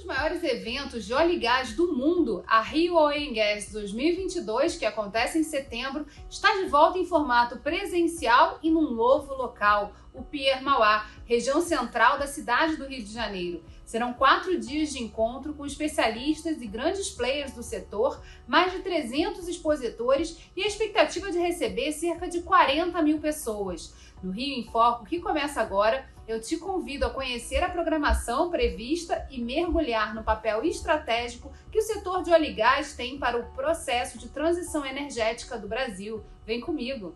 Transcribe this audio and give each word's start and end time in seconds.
dos 0.00 0.06
maiores 0.06 0.42
eventos 0.42 1.04
de 1.04 1.12
óleo 1.12 1.32
e 1.32 1.38
gás 1.38 1.74
do 1.74 1.92
mundo, 1.94 2.42
a 2.46 2.62
Rio 2.62 2.94
Oil 2.94 3.34
Gas 3.34 3.70
2022, 3.70 4.78
que 4.78 4.86
acontece 4.86 5.38
em 5.38 5.42
setembro, 5.42 6.06
está 6.28 6.54
de 6.56 6.66
volta 6.66 6.98
em 6.98 7.04
formato 7.04 7.58
presencial 7.58 8.58
e 8.62 8.70
num 8.70 8.92
novo 8.92 9.34
local, 9.34 9.92
o 10.14 10.22
Pier 10.22 10.62
Mauá, 10.62 11.06
região 11.26 11.60
central 11.60 12.18
da 12.18 12.26
cidade 12.26 12.76
do 12.76 12.86
Rio 12.86 13.04
de 13.04 13.12
Janeiro. 13.12 13.62
Serão 13.84 14.14
quatro 14.14 14.58
dias 14.58 14.90
de 14.90 15.02
encontro 15.02 15.52
com 15.52 15.66
especialistas 15.66 16.62
e 16.62 16.66
grandes 16.66 17.10
players 17.10 17.52
do 17.52 17.62
setor, 17.62 18.22
mais 18.48 18.72
de 18.72 18.78
300 18.78 19.46
expositores 19.48 20.38
e 20.56 20.62
a 20.62 20.66
expectativa 20.66 21.30
de 21.30 21.38
receber 21.38 21.92
cerca 21.92 22.26
de 22.26 22.40
40 22.40 23.02
mil 23.02 23.18
pessoas. 23.18 23.94
No 24.22 24.30
Rio 24.30 24.58
em 24.58 24.64
Foco, 24.64 25.04
que 25.04 25.20
começa 25.20 25.60
agora, 25.60 26.08
eu 26.26 26.40
te 26.40 26.56
convido 26.56 27.06
a 27.06 27.10
conhecer 27.10 27.62
a 27.62 27.68
programação 27.68 28.50
prevista 28.50 29.26
e 29.30 29.40
mergulhar 29.40 30.14
no 30.14 30.22
papel 30.22 30.64
estratégico 30.64 31.52
que 31.70 31.78
o 31.78 31.82
setor 31.82 32.22
de 32.22 32.32
óleo 32.32 32.46
e 32.46 32.54
gás 32.54 32.94
tem 32.94 33.18
para 33.18 33.38
o 33.38 33.52
processo 33.52 34.18
de 34.18 34.28
transição 34.28 34.84
energética 34.84 35.58
do 35.58 35.68
Brasil. 35.68 36.24
Vem 36.46 36.60
comigo! 36.60 37.14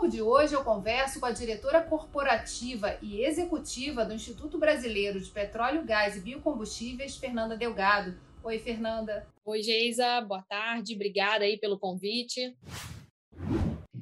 Foco 0.00 0.12
de 0.12 0.22
hoje 0.22 0.54
eu 0.54 0.64
converso 0.64 1.20
com 1.20 1.26
a 1.26 1.30
diretora 1.30 1.82
corporativa 1.82 2.96
e 3.02 3.22
executiva 3.22 4.02
do 4.02 4.14
Instituto 4.14 4.56
Brasileiro 4.56 5.20
de 5.20 5.28
Petróleo, 5.28 5.84
Gás 5.84 6.16
e 6.16 6.20
Biocombustíveis, 6.20 7.18
Fernanda 7.18 7.54
Delgado. 7.54 8.18
Oi, 8.42 8.58
Fernanda. 8.58 9.28
Oi, 9.44 9.62
Geisa. 9.62 10.22
Boa 10.22 10.42
tarde. 10.48 10.94
Obrigada 10.94 11.44
aí 11.44 11.58
pelo 11.58 11.78
convite. 11.78 12.56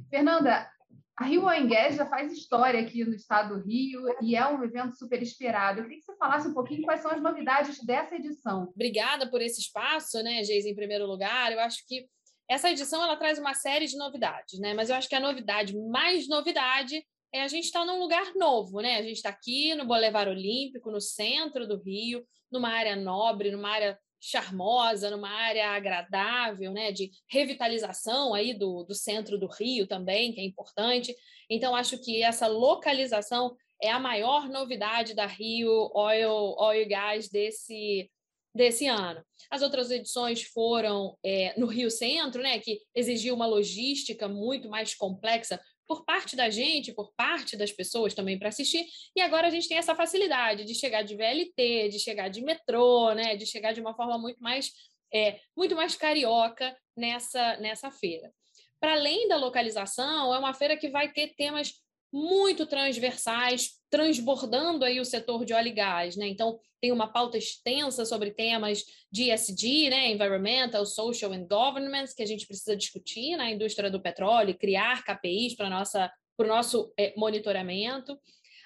Fernanda, 0.08 0.70
a 1.16 1.24
Rio 1.24 1.46
Oil 1.46 1.66
Gas 1.66 1.96
já 1.96 2.06
faz 2.06 2.32
história 2.32 2.78
aqui 2.78 3.04
no 3.04 3.12
estado 3.12 3.56
do 3.56 3.66
Rio 3.66 4.04
e 4.22 4.36
é 4.36 4.46
um 4.46 4.62
evento 4.62 4.96
super 4.96 5.20
esperado. 5.20 5.80
Eu 5.80 5.82
queria 5.82 5.98
que 5.98 6.04
você 6.04 6.16
falasse 6.16 6.46
um 6.46 6.54
pouquinho 6.54 6.82
quais 6.82 7.00
são 7.00 7.10
as 7.10 7.20
novidades 7.20 7.84
dessa 7.84 8.14
edição. 8.14 8.70
Obrigada 8.72 9.28
por 9.28 9.42
esse 9.42 9.60
espaço, 9.60 10.22
né, 10.22 10.44
Geisa, 10.44 10.68
em 10.68 10.76
primeiro 10.76 11.06
lugar. 11.06 11.50
Eu 11.50 11.58
acho 11.58 11.84
que 11.88 12.06
essa 12.48 12.70
edição 12.70 13.02
ela 13.02 13.16
traz 13.16 13.38
uma 13.38 13.54
série 13.54 13.86
de 13.86 13.96
novidades, 13.96 14.58
né? 14.58 14.72
Mas 14.74 14.88
eu 14.88 14.96
acho 14.96 15.08
que 15.08 15.14
a 15.14 15.20
novidade, 15.20 15.76
mais 15.76 16.26
novidade, 16.28 17.04
é 17.32 17.42
a 17.42 17.48
gente 17.48 17.64
estar 17.64 17.80
tá 17.80 17.86
num 17.86 17.98
lugar 17.98 18.34
novo, 18.34 18.80
né? 18.80 18.96
A 18.96 19.02
gente 19.02 19.16
está 19.16 19.28
aqui 19.28 19.74
no 19.74 19.84
Boulevard 19.84 20.30
Olímpico, 20.30 20.90
no 20.90 21.00
centro 21.00 21.66
do 21.66 21.80
Rio, 21.82 22.24
numa 22.50 22.70
área 22.70 22.96
nobre, 22.96 23.50
numa 23.50 23.68
área 23.68 23.98
charmosa, 24.20 25.10
numa 25.10 25.28
área 25.28 25.68
agradável, 25.68 26.72
né? 26.72 26.90
De 26.90 27.10
revitalização 27.30 28.32
aí 28.32 28.54
do, 28.54 28.82
do 28.82 28.94
centro 28.94 29.38
do 29.38 29.46
Rio 29.46 29.86
também, 29.86 30.32
que 30.32 30.40
é 30.40 30.44
importante. 30.44 31.14
Então, 31.50 31.76
acho 31.76 31.98
que 31.98 32.22
essa 32.22 32.46
localização 32.46 33.54
é 33.82 33.90
a 33.90 34.00
maior 34.00 34.48
novidade 34.48 35.14
da 35.14 35.26
Rio 35.26 35.90
Oil, 35.94 36.54
Oil 36.58 36.88
Gas 36.88 37.28
desse 37.28 38.10
desse 38.54 38.86
ano. 38.86 39.22
As 39.50 39.62
outras 39.62 39.90
edições 39.90 40.42
foram 40.42 41.16
é, 41.24 41.58
no 41.58 41.66
Rio 41.66 41.90
Centro, 41.90 42.42
né, 42.42 42.58
que 42.58 42.80
exigiu 42.94 43.34
uma 43.34 43.46
logística 43.46 44.28
muito 44.28 44.68
mais 44.68 44.94
complexa 44.94 45.60
por 45.86 46.04
parte 46.04 46.36
da 46.36 46.50
gente, 46.50 46.92
por 46.92 47.12
parte 47.16 47.56
das 47.56 47.72
pessoas 47.72 48.12
também 48.12 48.38
para 48.38 48.50
assistir. 48.50 48.86
E 49.16 49.22
agora 49.22 49.46
a 49.46 49.50
gente 49.50 49.68
tem 49.68 49.78
essa 49.78 49.94
facilidade 49.94 50.64
de 50.64 50.74
chegar 50.74 51.02
de 51.02 51.16
VLT, 51.16 51.88
de 51.88 51.98
chegar 51.98 52.28
de 52.28 52.42
metrô, 52.42 53.14
né, 53.14 53.36
de 53.36 53.46
chegar 53.46 53.72
de 53.72 53.80
uma 53.80 53.94
forma 53.94 54.18
muito 54.18 54.40
mais 54.42 54.70
é, 55.12 55.40
muito 55.56 55.74
mais 55.74 55.96
carioca 55.96 56.76
nessa 56.94 57.56
nessa 57.56 57.90
feira. 57.90 58.30
Para 58.78 58.92
além 58.92 59.26
da 59.26 59.36
localização, 59.36 60.34
é 60.34 60.38
uma 60.38 60.54
feira 60.54 60.76
que 60.76 60.90
vai 60.90 61.10
ter 61.10 61.34
temas 61.34 61.72
muito 62.12 62.66
transversais, 62.66 63.72
transbordando 63.90 64.84
aí 64.84 65.00
o 65.00 65.04
setor 65.04 65.44
de 65.44 65.52
óleo 65.52 65.68
e 65.68 65.72
gás, 65.72 66.16
né? 66.16 66.26
Então, 66.28 66.58
tem 66.80 66.92
uma 66.92 67.12
pauta 67.12 67.36
extensa 67.36 68.04
sobre 68.04 68.30
temas 68.30 68.84
de 69.10 69.30
ESG, 69.30 69.90
né? 69.90 70.10
Environmental, 70.10 70.86
Social 70.86 71.32
and 71.32 71.46
Governance, 71.46 72.14
que 72.14 72.22
a 72.22 72.26
gente 72.26 72.46
precisa 72.46 72.76
discutir 72.76 73.36
na 73.36 73.50
indústria 73.50 73.90
do 73.90 74.00
petróleo, 74.00 74.56
criar 74.56 75.04
KPIs 75.04 75.54
para 75.54 75.70
nossa 75.70 76.10
para 76.36 76.46
o 76.46 76.48
nosso 76.48 76.92
é, 76.96 77.12
monitoramento. 77.16 78.16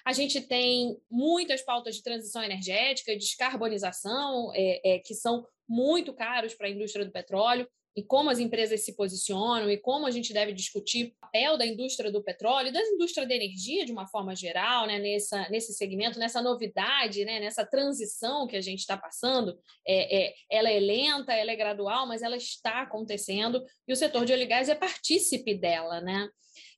A 0.05 0.13
gente 0.13 0.39
tem 0.41 0.95
muitas 1.09 1.63
pautas 1.63 1.95
de 1.95 2.03
transição 2.03 2.43
energética, 2.43 3.15
descarbonização, 3.15 4.51
é, 4.53 4.95
é, 4.95 4.99
que 4.99 5.15
são 5.15 5.43
muito 5.67 6.13
caros 6.13 6.53
para 6.53 6.67
a 6.67 6.69
indústria 6.69 7.03
do 7.03 7.11
petróleo 7.11 7.67
e 7.95 8.03
como 8.03 8.29
as 8.29 8.39
empresas 8.39 8.83
se 8.83 8.95
posicionam 8.95 9.69
e 9.69 9.77
como 9.77 10.05
a 10.05 10.11
gente 10.11 10.33
deve 10.33 10.51
discutir 10.51 11.05
o 11.05 11.21
papel 11.21 11.57
da 11.57 11.65
indústria 11.65 12.11
do 12.11 12.23
petróleo, 12.23 12.73
da 12.73 12.81
indústria 12.81 13.27
da 13.27 13.35
energia 13.35 13.85
de 13.85 13.91
uma 13.91 14.07
forma 14.07 14.35
geral, 14.35 14.87
né, 14.87 14.99
nessa, 14.99 15.47
nesse 15.49 15.73
segmento, 15.73 16.17
nessa 16.17 16.41
novidade, 16.41 17.23
né, 17.23 17.39
nessa 17.39 17.65
transição 17.65 18.47
que 18.47 18.55
a 18.55 18.61
gente 18.61 18.79
está 18.79 18.97
passando. 18.97 19.57
É, 19.87 20.23
é, 20.23 20.33
ela 20.49 20.69
é 20.69 20.79
lenta, 20.79 21.33
ela 21.33 21.51
é 21.51 21.55
gradual, 21.55 22.07
mas 22.07 22.21
ela 22.21 22.35
está 22.35 22.81
acontecendo 22.81 23.63
e 23.87 23.93
o 23.93 23.95
setor 23.95 24.25
de 24.25 24.33
óleo 24.33 24.43
e 24.43 24.47
gás 24.47 24.69
é 24.69 24.75
partícipe 24.75 25.53
dela. 25.53 26.01
Né? 26.01 26.27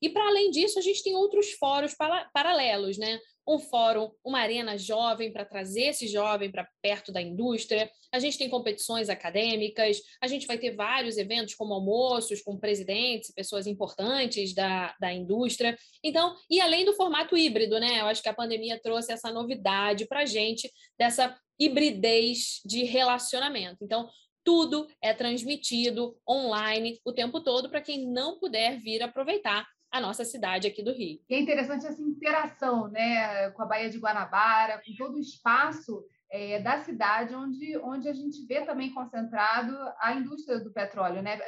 E, 0.00 0.08
para 0.10 0.26
além 0.26 0.50
disso, 0.50 0.78
a 0.78 0.82
gente 0.82 1.02
tem 1.02 1.14
outros 1.14 1.52
fóruns 1.52 1.94
paralelos, 2.32 2.98
né? 2.98 3.18
Um 3.46 3.58
fórum, 3.58 4.10
uma 4.24 4.40
arena 4.40 4.76
jovem 4.76 5.32
para 5.32 5.44
trazer 5.44 5.88
esse 5.88 6.08
jovem 6.08 6.50
para 6.50 6.68
perto 6.82 7.12
da 7.12 7.22
indústria. 7.22 7.88
A 8.12 8.18
gente 8.18 8.36
tem 8.36 8.50
competições 8.50 9.08
acadêmicas, 9.08 9.98
a 10.20 10.26
gente 10.26 10.46
vai 10.46 10.58
ter 10.58 10.74
vários 10.74 11.16
eventos 11.16 11.54
como 11.54 11.74
almoços 11.74 12.42
com 12.42 12.58
presidentes, 12.58 13.32
pessoas 13.32 13.66
importantes 13.66 14.54
da, 14.54 14.94
da 15.00 15.12
indústria. 15.12 15.78
Então, 16.02 16.34
e 16.50 16.60
além 16.60 16.84
do 16.84 16.94
formato 16.94 17.36
híbrido, 17.36 17.78
né? 17.78 18.00
Eu 18.00 18.06
acho 18.06 18.22
que 18.22 18.28
a 18.28 18.34
pandemia 18.34 18.80
trouxe 18.82 19.12
essa 19.12 19.30
novidade 19.30 20.06
para 20.06 20.20
a 20.20 20.26
gente 20.26 20.70
dessa 20.98 21.38
hibridez 21.58 22.60
de 22.64 22.84
relacionamento. 22.84 23.78
Então, 23.82 24.08
tudo 24.44 24.86
é 25.02 25.12
transmitido 25.12 26.16
online 26.28 27.00
o 27.04 27.12
tempo 27.12 27.40
todo 27.40 27.68
para 27.68 27.80
quem 27.80 28.06
não 28.06 28.38
puder 28.38 28.80
vir 28.80 29.02
aproveitar 29.02 29.66
a 29.96 30.00
nossa 30.00 30.24
cidade 30.24 30.66
aqui 30.66 30.82
do 30.82 30.92
Rio. 30.92 31.20
E 31.28 31.34
é 31.34 31.40
interessante 31.40 31.86
essa 31.86 32.02
interação 32.02 32.88
né, 32.88 33.50
com 33.50 33.62
a 33.62 33.66
Baía 33.66 33.90
de 33.90 33.98
Guanabara, 33.98 34.82
com 34.84 34.94
todo 34.96 35.16
o 35.16 35.20
espaço 35.20 36.04
é, 36.30 36.60
da 36.60 36.78
cidade 36.78 37.34
onde, 37.34 37.78
onde 37.78 38.08
a 38.08 38.12
gente 38.12 38.44
vê 38.46 38.62
também 38.62 38.92
concentrado 38.92 39.74
a 40.00 40.12
indústria 40.14 40.60
do 40.60 40.72
petróleo. 40.72 41.22
Né? 41.22 41.38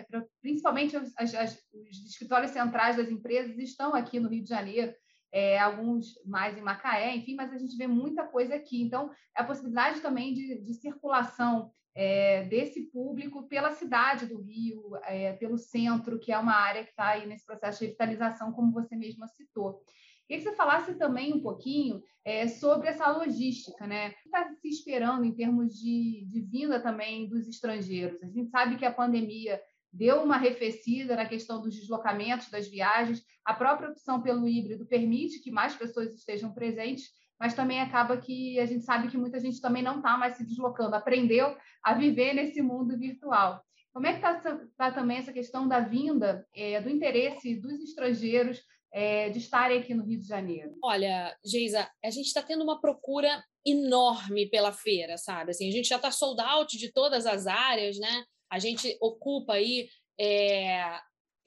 Principalmente 0.41 0.97
as, 0.97 1.13
as, 1.35 1.59
os 1.73 2.07
escritórios 2.07 2.51
centrais 2.53 2.97
das 2.97 3.11
empresas 3.11 3.57
estão 3.59 3.95
aqui 3.95 4.21
no 4.21 4.29
Rio 4.29 4.43
de 4.43 4.49
Janeiro, 4.49 4.93
é, 5.33 5.59
alguns 5.59 6.15
mais 6.25 6.57
em 6.57 6.63
Macaé, 6.63 7.15
enfim, 7.15 7.35
mas 7.35 7.53
a 7.53 7.59
gente 7.59 7.77
vê 7.77 7.87
muita 7.87 8.25
coisa 8.25 8.55
aqui. 8.55 8.83
Então, 8.83 9.11
a 9.35 9.45
possibilidade 9.45 10.01
também 10.01 10.33
de, 10.33 10.63
de 10.63 10.75
circulação 10.75 11.71
é, 12.01 12.45
desse 12.45 12.83
público 12.93 13.49
pela 13.49 13.73
cidade 13.73 14.25
do 14.27 14.41
Rio, 14.41 14.95
é, 15.03 15.33
pelo 15.33 15.59
centro, 15.59 16.21
que 16.21 16.31
é 16.31 16.39
uma 16.39 16.55
área 16.55 16.85
que 16.85 16.91
está 16.91 17.09
aí 17.09 17.27
nesse 17.27 17.45
processo 17.45 17.81
de 17.81 17.87
revitalização, 17.87 18.53
como 18.53 18.71
você 18.71 18.95
mesma 18.95 19.27
citou. 19.27 19.83
Queria 20.25 20.45
que 20.45 20.49
você 20.49 20.55
falasse 20.55 20.95
também 20.95 21.33
um 21.33 21.41
pouquinho 21.41 22.01
é, 22.25 22.47
sobre 22.47 22.87
essa 22.87 23.11
logística, 23.11 23.85
né? 23.85 24.11
O 24.11 24.13
que 24.13 24.27
está 24.27 24.49
se 24.55 24.69
esperando 24.69 25.25
em 25.25 25.35
termos 25.35 25.75
de, 25.77 26.25
de 26.31 26.41
vinda 26.41 26.79
também 26.79 27.29
dos 27.29 27.49
estrangeiros? 27.49 28.23
A 28.23 28.29
gente 28.29 28.49
sabe 28.49 28.77
que 28.77 28.85
a 28.85 28.95
pandemia 28.95 29.61
deu 29.93 30.23
uma 30.23 30.37
arrefecida 30.37 31.17
na 31.17 31.27
questão 31.27 31.61
dos 31.61 31.75
deslocamentos, 31.75 32.49
das 32.49 32.69
viagens. 32.69 33.25
A 33.45 33.55
própria 33.55 33.91
opção 33.91 34.23
pelo 34.23 34.47
híbrido 34.47 34.87
permite 34.87 35.41
que 35.41 35.51
mais 35.51 35.75
pessoas 35.75 36.15
estejam 36.15 36.55
presentes, 36.55 37.11
mas 37.39 37.55
também 37.55 37.81
acaba 37.81 38.17
que 38.17 38.59
a 38.59 38.67
gente 38.67 38.85
sabe 38.85 39.09
que 39.09 39.17
muita 39.17 39.39
gente 39.39 39.61
também 39.61 39.83
não 39.83 39.97
está 39.97 40.17
mais 40.17 40.37
se 40.37 40.45
deslocando, 40.45 40.95
aprendeu 40.95 41.57
a 41.83 41.95
viver 41.95 42.35
nesse 42.35 42.61
mundo 42.61 42.99
virtual. 42.99 43.63
Como 43.93 44.07
é 44.07 44.13
que 44.13 44.19
está 44.19 44.61
tá 44.77 44.93
também 44.93 45.19
essa 45.19 45.33
questão 45.33 45.67
da 45.67 45.81
vinda, 45.81 46.47
é, 46.55 46.81
do 46.81 46.91
interesse 46.91 47.57
dos 47.57 47.81
estrangeiros 47.81 48.61
é, 48.93 49.29
de 49.31 49.39
estarem 49.39 49.79
aqui 49.79 49.95
no 49.95 50.05
Rio 50.05 50.21
de 50.21 50.27
Janeiro? 50.27 50.77
Olha, 50.83 51.37
Geisa, 51.45 51.89
a 52.05 52.11
gente 52.11 52.27
está 52.27 52.43
tendo 52.43 52.63
uma 52.63 52.81
procura 52.81 53.43
enorme 53.67 54.49
pela 54.49 54.73
feira, 54.73 55.17
sabe? 55.19 55.51
Assim, 55.51 55.69
a 55.69 55.73
gente 55.73 55.89
já 55.89 55.97
está 55.97 56.11
sold 56.11 56.41
out 56.41 56.77
de 56.77 56.93
todas 56.93 57.27
as 57.27 57.47
áreas, 57.47 57.99
né? 57.99 58.25
A 58.51 58.59
gente 58.59 58.97
ocupa 59.01 59.55
aí 59.55 59.89
é, 60.19 60.99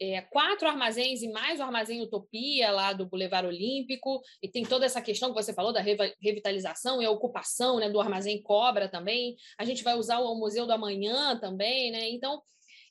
é, 0.01 0.19
quatro 0.19 0.67
armazéns 0.67 1.21
e 1.21 1.31
mais 1.31 1.59
o 1.59 1.63
armazém 1.63 2.01
Utopia 2.01 2.71
lá 2.71 2.91
do 2.91 3.05
Boulevard 3.05 3.47
Olímpico, 3.47 4.19
e 4.41 4.49
tem 4.49 4.63
toda 4.63 4.83
essa 4.83 4.99
questão 4.99 5.29
que 5.29 5.35
você 5.35 5.53
falou 5.53 5.71
da 5.71 5.79
revitalização 5.79 6.99
e 6.99 7.05
a 7.05 7.11
ocupação 7.11 7.77
né, 7.77 7.87
do 7.87 8.01
armazém 8.01 8.41
Cobra 8.41 8.89
também. 8.89 9.35
A 9.59 9.63
gente 9.63 9.83
vai 9.83 9.93
usar 9.95 10.17
o 10.19 10.33
Museu 10.33 10.65
do 10.65 10.73
Amanhã 10.73 11.37
também, 11.37 11.91
né? 11.91 12.09
Então, 12.09 12.41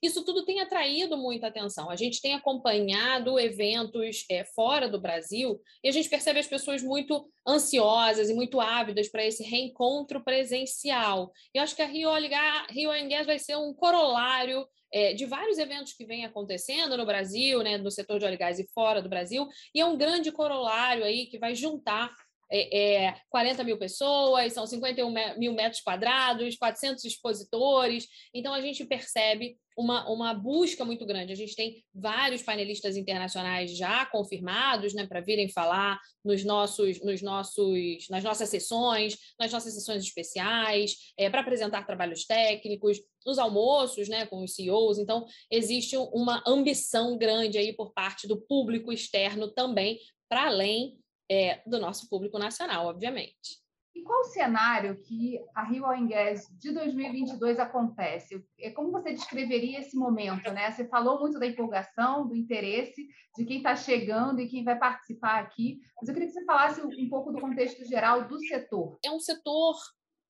Isso 0.02 0.24
tudo 0.24 0.44
tem 0.44 0.60
atraído 0.60 1.16
muita 1.16 1.48
atenção. 1.48 1.90
A 1.90 1.96
gente 1.96 2.20
tem 2.20 2.34
acompanhado 2.34 3.38
eventos 3.38 4.24
é, 4.30 4.44
fora 4.44 4.88
do 4.88 5.00
Brasil 5.00 5.60
e 5.84 5.88
a 5.88 5.92
gente 5.92 6.08
percebe 6.08 6.38
as 6.38 6.46
pessoas 6.46 6.82
muito 6.82 7.30
ansiosas 7.46 8.30
e 8.30 8.34
muito 8.34 8.60
ávidas 8.60 9.08
para 9.08 9.24
esse 9.24 9.42
reencontro 9.42 10.22
presencial. 10.22 11.32
E 11.54 11.58
eu 11.58 11.62
acho 11.62 11.76
que 11.76 11.82
a 11.82 11.86
Rio, 11.86 12.10
Rio 12.70 12.90
Gas 13.08 13.26
vai 13.26 13.38
ser 13.38 13.56
um 13.56 13.74
corolário 13.74 14.66
é, 14.92 15.12
de 15.14 15.26
vários 15.26 15.58
eventos 15.58 15.92
que 15.92 16.04
vêm 16.04 16.24
acontecendo 16.24 16.96
no 16.96 17.06
Brasil, 17.06 17.62
né, 17.62 17.78
no 17.78 17.90
setor 17.90 18.18
de 18.18 18.24
óleo 18.24 18.34
e 18.34 18.38
gás 18.38 18.58
e 18.58 18.68
fora 18.72 19.00
do 19.00 19.08
Brasil, 19.08 19.46
e 19.74 19.80
é 19.80 19.86
um 19.86 19.96
grande 19.96 20.32
corolário 20.32 21.04
aí 21.04 21.26
que 21.26 21.38
vai 21.38 21.54
juntar 21.54 22.12
é, 22.50 23.06
é, 23.06 23.14
40 23.30 23.62
mil 23.62 23.78
pessoas, 23.78 24.52
são 24.52 24.66
51 24.66 25.38
mil 25.38 25.52
metros 25.52 25.80
quadrados, 25.80 26.56
400 26.56 27.04
expositores. 27.04 28.06
Então, 28.34 28.52
a 28.52 28.60
gente 28.60 28.84
percebe 28.84 29.56
uma, 29.76 30.08
uma 30.10 30.34
busca 30.34 30.84
muito 30.84 31.06
grande. 31.06 31.32
A 31.32 31.36
gente 31.36 31.54
tem 31.54 31.82
vários 31.94 32.42
painelistas 32.42 32.96
internacionais 32.96 33.76
já 33.76 34.04
confirmados 34.06 34.92
né, 34.92 35.06
para 35.06 35.20
virem 35.20 35.48
falar 35.48 35.98
nos 36.24 36.44
nossos, 36.44 37.00
nos 37.02 37.22
nossos, 37.22 38.08
nas 38.10 38.24
nossas 38.24 38.48
sessões, 38.48 39.16
nas 39.38 39.52
nossas 39.52 39.72
sessões 39.72 40.02
especiais, 40.02 40.96
é, 41.16 41.30
para 41.30 41.40
apresentar 41.40 41.86
trabalhos 41.86 42.24
técnicos, 42.24 42.98
nos 43.24 43.38
almoços 43.38 44.08
né, 44.08 44.26
com 44.26 44.42
os 44.42 44.54
CEOs. 44.54 44.98
Então, 44.98 45.24
existe 45.50 45.96
uma 45.96 46.42
ambição 46.46 47.16
grande 47.16 47.58
aí 47.58 47.72
por 47.72 47.92
parte 47.92 48.26
do 48.26 48.40
público 48.40 48.92
externo 48.92 49.48
também, 49.48 49.98
para 50.28 50.46
além 50.46 50.98
é, 51.30 51.62
do 51.64 51.78
nosso 51.78 52.08
público 52.08 52.38
nacional, 52.38 52.86
obviamente. 52.86 53.60
E 53.94 54.02
qual 54.02 54.20
o 54.20 54.24
cenário 54.24 55.00
que 55.02 55.38
a 55.54 55.64
Rio 55.64 55.84
Oil 55.84 56.08
Gas 56.08 56.46
de 56.58 56.72
2022 56.72 57.58
acontece? 57.58 58.44
É, 58.58 58.70
como 58.70 58.90
você 58.90 59.12
descreveria 59.12 59.80
esse 59.80 59.96
momento? 59.96 60.50
Né? 60.52 60.70
Você 60.70 60.88
falou 60.88 61.20
muito 61.20 61.38
da 61.38 61.46
empolgação, 61.46 62.26
do 62.26 62.36
interesse 62.36 63.06
de 63.36 63.44
quem 63.44 63.58
está 63.58 63.76
chegando 63.76 64.40
e 64.40 64.48
quem 64.48 64.64
vai 64.64 64.78
participar 64.78 65.40
aqui, 65.40 65.78
mas 66.00 66.08
eu 66.08 66.14
queria 66.14 66.28
que 66.28 66.34
você 66.34 66.44
falasse 66.44 66.80
um 66.80 67.08
pouco 67.08 67.32
do 67.32 67.40
contexto 67.40 67.84
geral 67.84 68.26
do 68.26 68.38
setor. 68.40 68.98
É 69.04 69.10
um 69.10 69.20
setor 69.20 69.76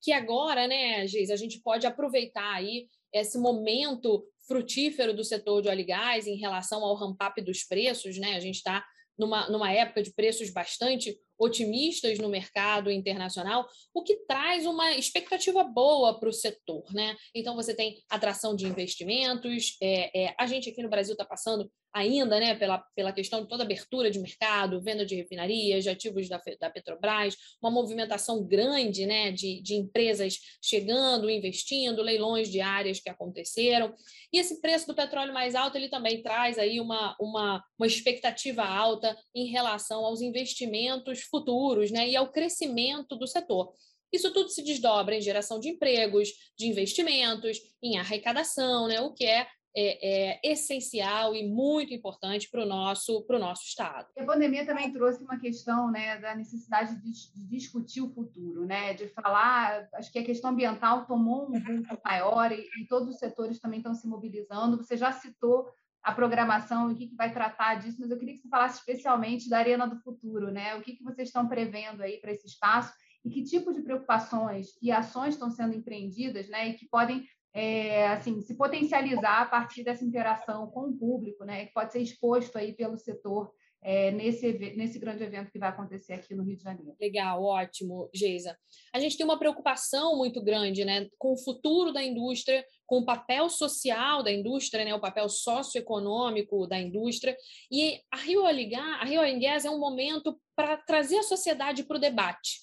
que 0.01 0.11
agora, 0.11 0.67
né, 0.67 1.05
Geis, 1.07 1.29
a 1.29 1.35
gente 1.35 1.61
pode 1.61 1.85
aproveitar 1.85 2.53
aí 2.53 2.87
esse 3.13 3.37
momento 3.37 4.25
frutífero 4.47 5.15
do 5.15 5.23
setor 5.23 5.61
de 5.61 5.69
óleo 5.69 5.81
e 5.81 5.85
gás 5.85 6.27
em 6.27 6.35
relação 6.35 6.83
ao 6.83 6.95
ramp-up 6.95 7.41
dos 7.41 7.63
preços, 7.63 8.17
né? 8.17 8.35
A 8.35 8.39
gente 8.39 8.55
está 8.55 8.83
numa, 9.17 9.49
numa 9.49 9.71
época 9.71 10.01
de 10.01 10.13
preços 10.13 10.49
bastante 10.49 11.19
otimistas 11.37 12.19
no 12.19 12.29
mercado 12.29 12.91
internacional, 12.91 13.67
o 13.93 14.03
que 14.03 14.15
traz 14.27 14.65
uma 14.65 14.91
expectativa 14.91 15.63
boa 15.63 16.19
para 16.19 16.29
o 16.29 16.33
setor. 16.33 16.83
Né? 16.93 17.15
Então, 17.33 17.55
você 17.55 17.73
tem 17.73 18.01
atração 18.09 18.55
de 18.55 18.65
investimentos, 18.65 19.75
é, 19.81 20.25
é, 20.25 20.35
a 20.37 20.45
gente 20.45 20.69
aqui 20.69 20.83
no 20.83 20.89
Brasil 20.89 21.13
está 21.13 21.25
passando 21.25 21.71
ainda 21.93 22.39
né, 22.39 22.55
pela, 22.55 22.77
pela 22.95 23.11
questão 23.11 23.41
de 23.41 23.47
toda 23.47 23.63
abertura 23.63 24.09
de 24.09 24.19
mercado, 24.19 24.81
venda 24.81 25.05
de 25.05 25.15
refinarias, 25.15 25.83
de 25.83 25.89
ativos 25.89 26.29
da, 26.29 26.41
da 26.59 26.69
Petrobras, 26.69 27.35
uma 27.61 27.71
movimentação 27.71 28.45
grande 28.45 29.05
né, 29.05 29.31
de, 29.31 29.61
de 29.61 29.75
empresas 29.75 30.39
chegando, 30.61 31.29
investindo, 31.29 32.01
leilões 32.01 32.49
de 32.49 32.61
áreas 32.61 32.99
que 32.99 33.09
aconteceram. 33.09 33.93
E 34.31 34.39
esse 34.39 34.61
preço 34.61 34.87
do 34.87 34.95
petróleo 34.95 35.33
mais 35.33 35.55
alto 35.55 35.77
ele 35.77 35.89
também 35.89 36.21
traz 36.21 36.57
aí 36.57 36.79
uma, 36.79 37.15
uma, 37.19 37.63
uma 37.77 37.87
expectativa 37.87 38.63
alta 38.63 39.17
em 39.35 39.47
relação 39.47 40.05
aos 40.05 40.21
investimentos 40.21 41.21
futuros 41.23 41.91
né, 41.91 42.09
e 42.09 42.15
ao 42.15 42.31
crescimento 42.31 43.15
do 43.15 43.27
setor. 43.27 43.73
Isso 44.11 44.31
tudo 44.33 44.49
se 44.49 44.61
desdobra 44.61 45.15
em 45.15 45.21
geração 45.21 45.59
de 45.59 45.69
empregos, 45.69 46.29
de 46.57 46.67
investimentos, 46.67 47.59
em 47.81 47.97
arrecadação, 47.97 48.87
né, 48.87 48.99
o 48.99 49.13
que 49.13 49.25
é 49.25 49.47
é, 49.75 50.39
é, 50.39 50.51
essencial 50.51 51.35
e 51.35 51.47
muito 51.47 51.93
importante 51.93 52.49
para 52.49 52.63
o 52.63 52.65
nosso, 52.65 53.25
nosso 53.29 53.63
Estado. 53.63 54.07
A 54.17 54.23
pandemia 54.23 54.65
também 54.65 54.91
trouxe 54.91 55.23
uma 55.23 55.39
questão 55.39 55.89
né, 55.89 56.17
da 56.17 56.35
necessidade 56.35 56.95
de, 57.01 57.11
de, 57.11 57.47
discutir 57.47 58.01
o 58.01 58.09
futuro, 58.09 58.65
né, 58.65 58.93
de 58.93 59.07
falar. 59.07 59.87
Acho 59.93 60.11
que 60.11 60.19
a 60.19 60.25
questão 60.25 60.51
ambiental 60.51 61.05
tomou 61.05 61.49
um 61.49 61.59
rumbo 61.59 61.97
maior 62.03 62.51
e, 62.51 62.67
e 62.79 62.85
todos 62.87 63.09
os 63.09 63.19
setores 63.19 63.59
também 63.59 63.79
estão 63.79 63.93
se 63.93 64.07
mobilizando. 64.07 64.77
Você 64.77 64.97
já 64.97 65.11
citou 65.11 65.69
a 66.03 66.11
programação 66.11 66.91
o 66.91 66.95
que, 66.95 67.07
que 67.07 67.15
vai 67.15 67.31
tratar 67.31 67.75
disso, 67.75 67.97
mas 67.99 68.09
eu 68.09 68.17
queria 68.17 68.33
que 68.33 68.41
você 68.41 68.49
falasse 68.49 68.79
especialmente 68.79 69.49
da 69.49 69.59
Arena 69.59 69.87
do 69.87 69.99
Futuro, 70.01 70.51
né? 70.51 70.75
O 70.75 70.81
que, 70.81 70.95
que 70.95 71.03
vocês 71.03 71.29
estão 71.29 71.47
prevendo 71.47 72.01
aí 72.01 72.17
para 72.17 72.31
esse 72.31 72.47
espaço 72.47 72.91
e 73.23 73.29
que 73.29 73.43
tipo 73.43 73.71
de 73.71 73.83
preocupações 73.83 74.69
e 74.81 74.91
ações 74.91 75.35
estão 75.35 75.51
sendo 75.51 75.75
empreendidas, 75.75 76.49
né? 76.49 76.69
E 76.69 76.73
que 76.73 76.87
podem 76.89 77.23
é, 77.53 78.07
assim, 78.07 78.41
se 78.41 78.55
potencializar 78.55 79.41
a 79.41 79.45
partir 79.45 79.83
dessa 79.83 80.05
interação 80.05 80.67
com 80.67 80.89
o 80.89 80.97
público, 80.97 81.43
né, 81.43 81.65
que 81.65 81.73
pode 81.73 81.91
ser 81.91 81.99
exposto 81.99 82.57
aí 82.57 82.73
pelo 82.73 82.97
setor 82.97 83.51
é, 83.83 84.11
nesse, 84.11 84.53
nesse 84.75 84.99
grande 84.99 85.23
evento 85.23 85.51
que 85.51 85.57
vai 85.57 85.69
acontecer 85.69 86.13
aqui 86.13 86.35
no 86.35 86.43
Rio 86.43 86.55
de 86.55 86.63
Janeiro. 86.63 86.95
Legal, 87.01 87.43
ótimo, 87.43 88.09
Geisa. 88.13 88.55
A 88.93 88.99
gente 88.99 89.17
tem 89.17 89.25
uma 89.25 89.39
preocupação 89.39 90.15
muito 90.17 90.41
grande 90.41 90.85
né, 90.85 91.09
com 91.17 91.33
o 91.33 91.37
futuro 91.37 91.91
da 91.91 92.03
indústria, 92.03 92.63
com 92.85 92.99
o 92.99 93.05
papel 93.05 93.49
social 93.49 94.21
da 94.21 94.31
indústria, 94.31 94.85
né, 94.85 94.93
o 94.93 95.01
papel 95.01 95.27
socioeconômico 95.27 96.67
da 96.67 96.79
indústria. 96.79 97.35
E 97.71 97.99
a 98.11 98.17
Rio 98.17 98.47
Ligar, 98.51 99.01
a 99.01 99.05
Rio 99.05 99.21
Gas 99.39 99.65
é 99.65 99.69
um 99.69 99.79
momento 99.79 100.39
para 100.55 100.77
trazer 100.77 101.17
a 101.17 101.23
sociedade 101.23 101.83
para 101.83 101.97
o 101.97 102.01
debate. 102.01 102.59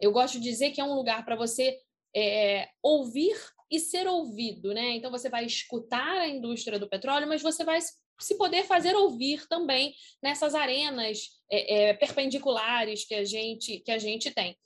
Eu 0.00 0.10
gosto 0.10 0.40
de 0.40 0.44
dizer 0.48 0.70
que 0.70 0.80
é 0.80 0.84
um 0.84 0.94
lugar 0.94 1.24
para 1.24 1.36
você 1.36 1.76
é, 2.14 2.68
ouvir 2.82 3.36
e 3.70 3.80
ser 3.80 4.06
ouvido, 4.06 4.72
né? 4.72 4.96
Então 4.96 5.10
você 5.10 5.28
vai 5.28 5.44
escutar 5.44 6.18
a 6.18 6.28
indústria 6.28 6.78
do 6.78 6.88
petróleo, 6.88 7.28
mas 7.28 7.42
você 7.42 7.64
vai 7.64 7.78
se 7.80 8.38
poder 8.38 8.64
fazer 8.64 8.94
ouvir 8.94 9.46
também 9.48 9.94
nessas 10.22 10.54
arenas 10.54 11.30
é, 11.50 11.88
é, 11.88 11.94
perpendiculares 11.94 13.04
que 13.04 13.14
a 13.14 13.24
gente 13.24 13.80
que 13.80 13.90
a 13.90 13.98
gente 13.98 14.30
tem. 14.30 14.56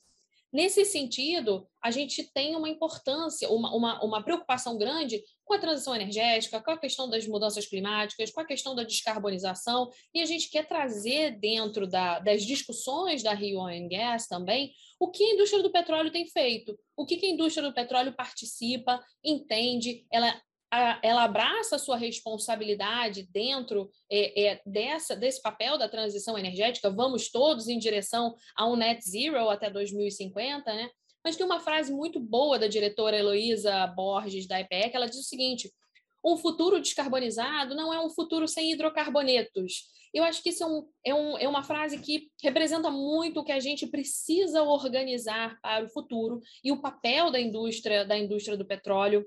Nesse 0.53 0.85
sentido, 0.85 1.69
a 1.83 1.93
gente 1.93 2.25
tem 2.33 2.57
uma 2.57 2.69
importância, 2.69 3.49
uma, 3.49 3.75
uma, 3.75 4.05
uma, 4.05 4.23
preocupação 4.23 4.77
grande 4.77 5.23
com 5.45 5.55
a 5.55 5.59
transição 5.59 5.95
energética, 5.95 6.61
com 6.61 6.73
a 6.73 6.79
questão 6.79 7.09
das 7.09 7.27
mudanças 7.27 7.67
climáticas, 7.67 8.33
com 8.33 8.41
a 8.41 8.45
questão 8.45 8.75
da 8.75 8.83
descarbonização, 8.83 9.89
e 10.13 10.21
a 10.21 10.27
gente 10.27 10.51
quer 10.51 10.67
trazer 10.67 11.39
dentro 11.39 11.87
da, 11.87 12.19
das 12.19 12.43
discussões 12.43 13.23
da 13.23 13.33
Rio 13.33 13.61
Oil 13.61 13.89
Gas 13.89 14.27
também 14.27 14.73
o 14.99 15.11
que 15.11 15.25
a 15.25 15.35
indústria 15.35 15.63
do 15.63 15.73
petróleo 15.73 16.11
tem 16.11 16.27
feito, 16.27 16.79
o 16.95 17.07
que, 17.07 17.17
que 17.17 17.27
a 17.27 17.31
indústria 17.31 17.67
do 17.67 17.75
petróleo 17.75 18.13
participa, 18.13 19.03
entende, 19.25 20.05
ela 20.13 20.39
ela 21.03 21.25
abraça 21.25 21.77
a 21.77 21.79
sua 21.79 21.97
responsabilidade 21.97 23.29
dentro 23.33 23.91
é, 24.11 24.47
é, 24.47 24.63
dessa, 24.65 25.17
desse 25.17 25.43
papel 25.43 25.77
da 25.77 25.89
transição 25.89 26.39
energética, 26.39 26.91
vamos 26.91 27.31
todos 27.31 27.69
em 27.69 27.79
direção 27.79 28.37
a 28.57 28.69
um 28.69 28.77
net 28.77 29.03
zero 29.09 29.49
até 29.49 29.69
2050, 29.69 30.73
né? 30.73 30.91
Mas 31.25 31.37
tem 31.37 31.45
uma 31.45 31.61
frase 31.61 31.93
muito 31.93 32.19
boa 32.19 32.59
da 32.59 32.67
diretora 32.67 33.19
Heloísa 33.19 33.87
Borges, 33.89 34.47
da 34.47 34.61
IPE, 34.61 34.91
que 34.91 34.97
ela 34.97 35.07
diz 35.07 35.19
o 35.19 35.25
seguinte: 35.25 35.71
um 36.25 36.37
futuro 36.37 36.81
descarbonizado 36.81 37.75
não 37.75 37.93
é 37.93 38.01
um 38.01 38.09
futuro 38.09 38.47
sem 38.47 38.73
hidrocarbonetos. 38.73 39.91
Eu 40.13 40.25
acho 40.25 40.43
que 40.43 40.49
isso 40.49 40.65
é, 40.65 40.67
um, 40.67 40.89
é, 41.05 41.15
um, 41.15 41.39
é 41.39 41.49
uma 41.49 41.63
frase 41.63 41.99
que 41.99 42.29
representa 42.43 42.91
muito 42.91 43.41
o 43.41 43.45
que 43.45 43.53
a 43.53 43.61
gente 43.61 43.87
precisa 43.87 44.63
organizar 44.63 45.59
para 45.61 45.85
o 45.85 45.89
futuro 45.89 46.41
e 46.65 46.73
o 46.73 46.81
papel 46.81 47.31
da 47.31 47.41
indústria, 47.41 48.05
da 48.05 48.19
indústria 48.19 48.57
do 48.57 48.67
petróleo 48.67 49.25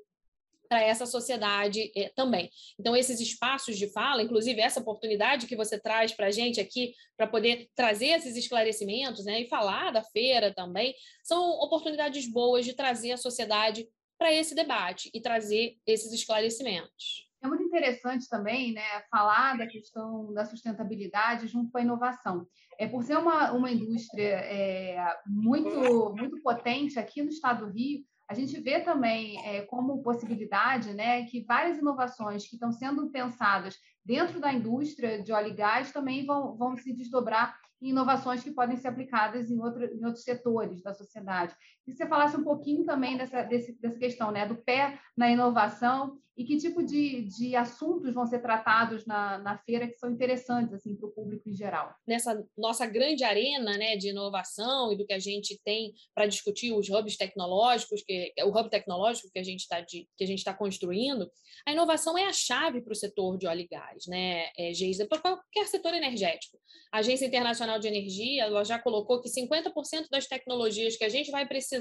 para 0.74 0.82
essa 0.82 1.06
sociedade 1.06 1.92
eh, 1.96 2.12
também. 2.16 2.50
Então, 2.80 2.96
esses 2.96 3.20
espaços 3.20 3.78
de 3.78 3.94
fala, 3.94 4.24
inclusive 4.24 4.60
essa 4.60 4.80
oportunidade 4.80 5.46
que 5.46 5.56
você 5.56 5.80
traz 5.80 6.12
para 6.12 6.26
a 6.26 6.32
gente 6.32 6.60
aqui, 6.60 6.96
para 7.16 7.28
poder 7.28 7.70
trazer 7.76 8.08
esses 8.08 8.36
esclarecimentos 8.36 9.24
né, 9.24 9.42
e 9.42 9.48
falar 9.48 9.92
da 9.92 10.02
feira 10.02 10.52
também, 10.52 10.96
são 11.24 11.40
oportunidades 11.60 12.28
boas 12.28 12.66
de 12.66 12.74
trazer 12.74 13.12
a 13.12 13.18
sociedade 13.18 13.88
para 14.18 14.34
esse 14.34 14.56
debate 14.56 15.12
e 15.14 15.22
trazer 15.22 15.78
esses 15.86 16.12
esclarecimentos. 16.12 17.30
É 17.44 17.48
muito 17.48 17.62
interessante 17.62 18.28
também 18.28 18.74
né, 18.74 18.82
falar 19.12 19.60
da 19.60 19.68
questão 19.68 20.34
da 20.34 20.44
sustentabilidade 20.44 21.46
junto 21.46 21.72
com 21.72 21.78
a 21.78 21.82
inovação. 21.84 22.48
É 22.80 22.88
por 22.88 23.04
ser 23.04 23.16
uma, 23.16 23.52
uma 23.52 23.70
indústria 23.70 24.38
é, 24.40 24.98
muito, 25.28 26.16
muito 26.18 26.42
potente 26.42 26.98
aqui 26.98 27.22
no 27.22 27.30
estado 27.30 27.68
do 27.68 27.72
Rio, 27.72 28.04
a 28.30 28.34
gente 28.34 28.60
vê 28.60 28.80
também 28.80 29.38
é, 29.46 29.62
como 29.64 30.02
possibilidade 30.02 30.94
né, 30.94 31.26
que 31.26 31.44
várias 31.46 31.78
inovações 31.78 32.48
que 32.48 32.56
estão 32.56 32.72
sendo 32.72 33.10
pensadas 33.12 33.78
dentro 34.06 34.40
da 34.40 34.52
indústria 34.52 35.22
de 35.22 35.32
óleo 35.32 35.50
e 35.50 35.56
gás 35.56 35.92
também 35.92 36.26
vão, 36.26 36.56
vão 36.56 36.76
se 36.76 36.94
desdobrar 36.94 37.58
em 37.82 37.90
inovações 37.90 38.42
que 38.42 38.52
podem 38.52 38.78
ser 38.78 38.88
aplicadas 38.88 39.52
em, 39.52 39.60
outro, 39.60 39.84
em 39.84 40.06
outros 40.06 40.24
setores 40.24 40.82
da 40.82 40.94
sociedade. 40.94 41.54
E 41.88 41.92
você 41.92 42.08
falasse 42.08 42.38
um 42.38 42.44
pouquinho 42.44 42.86
também 42.86 43.18
dessa, 43.18 43.44
desse, 43.44 43.74
dessa 43.80 43.98
questão 43.98 44.32
né, 44.32 44.48
do 44.48 44.56
pé 44.56 45.00
na 45.18 45.30
inovação 45.30 46.18
e 46.36 46.44
que 46.44 46.58
tipo 46.58 46.84
de, 46.84 47.24
de 47.24 47.56
assuntos 47.56 48.14
vão 48.14 48.26
ser 48.26 48.40
tratados 48.40 49.06
na, 49.06 49.38
na 49.38 49.58
feira 49.58 49.88
que 49.88 49.98
são 49.98 50.12
interessantes 50.12 50.74
assim, 50.74 50.96
para 50.96 51.08
o 51.08 51.12
público 51.12 51.48
em 51.48 51.56
geral? 51.56 51.94
Nessa 52.08 52.44
nossa 52.58 52.88
grande 52.88 53.24
arena 53.24 53.78
né, 53.78 53.96
de 53.96 54.10
inovação 54.10 54.92
e 54.92 54.98
do 54.98 55.06
que 55.06 55.14
a 55.14 55.20
gente 55.20 55.60
tem 55.64 55.94
para 56.14 56.26
discutir 56.26 56.74
os 56.74 56.90
hubs 56.90 57.18
tecnológicos, 57.18 58.02
que 58.04 58.34
o 58.44 58.50
hub 58.50 58.70
tecnológico 58.70 59.30
que 59.32 59.40
a 59.40 59.44
gente 59.44 59.62
está 59.62 59.84
que 59.84 60.08
está 60.20 60.54
construindo, 60.54 61.30
a 61.68 61.72
inovação 61.72 62.18
é 62.18 62.26
a 62.26 62.34
chave 62.34 62.82
para 62.82 62.94
o 62.94 62.96
setor 62.96 63.38
de 63.38 63.46
óleo 63.46 63.62
e 63.62 63.68
gás, 63.68 64.06
né, 64.08 64.48
é, 64.58 64.74
Geisa, 64.74 65.06
para 65.06 65.20
qualquer 65.20 65.68
setor 65.68 65.94
energético. 65.94 66.58
A 66.92 67.00
Agência 67.00 67.26
Internacional 67.26 67.80
de 67.80 67.88
Energia 67.88 68.44
ela 68.46 68.64
já 68.64 68.80
colocou 68.80 69.22
que 69.22 69.30
50% 69.30 70.10
das 70.10 70.26
tecnologias 70.26 70.96
que 70.96 71.04
a 71.04 71.10
gente 71.10 71.30
vai 71.30 71.48
precisar 71.48 71.73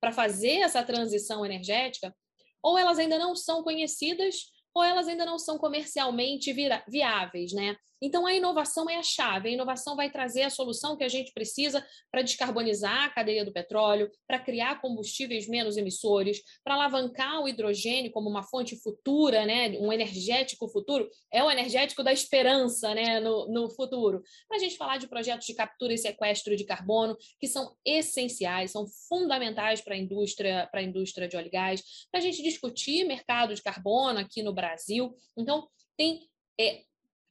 para 0.00 0.12
fazer 0.12 0.60
essa 0.60 0.82
transição 0.82 1.44
energética, 1.44 2.14
ou 2.62 2.78
elas 2.78 2.98
ainda 2.98 3.18
não 3.18 3.34
são 3.34 3.62
conhecidas, 3.62 4.52
ou 4.74 4.84
elas 4.84 5.08
ainda 5.08 5.24
não 5.24 5.38
são 5.38 5.58
comercialmente 5.58 6.52
viáveis, 6.88 7.52
né? 7.52 7.76
Então, 8.00 8.26
a 8.26 8.34
inovação 8.34 8.88
é 8.90 8.96
a 8.96 9.02
chave. 9.02 9.48
A 9.48 9.52
inovação 9.52 9.96
vai 9.96 10.10
trazer 10.10 10.42
a 10.42 10.50
solução 10.50 10.96
que 10.96 11.04
a 11.04 11.08
gente 11.08 11.32
precisa 11.32 11.84
para 12.10 12.22
descarbonizar 12.22 13.04
a 13.04 13.10
cadeia 13.10 13.44
do 13.44 13.52
petróleo, 13.52 14.10
para 14.26 14.38
criar 14.38 14.80
combustíveis 14.80 15.48
menos 15.48 15.76
emissores, 15.76 16.42
para 16.62 16.74
alavancar 16.74 17.40
o 17.42 17.48
hidrogênio 17.48 18.12
como 18.12 18.28
uma 18.28 18.42
fonte 18.42 18.76
futura, 18.76 19.46
né? 19.46 19.70
um 19.78 19.92
energético 19.92 20.68
futuro. 20.68 21.08
É 21.32 21.42
o 21.42 21.50
energético 21.50 22.02
da 22.02 22.12
esperança 22.12 22.94
né? 22.94 23.20
no, 23.20 23.48
no 23.48 23.70
futuro. 23.70 24.22
Para 24.48 24.58
a 24.58 24.60
gente 24.60 24.76
falar 24.76 24.98
de 24.98 25.08
projetos 25.08 25.46
de 25.46 25.54
captura 25.54 25.94
e 25.94 25.98
sequestro 25.98 26.56
de 26.56 26.64
carbono, 26.64 27.16
que 27.40 27.46
são 27.46 27.74
essenciais, 27.84 28.72
são 28.72 28.86
fundamentais 29.08 29.80
para 29.80 29.94
a 29.94 29.98
indústria, 29.98 30.68
para 30.70 30.80
a 30.80 30.84
indústria 30.84 31.26
de 31.26 31.36
óleo 31.36 31.46
e 31.46 31.50
gás, 31.50 31.82
para 32.10 32.20
a 32.20 32.22
gente 32.22 32.42
discutir 32.42 33.04
mercado 33.04 33.54
de 33.54 33.62
carbono 33.62 34.18
aqui 34.18 34.42
no 34.42 34.52
Brasil. 34.52 35.14
Então, 35.36 35.66
tem 35.96 36.28
é, 36.60 36.82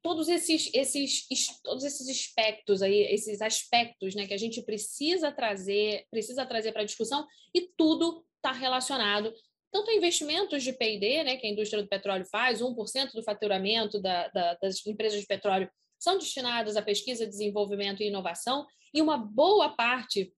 todos 0.05 0.29
esses, 0.29 0.69
esses, 0.71 1.25
todos 1.63 1.83
esses 1.83 2.07
aspectos 2.07 2.83
aí, 2.83 3.11
esses 3.11 3.41
aspectos 3.41 4.13
né, 4.13 4.27
que 4.27 4.35
a 4.35 4.37
gente 4.37 4.61
precisa 4.61 5.31
trazer, 5.31 6.05
precisa 6.11 6.45
trazer 6.45 6.73
para 6.73 6.83
a 6.83 6.85
discussão, 6.85 7.25
e 7.55 7.71
tudo 7.75 8.23
está 8.35 8.51
relacionado 8.51 9.33
tanto 9.71 9.89
investimentos 9.89 10.61
de 10.61 10.73
P&D, 10.73 11.23
né, 11.23 11.37
que 11.37 11.47
a 11.47 11.49
indústria 11.49 11.81
do 11.81 11.89
petróleo 11.89 12.23
faz, 12.27 12.61
1% 12.61 13.13
do 13.13 13.23
faturamento 13.23 13.99
da, 13.99 14.27
da, 14.27 14.53
das 14.61 14.85
empresas 14.85 15.19
de 15.19 15.25
petróleo 15.25 15.67
são 15.97 16.19
destinadas 16.19 16.77
à 16.77 16.83
pesquisa, 16.83 17.25
desenvolvimento 17.25 18.03
e 18.03 18.07
inovação, 18.07 18.67
e 18.93 19.01
uma 19.01 19.17
boa 19.17 19.75
parte 19.75 20.31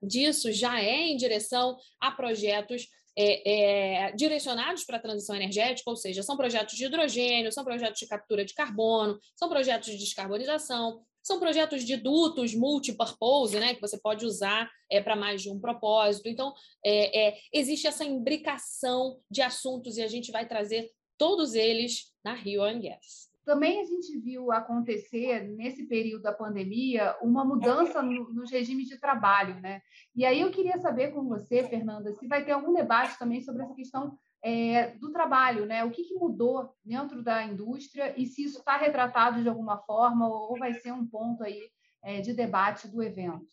disso 0.00 0.52
já 0.52 0.80
é 0.80 1.08
em 1.08 1.16
direção 1.16 1.76
a 2.00 2.12
projetos 2.12 2.86
é, 3.16 4.06
é, 4.06 4.12
direcionados 4.12 4.84
para 4.84 4.96
a 4.96 5.00
transição 5.00 5.36
energética, 5.36 5.90
ou 5.90 5.96
seja, 5.96 6.22
são 6.22 6.36
projetos 6.36 6.76
de 6.76 6.84
hidrogênio, 6.84 7.52
são 7.52 7.64
projetos 7.64 7.98
de 7.98 8.06
captura 8.06 8.44
de 8.44 8.54
carbono, 8.54 9.18
são 9.36 9.48
projetos 9.48 9.90
de 9.90 9.98
descarbonização, 9.98 11.02
são 11.22 11.38
projetos 11.38 11.84
de 11.84 11.96
dutos 11.96 12.54
multipurpose, 12.54 13.58
né, 13.58 13.74
que 13.74 13.80
você 13.80 13.98
pode 13.98 14.26
usar 14.26 14.68
é, 14.90 15.00
para 15.00 15.14
mais 15.14 15.42
de 15.42 15.50
um 15.50 15.60
propósito. 15.60 16.28
Então, 16.28 16.52
é, 16.84 17.28
é, 17.28 17.38
existe 17.52 17.86
essa 17.86 18.04
imbricação 18.04 19.20
de 19.30 19.40
assuntos 19.40 19.96
e 19.96 20.02
a 20.02 20.08
gente 20.08 20.32
vai 20.32 20.46
trazer 20.46 20.90
todos 21.16 21.54
eles 21.54 22.12
na 22.24 22.34
Rio 22.34 22.62
Gas. 22.80 23.31
Também 23.44 23.80
a 23.80 23.84
gente 23.84 24.18
viu 24.18 24.52
acontecer, 24.52 25.48
nesse 25.56 25.86
período 25.86 26.22
da 26.22 26.32
pandemia, 26.32 27.16
uma 27.20 27.44
mudança 27.44 28.00
no, 28.00 28.32
nos 28.32 28.50
regimes 28.50 28.88
de 28.88 28.98
trabalho. 28.98 29.60
Né? 29.60 29.82
E 30.14 30.24
aí 30.24 30.40
eu 30.40 30.50
queria 30.50 30.78
saber 30.78 31.12
com 31.12 31.24
você, 31.24 31.64
Fernanda, 31.64 32.12
se 32.12 32.26
vai 32.28 32.44
ter 32.44 32.52
algum 32.52 32.72
debate 32.72 33.18
também 33.18 33.40
sobre 33.40 33.62
essa 33.62 33.74
questão 33.74 34.16
é, 34.42 34.88
do 34.96 35.12
trabalho, 35.12 35.66
né? 35.66 35.84
O 35.84 35.90
que, 35.90 36.02
que, 36.02 36.14
mudou 36.14 36.74
dentro 36.84 37.22
da 37.22 37.44
indústria 37.44 38.12
e 38.20 38.26
se 38.26 38.42
isso 38.42 38.58
está 38.58 38.76
retratado 38.76 39.40
de 39.40 39.48
alguma 39.48 39.78
forma 39.78 40.28
ou 40.28 40.58
vai 40.58 40.74
ser 40.74 40.92
um 40.92 41.06
ponto 41.06 41.44
aí 41.44 41.60
é, 42.02 42.20
de 42.20 42.32
debate 42.32 42.88
do 42.88 43.02
evento. 43.02 43.46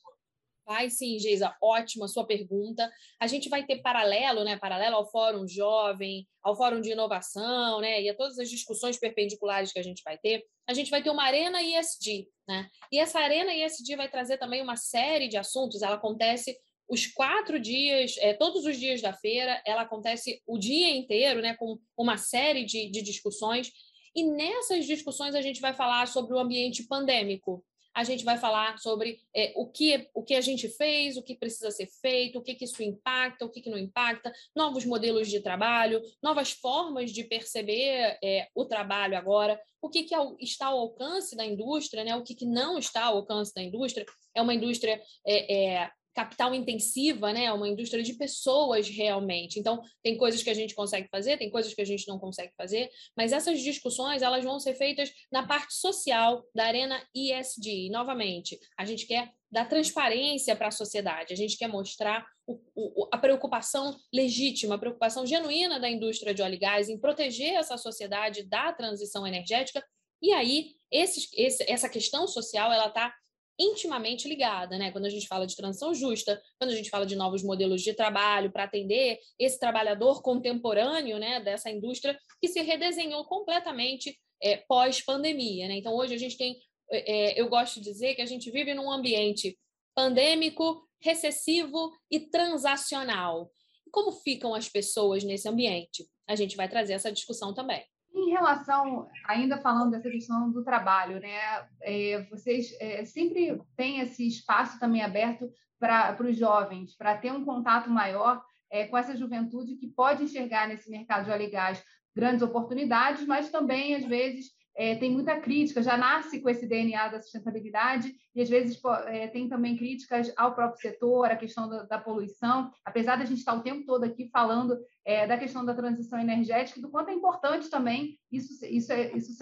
Vai 0.70 0.88
sim, 0.88 1.18
Geisa, 1.18 1.58
ótima 1.60 2.08
sua 2.08 2.28
pergunta. 2.28 2.88
A 3.20 3.26
gente 3.26 3.50
vai 3.50 3.66
ter 3.66 3.82
paralelo, 3.82 4.44
né? 4.44 4.56
Paralelo 4.56 4.98
ao 4.98 5.10
Fórum 5.10 5.48
Jovem, 5.48 6.28
ao 6.44 6.56
Fórum 6.56 6.80
de 6.80 6.92
Inovação, 6.92 7.82
né? 7.82 8.00
E 8.04 8.08
a 8.08 8.16
todas 8.16 8.38
as 8.38 8.48
discussões 8.52 8.96
perpendiculares 8.96 9.74
que 9.74 9.80
a 9.80 9.84
gente 9.84 10.04
vai 10.04 10.16
ter. 10.20 10.46
A 10.68 10.74
gente 10.76 10.92
vai 10.92 11.02
ter 11.02 11.10
uma 11.10 11.24
Arena 11.24 11.60
ISD, 11.60 12.28
né? 12.48 12.70
E 12.92 13.00
essa 13.00 13.20
Arena 13.20 13.52
ISD 13.52 13.96
vai 13.96 14.08
trazer 14.12 14.38
também 14.38 14.62
uma 14.62 14.76
série 14.76 15.28
de 15.28 15.38
assuntos. 15.38 15.82
Ela 15.82 15.96
acontece 15.96 16.56
os 16.88 17.08
quatro 17.08 17.60
dias, 17.60 18.16
é, 18.20 18.36
todos 18.36 18.64
os 18.64 18.78
dias 18.78 19.02
da 19.02 19.12
feira, 19.12 19.60
ela 19.66 19.82
acontece 19.82 20.40
o 20.46 20.60
dia 20.60 20.96
inteiro, 20.96 21.42
né? 21.42 21.56
Com 21.56 21.80
uma 21.98 22.18
série 22.18 22.64
de, 22.64 22.92
de 22.92 23.02
discussões. 23.02 23.72
E 24.16 24.24
nessas 24.24 24.86
discussões 24.86 25.34
a 25.34 25.42
gente 25.42 25.62
vai 25.62 25.74
falar 25.74 26.08
sobre 26.08 26.36
o 26.36 26.40
ambiente 26.40 26.84
pandêmico, 26.84 27.66
a 28.00 28.04
gente 28.06 28.24
vai 28.24 28.38
falar 28.38 28.78
sobre 28.80 29.20
é, 29.36 29.52
o, 29.58 29.68
que, 29.68 30.10
o 30.14 30.24
que 30.24 30.34
a 30.34 30.40
gente 30.40 30.70
fez, 30.70 31.18
o 31.18 31.22
que 31.22 31.36
precisa 31.36 31.70
ser 31.70 31.88
feito, 32.02 32.40
o 32.40 32.42
que, 32.42 32.56
que 32.56 32.64
isso 32.64 32.82
impacta, 32.82 33.44
o 33.44 33.50
que, 33.50 33.62
que 33.62 33.70
não 33.70 33.78
impacta, 33.78 34.32
novos 34.56 34.86
modelos 34.86 35.28
de 35.28 35.42
trabalho, 35.42 36.02
novas 36.24 36.52
formas 36.52 37.12
de 37.12 37.26
perceber 37.26 38.18
é, 38.24 38.48
o 38.56 38.64
trabalho 38.64 39.18
agora, 39.18 39.60
o 39.82 39.90
que, 39.90 40.04
que 40.04 40.16
está 40.40 40.68
ao 40.68 40.80
alcance 40.80 41.36
da 41.36 41.46
indústria, 41.46 42.06
né? 42.06 42.16
o 42.16 42.24
que, 42.24 42.36
que 42.36 42.46
não 42.46 42.78
está 42.78 43.04
ao 43.04 43.18
alcance 43.18 43.54
da 43.54 43.62
indústria. 43.62 44.06
É 44.34 44.42
uma 44.42 44.54
indústria 44.54 45.02
é, 45.28 45.74
é 45.76 45.92
capital 46.14 46.54
intensiva, 46.54 47.32
né? 47.32 47.52
Uma 47.52 47.68
indústria 47.68 48.04
de 48.04 48.14
pessoas 48.14 48.90
realmente. 48.90 49.60
Então, 49.60 49.82
tem 50.04 50.18
coisas 50.18 50.44
que 50.44 50.50
a 50.50 50.54
gente 50.54 50.76
consegue 50.76 51.08
fazer, 51.10 51.38
tem 51.38 51.50
coisas 51.50 51.74
que 51.74 51.82
a 51.82 51.86
gente 51.86 52.08
não 52.08 52.20
consegue 52.20 52.54
fazer, 52.58 52.90
mas 53.16 53.32
essas 53.32 53.62
discussões 53.62 54.22
elas 54.22 54.44
vão 54.44 54.60
ser 54.60 54.76
feitas 54.76 55.12
na 55.32 55.46
parte 55.46 55.74
social 55.74 56.44
da 56.54 56.66
arena 56.66 57.02
ESG. 57.16 57.88
E, 57.88 57.90
novamente, 57.90 58.60
a 58.78 58.86
gente 58.86 59.06
quer 59.06 59.32
dar 59.52 59.66
transparência 59.66 60.56
para 60.56 60.68
a 60.68 60.72
sociedade, 60.72 61.34
a 61.34 61.38
gente 61.38 61.58
quer 61.58 61.68
mostrar 61.68 62.26
o, 62.46 62.60
o, 62.76 63.08
a 63.12 63.18
preocupação 63.18 63.96
legítima, 64.14 64.76
a 64.76 64.80
preocupação 64.80 65.26
genuína 65.26 65.80
da 65.80 65.90
indústria 65.90 66.34
de 66.34 66.42
óleo 66.42 66.56
e 66.56 66.60
gás 66.60 66.90
em 66.90 67.00
proteger 67.00 67.54
essa 67.54 67.78
sociedade 67.78 68.44
da 68.44 68.72
transição 68.74 69.26
energética. 69.26 69.84
E 70.22 70.34
aí, 70.34 70.76
esse, 70.92 71.30
essa 71.68 71.88
questão 71.88 72.28
social 72.28 72.72
ela 72.72 72.88
está 72.88 73.14
intimamente 73.60 74.28
ligada, 74.28 74.78
né? 74.78 74.92
Quando 74.92 75.06
a 75.06 75.10
gente 75.10 75.28
fala 75.28 75.46
de 75.46 75.56
transição 75.56 75.94
justa, 75.94 76.42
quando 76.58 76.72
a 76.72 76.76
gente 76.76 76.90
fala 76.90 77.06
de 77.06 77.16
novos 77.16 77.44
modelos 77.44 77.82
de 77.82 77.94
trabalho 77.94 78.52
para 78.52 78.64
atender 78.64 79.20
esse 79.38 79.60
trabalhador 79.60 80.22
contemporâneo, 80.22 81.20
né, 81.20 81.42
dessa 81.42 81.70
indústria 81.70 82.18
que 82.42 82.48
se 82.48 82.62
redesenhou 82.62 83.26
completamente 83.26 84.18
é, 84.42 84.58
pós-pandemia, 84.68 85.68
né? 85.68 85.76
Então 85.76 85.94
hoje 85.94 86.14
a 86.14 86.18
gente 86.18 86.38
tem, 86.38 86.58
é, 86.90 87.40
eu 87.40 87.50
gosto 87.50 87.76
de 87.76 87.82
dizer 87.82 88.16
que 88.16 88.22
a 88.22 88.26
gente 88.26 88.50
vive 88.50 88.74
num 88.74 88.90
ambiente 88.90 89.60
pandêmico, 89.94 90.82
recessivo 91.02 91.92
e 92.10 92.20
transacional. 92.20 93.52
Como 93.92 94.12
ficam 94.12 94.54
as 94.54 94.70
pessoas 94.70 95.24
nesse 95.24 95.50
ambiente? 95.50 96.08
A 96.28 96.36
gente 96.36 96.56
vai 96.56 96.70
trazer 96.70 96.94
essa 96.94 97.12
discussão 97.12 97.54
também. 97.54 97.84
Em 98.14 98.32
relação, 98.32 99.08
ainda 99.26 99.58
falando 99.58 99.92
dessa 99.92 100.10
questão 100.10 100.52
do 100.52 100.64
trabalho, 100.64 101.20
né? 101.20 101.68
É, 101.82 102.26
vocês 102.30 102.76
é, 102.80 103.06
sempre 103.06 103.62
têm 103.76 104.00
esse 104.00 104.28
espaço 104.28 104.80
também 104.80 105.02
aberto 105.02 105.50
para 105.80 106.18
os 106.22 106.38
jovens, 106.38 106.96
para 106.96 107.18
ter 107.18 107.32
um 107.32 107.46
contato 107.46 107.90
maior 107.90 108.44
é, 108.70 108.86
com 108.86 108.98
essa 108.98 109.16
juventude 109.16 109.76
que 109.76 109.88
pode 109.88 110.24
enxergar 110.24 110.68
nesse 110.68 110.90
mercado 110.90 111.26
de 111.26 111.32
óleo 111.32 111.44
e 111.44 111.50
gás 111.50 111.84
grandes 112.16 112.42
oportunidades, 112.42 113.26
mas 113.26 113.50
também, 113.50 113.96
às 113.96 114.04
vezes, 114.04 114.48
é, 114.76 114.96
tem 114.96 115.12
muita 115.12 115.40
crítica, 115.40 115.84
já 115.84 115.98
nasce 115.98 116.40
com 116.42 116.50
esse 116.50 116.66
DNA 116.66 117.10
da 117.10 117.22
sustentabilidade 117.22 118.14
e 118.34 118.42
às 118.42 118.50
vezes 118.50 118.80
é, 119.08 119.28
tem 119.28 119.50
também 119.50 119.76
críticas 119.76 120.32
ao 120.38 120.56
próprio 120.56 120.80
setor, 120.80 121.26
a 121.26 121.36
questão 121.36 121.68
da, 121.70 121.84
da 121.84 122.00
poluição, 122.00 122.72
apesar 122.86 123.18
da 123.18 123.26
gente 123.26 123.40
estar 123.40 123.54
o 123.54 123.64
tempo 123.64 123.86
todo 123.86 124.04
aqui 124.04 124.30
falando 124.32 124.78
é, 125.04 125.28
da 125.28 125.38
questão 125.38 125.66
da 125.66 125.74
transição 125.74 126.20
energética, 126.20 126.82
do 126.82 126.90
quanto 126.90 127.10
é 127.10 127.14
importante 127.14 127.70
também 127.70 128.18
isso, 128.32 128.66
isso, 128.66 128.92
é, 128.94 129.12
isso 129.16 129.34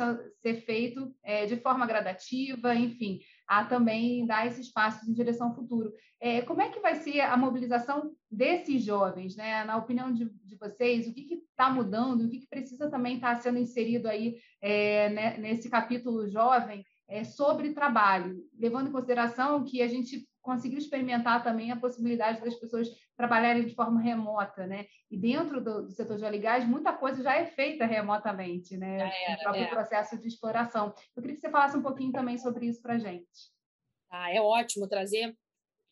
ser 0.42 0.62
feito 0.62 1.14
é, 1.24 1.46
de 1.46 1.58
forma 1.58 1.86
gradativa, 1.86 2.74
enfim, 2.74 3.20
a 3.48 3.64
também 3.64 4.26
dar 4.26 4.46
esse 4.46 4.62
espaço 4.62 5.10
em 5.10 5.14
direção 5.14 5.48
ao 5.48 5.56
futuro. 5.56 5.94
É, 6.20 6.42
como 6.42 6.62
é 6.62 6.70
que 6.70 6.80
vai 6.80 6.96
ser 6.96 7.22
a 7.22 7.38
mobilização 7.38 8.12
desses 8.30 8.84
jovens, 8.84 9.36
né? 9.36 9.64
Na 9.64 9.78
opinião 9.78 10.12
de, 10.12 10.26
de 10.44 10.56
vocês, 10.58 11.08
o 11.08 11.14
que 11.14 11.42
está 11.50 11.70
mudando, 11.70 12.26
o 12.26 12.30
que, 12.30 12.40
que, 12.40 12.48
precisa 12.48 12.90
também 12.90 13.16
estar 13.16 13.36
tá 13.36 13.42
sendo 13.42 13.60
inserido 13.60 14.08
aí 14.08 14.38
é, 14.62 15.10
né, 15.10 15.38
nesse 15.38 15.70
capítulo 15.70 16.28
jovem 16.28 16.84
é, 17.08 17.24
sobre 17.24 17.74
trabalho, 17.74 18.44
levando 18.58 18.90
em 18.90 18.92
consideração 18.92 19.64
que 19.64 19.82
a 19.82 19.88
gente 19.88 20.28
conseguiu 20.42 20.78
experimentar 20.78 21.44
também 21.44 21.72
a 21.72 21.76
possibilidade 21.76 22.42
das 22.42 22.56
pessoas 22.56 22.88
trabalharem 23.18 23.66
de 23.66 23.74
forma 23.74 24.00
remota, 24.00 24.68
né? 24.68 24.86
E 25.10 25.18
dentro 25.18 25.62
do, 25.62 25.88
do 25.88 25.92
setor 25.92 26.18
de 26.18 26.24
óleo 26.24 26.36
e 26.36 26.40
gás, 26.40 26.68
muita 26.68 26.94
coisa 26.94 27.24
já 27.24 27.36
é 27.36 27.46
feita 27.46 27.86
remotamente, 27.86 28.78
né? 28.78 29.12
Era, 29.28 29.40
o 29.40 29.44
próprio 29.44 29.64
é. 29.64 29.70
processo 29.70 30.18
de 30.20 30.28
exploração. 30.28 30.94
Eu 31.16 31.22
queria 31.22 31.36
que 31.36 31.42
você 31.42 31.50
falasse 31.50 31.76
um 31.76 31.82
pouquinho 31.82 32.12
também 32.12 32.38
sobre 32.38 32.68
isso 32.68 32.82
para 32.82 32.94
a 32.94 33.00
gente. 33.00 33.28
Ah, 34.10 34.32
é 34.32 34.40
ótimo 34.40 34.88
trazer 34.88 35.36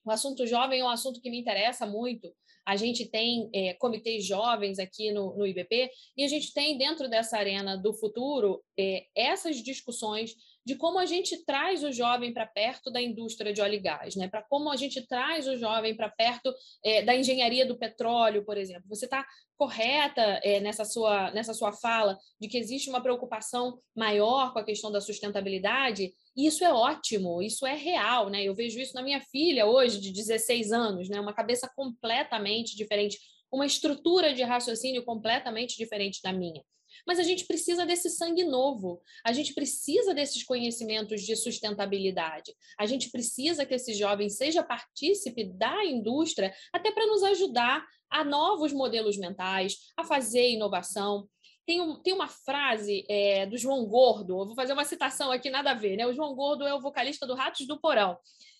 o 0.05 0.11
assunto 0.11 0.45
jovem 0.45 0.81
é 0.81 0.83
um 0.85 0.89
assunto 0.89 1.19
que 1.19 1.31
me 1.31 1.39
interessa 1.39 1.87
muito. 1.87 2.31
a 2.67 2.75
gente 2.75 3.05
tem 3.09 3.49
é, 3.53 3.73
comitês 3.75 4.25
jovens 4.25 4.79
aqui 4.79 5.11
no, 5.11 5.35
no 5.37 5.45
IBP, 5.45 5.89
e 6.17 6.23
a 6.23 6.27
gente 6.27 6.51
tem 6.51 6.77
dentro 6.77 7.07
dessa 7.07 7.37
arena 7.37 7.77
do 7.77 7.93
futuro 7.93 8.63
é, 8.77 9.05
essas 9.15 9.57
discussões 9.57 10.35
de 10.65 10.75
como 10.75 10.97
a 10.97 11.05
gente 11.05 11.45
traz 11.45 11.83
o 11.83 11.91
jovem 11.91 12.33
para 12.33 12.47
perto 12.47 12.89
da 12.89 12.99
indústria 12.99 13.53
de 13.53 13.61
óleo 13.61 13.75
e 13.75 13.79
gás, 13.79 14.15
né? 14.15 14.27
para 14.27 14.41
como 14.41 14.71
a 14.71 14.75
gente 14.75 15.05
traz 15.05 15.47
o 15.47 15.55
jovem 15.57 15.95
para 15.95 16.09
perto 16.09 16.51
é, 16.83 17.03
da 17.03 17.15
engenharia 17.15 17.65
do 17.65 17.77
petróleo, 17.77 18.43
por 18.43 18.57
exemplo. 18.57 18.83
Você 18.89 19.05
está 19.05 19.23
correta 19.55 20.21
é, 20.43 20.59
nessa, 20.59 20.83
sua, 20.83 21.29
nessa 21.31 21.53
sua 21.53 21.71
fala 21.71 22.17
de 22.41 22.47
que 22.47 22.57
existe 22.57 22.89
uma 22.89 23.01
preocupação 23.01 23.79
maior 23.95 24.53
com 24.53 24.59
a 24.59 24.65
questão 24.65 24.91
da 24.91 24.99
sustentabilidade, 24.99 26.11
e 26.35 26.47
isso 26.47 26.65
é 26.65 26.73
ótimo, 26.73 27.43
isso 27.43 27.65
é 27.67 27.75
real. 27.75 28.29
Né? 28.31 28.43
Eu 28.43 28.55
vejo 28.55 28.79
isso 28.79 28.95
na 28.95 29.03
minha 29.03 29.21
filha 29.21 29.67
hoje, 29.67 30.01
de 30.01 30.11
16 30.11 30.71
anos, 30.71 31.09
né? 31.09 31.19
uma 31.19 31.33
cabeça 31.33 31.71
completamente 31.75 32.75
diferente, 32.75 33.19
uma 33.51 33.67
estrutura 33.67 34.33
de 34.33 34.41
raciocínio 34.41 35.05
completamente 35.05 35.77
diferente 35.77 36.21
da 36.23 36.33
minha. 36.33 36.63
Mas 37.05 37.19
a 37.19 37.23
gente 37.23 37.45
precisa 37.45 37.85
desse 37.85 38.09
sangue 38.09 38.43
novo, 38.43 39.01
a 39.23 39.31
gente 39.31 39.53
precisa 39.53 40.13
desses 40.13 40.43
conhecimentos 40.43 41.21
de 41.21 41.35
sustentabilidade, 41.35 42.53
a 42.79 42.85
gente 42.85 43.09
precisa 43.11 43.65
que 43.65 43.73
esse 43.73 43.93
jovem 43.93 44.29
seja 44.29 44.63
partícipe 44.63 45.45
da 45.45 45.85
indústria, 45.85 46.53
até 46.73 46.91
para 46.91 47.07
nos 47.07 47.23
ajudar 47.23 47.85
a 48.09 48.23
novos 48.23 48.73
modelos 48.73 49.17
mentais, 49.17 49.91
a 49.97 50.03
fazer 50.03 50.49
inovação. 50.49 51.27
Tem, 51.65 51.81
um, 51.81 51.99
tem 52.01 52.13
uma 52.13 52.27
frase 52.27 53.03
é, 53.09 53.45
do 53.45 53.57
João 53.57 53.85
Gordo, 53.85 54.39
eu 54.39 54.45
vou 54.45 54.55
fazer 54.55 54.73
uma 54.73 54.85
citação 54.85 55.31
aqui, 55.31 55.49
nada 55.49 55.71
a 55.71 55.73
ver, 55.73 55.97
né? 55.97 56.05
O 56.05 56.13
João 56.13 56.35
Gordo 56.35 56.65
é 56.65 56.73
o 56.73 56.81
vocalista 56.81 57.25
do 57.25 57.33
Ratos 57.33 57.65
do 57.65 57.79
Porão. 57.79 58.17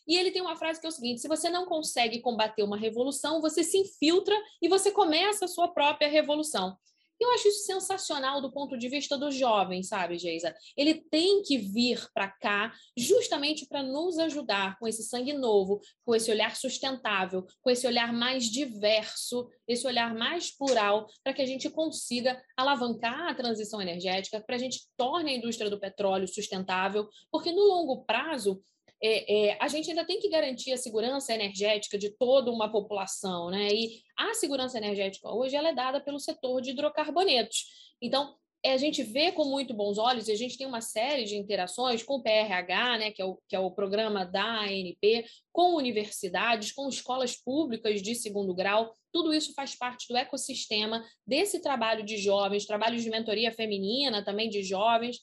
E 0.08 0.18
ele 0.18 0.32
tem 0.32 0.42
uma 0.42 0.56
frase 0.56 0.80
que 0.80 0.86
é 0.86 0.90
o 0.90 0.92
seguinte: 0.92 1.22
se 1.22 1.28
você 1.28 1.50
não 1.50 1.66
consegue 1.66 2.20
combater 2.20 2.64
uma 2.64 2.78
revolução, 2.78 3.42
você 3.42 3.64
se 3.64 3.78
infiltra 3.78 4.36
e 4.62 4.68
você 4.68 4.92
começa 4.92 5.46
a 5.46 5.48
sua 5.48 5.68
própria 5.68 6.08
revolução. 6.08 6.78
Eu 7.19 7.31
acho 7.31 7.48
isso 7.48 7.65
sensacional 7.65 8.41
do 8.41 8.51
ponto 8.51 8.77
de 8.77 8.89
vista 8.89 9.17
do 9.17 9.31
jovem, 9.31 9.81
sabe, 9.84 10.17
Geisa? 10.17 10.53
Ele 10.75 10.95
tem 10.95 11.41
que 11.43 11.57
vir 11.57 12.05
para 12.13 12.29
cá 12.29 12.74
justamente 12.98 13.65
para 13.65 13.81
nos 13.81 14.17
ajudar 14.19 14.77
com 14.77 14.88
esse 14.88 15.03
sangue 15.03 15.34
novo, 15.34 15.79
com 16.03 16.13
esse 16.13 16.29
olhar 16.29 16.55
sustentável, 16.55 17.45
com 17.62 17.69
esse 17.69 17.88
olhar 17.88 18.12
mais 18.12 18.45
diverso, 18.45 19.50
esse 19.67 19.88
olhar 19.88 20.13
mais 20.13 20.55
plural, 20.55 21.07
para 21.24 21.34
que 21.34 21.41
a 21.41 21.45
gente 21.45 21.69
consiga 21.69 22.41
alavancar 22.57 23.29
a 23.29 23.36
transição 23.36 23.81
energética, 23.81 24.41
para 24.41 24.55
a 24.55 24.60
gente 24.60 24.81
torne 24.98 25.31
a 25.31 25.36
indústria 25.36 25.69
do 25.69 25.79
petróleo 25.79 26.27
sustentável, 26.27 27.07
porque 27.31 27.51
no 27.51 27.63
longo 27.63 28.05
prazo 28.05 28.62
é, 29.05 29.50
é, 29.50 29.57
a 29.62 29.67
gente 29.67 29.89
ainda 29.89 30.03
tem 30.03 30.19
que 30.19 30.29
garantir 30.29 30.71
a 30.71 30.77
segurança 30.77 31.31
energética 31.31 31.95
de 31.95 32.09
toda 32.09 32.51
uma 32.51 32.71
população, 32.71 33.51
né? 33.51 33.67
E 33.71 34.01
a 34.17 34.33
segurança 34.33 34.79
energética 34.79 35.29
hoje 35.29 35.55
ela 35.55 35.69
é 35.69 35.75
dada 35.75 36.01
pelo 36.01 36.19
setor 36.19 36.59
de 36.59 36.71
hidrocarbonetos. 36.71 37.65
Então, 38.01 38.35
é, 38.63 38.74
a 38.74 38.77
gente 38.77 39.03
vê 39.03 39.31
com 39.31 39.45
muito 39.45 39.75
bons 39.75 40.00
olhos, 40.00 40.27
e 40.27 40.31
a 40.31 40.35
gente 40.35 40.57
tem 40.57 40.65
uma 40.65 40.81
série 40.81 41.24
de 41.24 41.35
interações 41.35 42.01
com 42.01 42.15
o 42.15 42.24
PRH, 42.24 42.97
né, 42.97 43.12
que, 43.12 43.21
é 43.21 43.25
o, 43.25 43.38
que 43.47 43.55
é 43.55 43.59
o 43.59 43.69
programa 43.69 44.25
da 44.25 44.62
ANP, 44.62 45.24
com 45.53 45.75
universidades, 45.75 46.71
com 46.71 46.89
escolas 46.89 47.35
públicas 47.35 48.01
de 48.01 48.15
segundo 48.15 48.55
grau. 48.55 48.91
Tudo 49.13 49.35
isso 49.35 49.53
faz 49.53 49.75
parte 49.75 50.07
do 50.07 50.17
ecossistema 50.17 51.05
desse 51.27 51.62
trabalho 51.62 52.03
de 52.03 52.17
jovens, 52.17 52.65
trabalho 52.65 53.00
de 53.00 53.07
mentoria 53.07 53.51
feminina 53.51 54.25
também 54.25 54.50
de 54.50 54.63
jovens, 54.63 55.19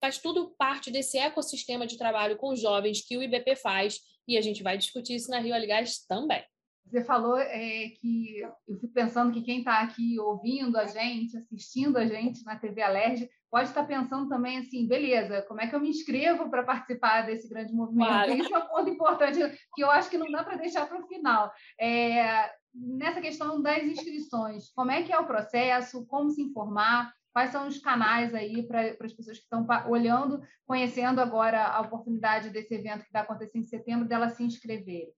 faz 0.00 0.18
tudo 0.18 0.54
parte 0.58 0.90
desse 0.90 1.18
ecossistema 1.18 1.86
de 1.86 1.98
trabalho 1.98 2.36
com 2.36 2.56
jovens 2.56 3.06
que 3.06 3.16
o 3.16 3.22
IBP 3.22 3.56
faz 3.56 4.00
e 4.26 4.38
a 4.38 4.40
gente 4.40 4.62
vai 4.62 4.78
discutir 4.78 5.16
isso 5.16 5.30
na 5.30 5.38
Rio 5.38 5.54
Aligás 5.54 6.04
também. 6.06 6.42
Você 6.86 7.04
falou 7.04 7.38
é, 7.38 7.90
que 8.00 8.40
eu 8.66 8.74
fico 8.80 8.92
pensando 8.92 9.32
que 9.32 9.42
quem 9.42 9.58
está 9.58 9.80
aqui 9.80 10.18
ouvindo 10.18 10.76
a 10.76 10.86
gente, 10.86 11.36
assistindo 11.36 11.96
a 11.96 12.04
gente 12.04 12.44
na 12.44 12.56
TV 12.56 12.82
Alerj, 12.82 13.28
pode 13.48 13.68
estar 13.68 13.84
pensando 13.84 14.28
também 14.28 14.58
assim, 14.58 14.88
beleza, 14.88 15.42
como 15.42 15.60
é 15.60 15.68
que 15.68 15.74
eu 15.74 15.80
me 15.80 15.88
inscrevo 15.88 16.50
para 16.50 16.64
participar 16.64 17.22
desse 17.22 17.48
grande 17.48 17.72
movimento? 17.72 18.08
Claro. 18.08 18.32
Isso 18.34 18.54
é 18.54 18.58
um 18.58 18.66
ponto 18.66 18.90
importante 18.90 19.38
que 19.74 19.82
eu 19.82 19.90
acho 19.90 20.10
que 20.10 20.18
não 20.18 20.30
dá 20.30 20.42
para 20.42 20.56
deixar 20.56 20.86
para 20.86 20.98
o 20.98 21.06
final. 21.06 21.52
É, 21.78 22.50
nessa 22.74 23.20
questão 23.20 23.62
das 23.62 23.84
inscrições, 23.84 24.72
como 24.72 24.90
é 24.90 25.02
que 25.02 25.12
é 25.12 25.18
o 25.18 25.26
processo, 25.26 26.06
como 26.06 26.30
se 26.30 26.42
informar? 26.42 27.12
Quais 27.32 27.50
são 27.50 27.68
os 27.68 27.78
canais 27.78 28.34
aí 28.34 28.62
para 28.62 28.96
as 29.00 29.12
pessoas 29.12 29.38
que 29.38 29.44
estão 29.44 29.66
olhando, 29.88 30.42
conhecendo 30.66 31.20
agora 31.20 31.64
a 31.64 31.80
oportunidade 31.80 32.50
desse 32.50 32.74
evento 32.74 33.04
que 33.04 33.12
vai 33.12 33.22
acontecer 33.22 33.58
em 33.58 33.62
setembro, 33.62 34.08
dela 34.08 34.28
se 34.28 34.42
inscreverem? 34.42 35.12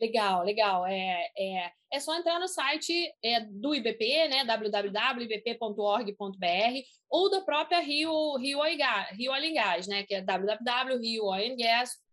Legal, 0.00 0.42
legal. 0.44 0.86
É, 0.86 1.28
é, 1.36 1.72
é 1.92 2.00
só 2.00 2.16
entrar 2.16 2.38
no 2.38 2.48
site 2.48 3.12
é, 3.22 3.40
do 3.40 3.74
IBP, 3.74 4.28
né, 4.28 4.44
www.ibp.org.br, 4.44 4.96
ou 7.10 7.30
da 7.30 7.42
própria 7.42 7.80
Rio, 7.80 8.36
Rio, 8.38 8.60
Rio 9.12 9.32
Oil 9.32 9.54
Gas, 9.54 9.86
né, 9.86 10.04
que 10.04 10.14
é 10.14 10.22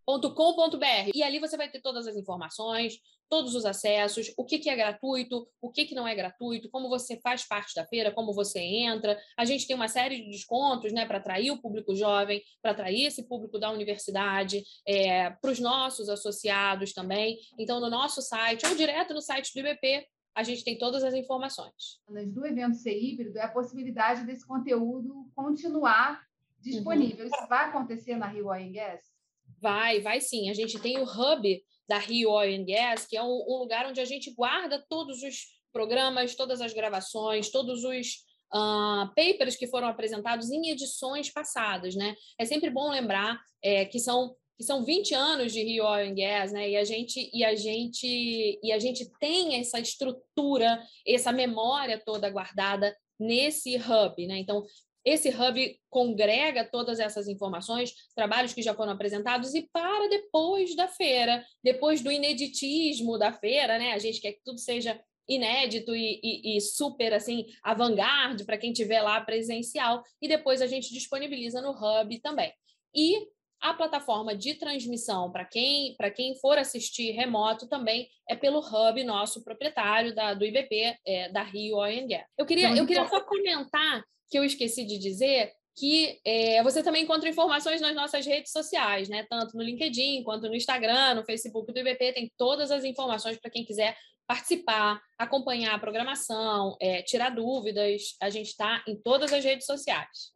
www.rioilgas.com.br. 0.08 1.12
E 1.14 1.22
ali 1.22 1.40
você 1.40 1.58
vai 1.58 1.70
ter 1.70 1.82
todas 1.82 2.08
as 2.08 2.16
informações, 2.16 3.00
todos 3.30 3.54
os 3.54 3.66
acessos, 3.66 4.34
o 4.38 4.46
que, 4.46 4.58
que 4.58 4.70
é 4.70 4.76
gratuito, 4.76 5.48
o 5.62 5.70
que, 5.70 5.86
que 5.86 5.94
não 5.94 6.08
é 6.08 6.16
gratuito, 6.16 6.70
como 6.70 6.88
você 6.88 7.20
faz 7.20 7.46
parte 7.46 7.76
da 7.76 7.86
feira, 7.86 8.12
como 8.12 8.34
você 8.34 8.60
entra. 8.60 9.20
A 9.38 9.44
gente 9.44 9.68
tem 9.68 9.76
uma 9.76 9.90
série 9.90 10.24
de 10.24 10.32
descontos 10.32 10.94
né, 10.94 11.06
para 11.06 11.18
atrair 11.18 11.52
o 11.52 11.62
público 11.62 11.94
jovem, 11.94 12.42
para 12.62 12.72
atrair 12.72 13.06
esse 13.06 13.28
público 13.28 13.60
da 13.60 13.70
universidade, 13.70 14.64
é, 14.88 15.30
para 15.30 15.52
os 15.52 15.60
nossos 15.60 16.08
associados 16.08 16.94
também. 16.94 17.38
Então, 17.60 17.82
no 17.82 17.90
nosso 17.90 18.22
site, 18.22 18.66
ou 18.66 18.76
direto 18.76 19.14
no 19.14 19.22
site 19.22 19.54
do 19.54 19.60
IBP, 19.60 20.08
a 20.34 20.44
gente 20.44 20.64
tem 20.64 20.78
todas 20.78 21.04
as 21.04 21.16
informações. 21.16 22.00
Do 22.28 22.46
evento 22.46 22.76
ser 22.76 22.96
híbrido, 22.96 23.38
é 23.40 23.42
a 23.42 23.52
possibilidade 23.52 24.24
desse 24.24 24.46
conteúdo 24.46 25.28
continuar 25.36 26.22
disponível. 26.60 27.26
Uhum. 27.26 27.32
Isso 27.32 27.48
vai 27.50 27.66
acontecer 27.66 28.16
na 28.16 28.28
Rio 28.28 28.48
Oil 28.48 28.72
Gas? 28.72 29.17
Vai, 29.60 30.00
vai 30.02 30.22
sim. 30.22 30.50
A 30.50 30.54
gente 30.54 30.80
tem 30.80 31.00
o 31.00 31.04
hub 31.04 31.64
da 31.88 31.98
Rio 31.98 32.32
Oil 32.32 32.60
and 32.60 32.66
Gas, 32.66 33.06
que 33.06 33.16
é 33.16 33.24
um, 33.24 33.60
lugar 33.60 33.88
onde 33.88 34.02
a 34.02 34.06
gente 34.06 34.34
guarda 34.34 34.84
todos 34.90 35.24
os 35.24 35.46
programas, 35.72 36.36
todas 36.36 36.62
as 36.62 36.74
gravações, 36.74 37.50
todos 37.50 37.84
os 37.84 38.08
uh, 38.54 39.08
papers 39.16 39.56
que 39.56 39.68
foram 39.68 39.88
apresentados 39.88 40.52
em 40.52 40.70
edições 40.70 41.32
passadas, 41.32 41.96
né? 41.96 42.16
É 42.38 42.46
sempre 42.46 42.70
bom 42.70 42.90
lembrar 42.90 43.40
é, 43.62 43.86
que 43.86 44.00
são 44.00 44.36
que 44.58 44.64
são 44.64 44.84
20 44.84 45.14
anos 45.14 45.54
de 45.54 45.62
Rio 45.62 45.86
Oil 45.86 46.10
and 46.10 46.16
Gas, 46.16 46.52
né? 46.52 46.68
E 46.68 46.76
a 46.76 46.84
gente 46.84 47.30
e 47.32 47.44
a 47.44 47.56
gente 47.56 48.60
e 48.62 48.72
a 48.72 48.80
gente 48.80 49.08
tem 49.20 49.56
essa 49.60 49.80
estrutura, 49.80 50.82
essa 51.06 51.32
memória 51.32 52.02
toda 52.04 52.30
guardada 52.30 52.96
nesse 53.20 53.76
hub, 53.78 54.28
né? 54.28 54.40
Então, 54.40 54.66
esse 55.06 55.30
hub 55.30 55.80
congrega 55.90 56.66
todas 56.66 57.00
essas 57.00 57.28
informações, 57.28 57.94
trabalhos 58.16 58.54
que 58.54 58.62
já 58.62 58.74
foram 58.74 58.92
apresentados, 58.92 59.54
e 59.54 59.68
para 59.72 60.10
depois 60.10 60.76
da 60.76 60.88
feira, 60.88 61.44
depois 61.64 62.02
do 62.02 62.12
ineditismo 62.12 63.18
da 63.18 63.32
feira, 63.32 63.78
né? 63.78 63.94
A 63.94 64.00
gente 64.00 64.20
quer 64.20 64.34
que 64.34 64.44
tudo 64.44 64.60
seja 64.60 65.00
inédito 65.28 65.96
e, 65.96 66.20
e, 66.24 66.58
e 66.58 66.62
super 66.62 67.14
assim 67.14 67.46
avant-garde 67.62 68.46
para 68.46 68.58
quem 68.58 68.72
estiver 68.72 69.02
lá 69.02 69.20
presencial 69.22 70.02
e 70.22 70.28
depois 70.28 70.62
a 70.62 70.68
gente 70.68 70.94
disponibiliza 70.94 71.62
no 71.62 71.72
hub 71.72 72.18
também 72.22 72.54
e 72.96 73.28
a 73.60 73.74
plataforma 73.74 74.36
de 74.36 74.54
transmissão 74.54 75.32
para 75.32 75.44
quem 75.44 75.96
para 75.98 76.12
quem 76.12 76.36
for 76.40 76.58
assistir 76.58 77.12
remoto 77.12 77.68
também 77.68 78.08
é 78.30 78.36
pelo 78.36 78.60
hub 78.60 79.04
nosso 79.04 79.44
proprietário 79.44 80.16
da, 80.16 80.34
do 80.34 80.46
IBP 80.46 80.98
é, 81.06 81.30
da 81.30 81.44
Rio 81.44 81.78
Oil 81.78 82.08
Gas. 82.08 82.24
Eu 82.38 82.46
queria 82.46 82.76
eu 82.76 82.86
queria 82.86 83.08
só 83.08 83.20
comentar 83.22 84.04
que 84.30 84.38
eu 84.38 84.44
esqueci 84.44 84.86
de 84.86 84.98
dizer 84.98 85.54
que 85.78 86.20
é, 86.26 86.64
você 86.64 86.82
também 86.82 87.04
encontra 87.04 87.30
informações 87.30 87.80
nas 87.80 87.96
nossas 87.96 88.26
redes 88.26 88.52
sociais, 88.52 89.08
né? 89.10 89.28
Tanto 89.30 89.56
no 89.56 89.64
LinkedIn 89.64 90.24
quanto 90.24 90.48
no 90.48 90.56
Instagram, 90.56 91.14
no 91.14 91.24
Facebook 91.24 91.72
do 91.72 91.80
IBP, 91.80 92.14
tem 92.14 92.34
todas 92.36 92.72
as 92.72 92.84
informações 92.84 93.38
para 93.38 93.52
quem 93.52 93.64
quiser 93.64 93.96
participar, 94.26 95.00
acompanhar 95.18 95.76
a 95.76 95.80
programação, 95.80 96.76
é, 96.82 97.04
tirar 97.04 97.30
dúvidas. 97.30 98.18
A 98.22 98.30
gente 98.30 98.48
está 98.48 98.84
em 98.88 99.00
todas 99.00 99.32
as 99.32 99.44
redes 99.44 99.68
sociais. 99.68 100.34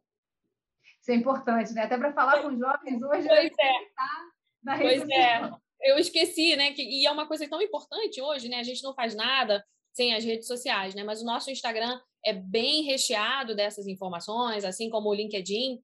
Isso 1.00 1.10
é 1.10 1.14
importante, 1.16 1.72
né? 1.72 1.82
Até 1.82 1.98
para 1.98 2.12
falar 2.12 2.40
com 2.40 2.56
jovens 2.56 3.02
hoje. 3.02 3.26
Pois 3.26 3.52
é. 3.60 3.72
Tá 3.96 4.30
na 4.62 4.74
rede 4.76 5.00
pois 5.00 5.10
é. 5.10 5.32
social. 5.40 5.60
é. 5.82 5.90
Eu 5.90 5.98
esqueci, 5.98 6.54
né? 6.54 6.72
Que, 6.72 6.82
e 6.82 7.04
é 7.04 7.10
uma 7.10 7.26
coisa 7.26 7.48
tão 7.48 7.60
importante 7.60 8.22
hoje, 8.22 8.48
né? 8.48 8.60
A 8.60 8.62
gente 8.62 8.84
não 8.84 8.94
faz 8.94 9.16
nada 9.16 9.64
sem 9.92 10.14
as 10.14 10.24
redes 10.24 10.46
sociais, 10.46 10.94
né? 10.94 11.04
Mas 11.04 11.22
o 11.22 11.24
nosso 11.24 11.50
Instagram 11.50 12.00
é 12.24 12.32
bem 12.32 12.82
recheado 12.84 13.54
dessas 13.54 13.86
informações, 13.86 14.64
assim 14.64 14.88
como 14.88 15.08
o 15.08 15.14
LinkedIn, 15.14 15.80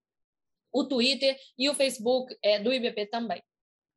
o 0.72 0.84
Twitter 0.84 1.36
e 1.58 1.68
o 1.68 1.74
Facebook 1.74 2.36
é, 2.42 2.58
do 2.58 2.72
IBP 2.72 3.06
também. 3.06 3.42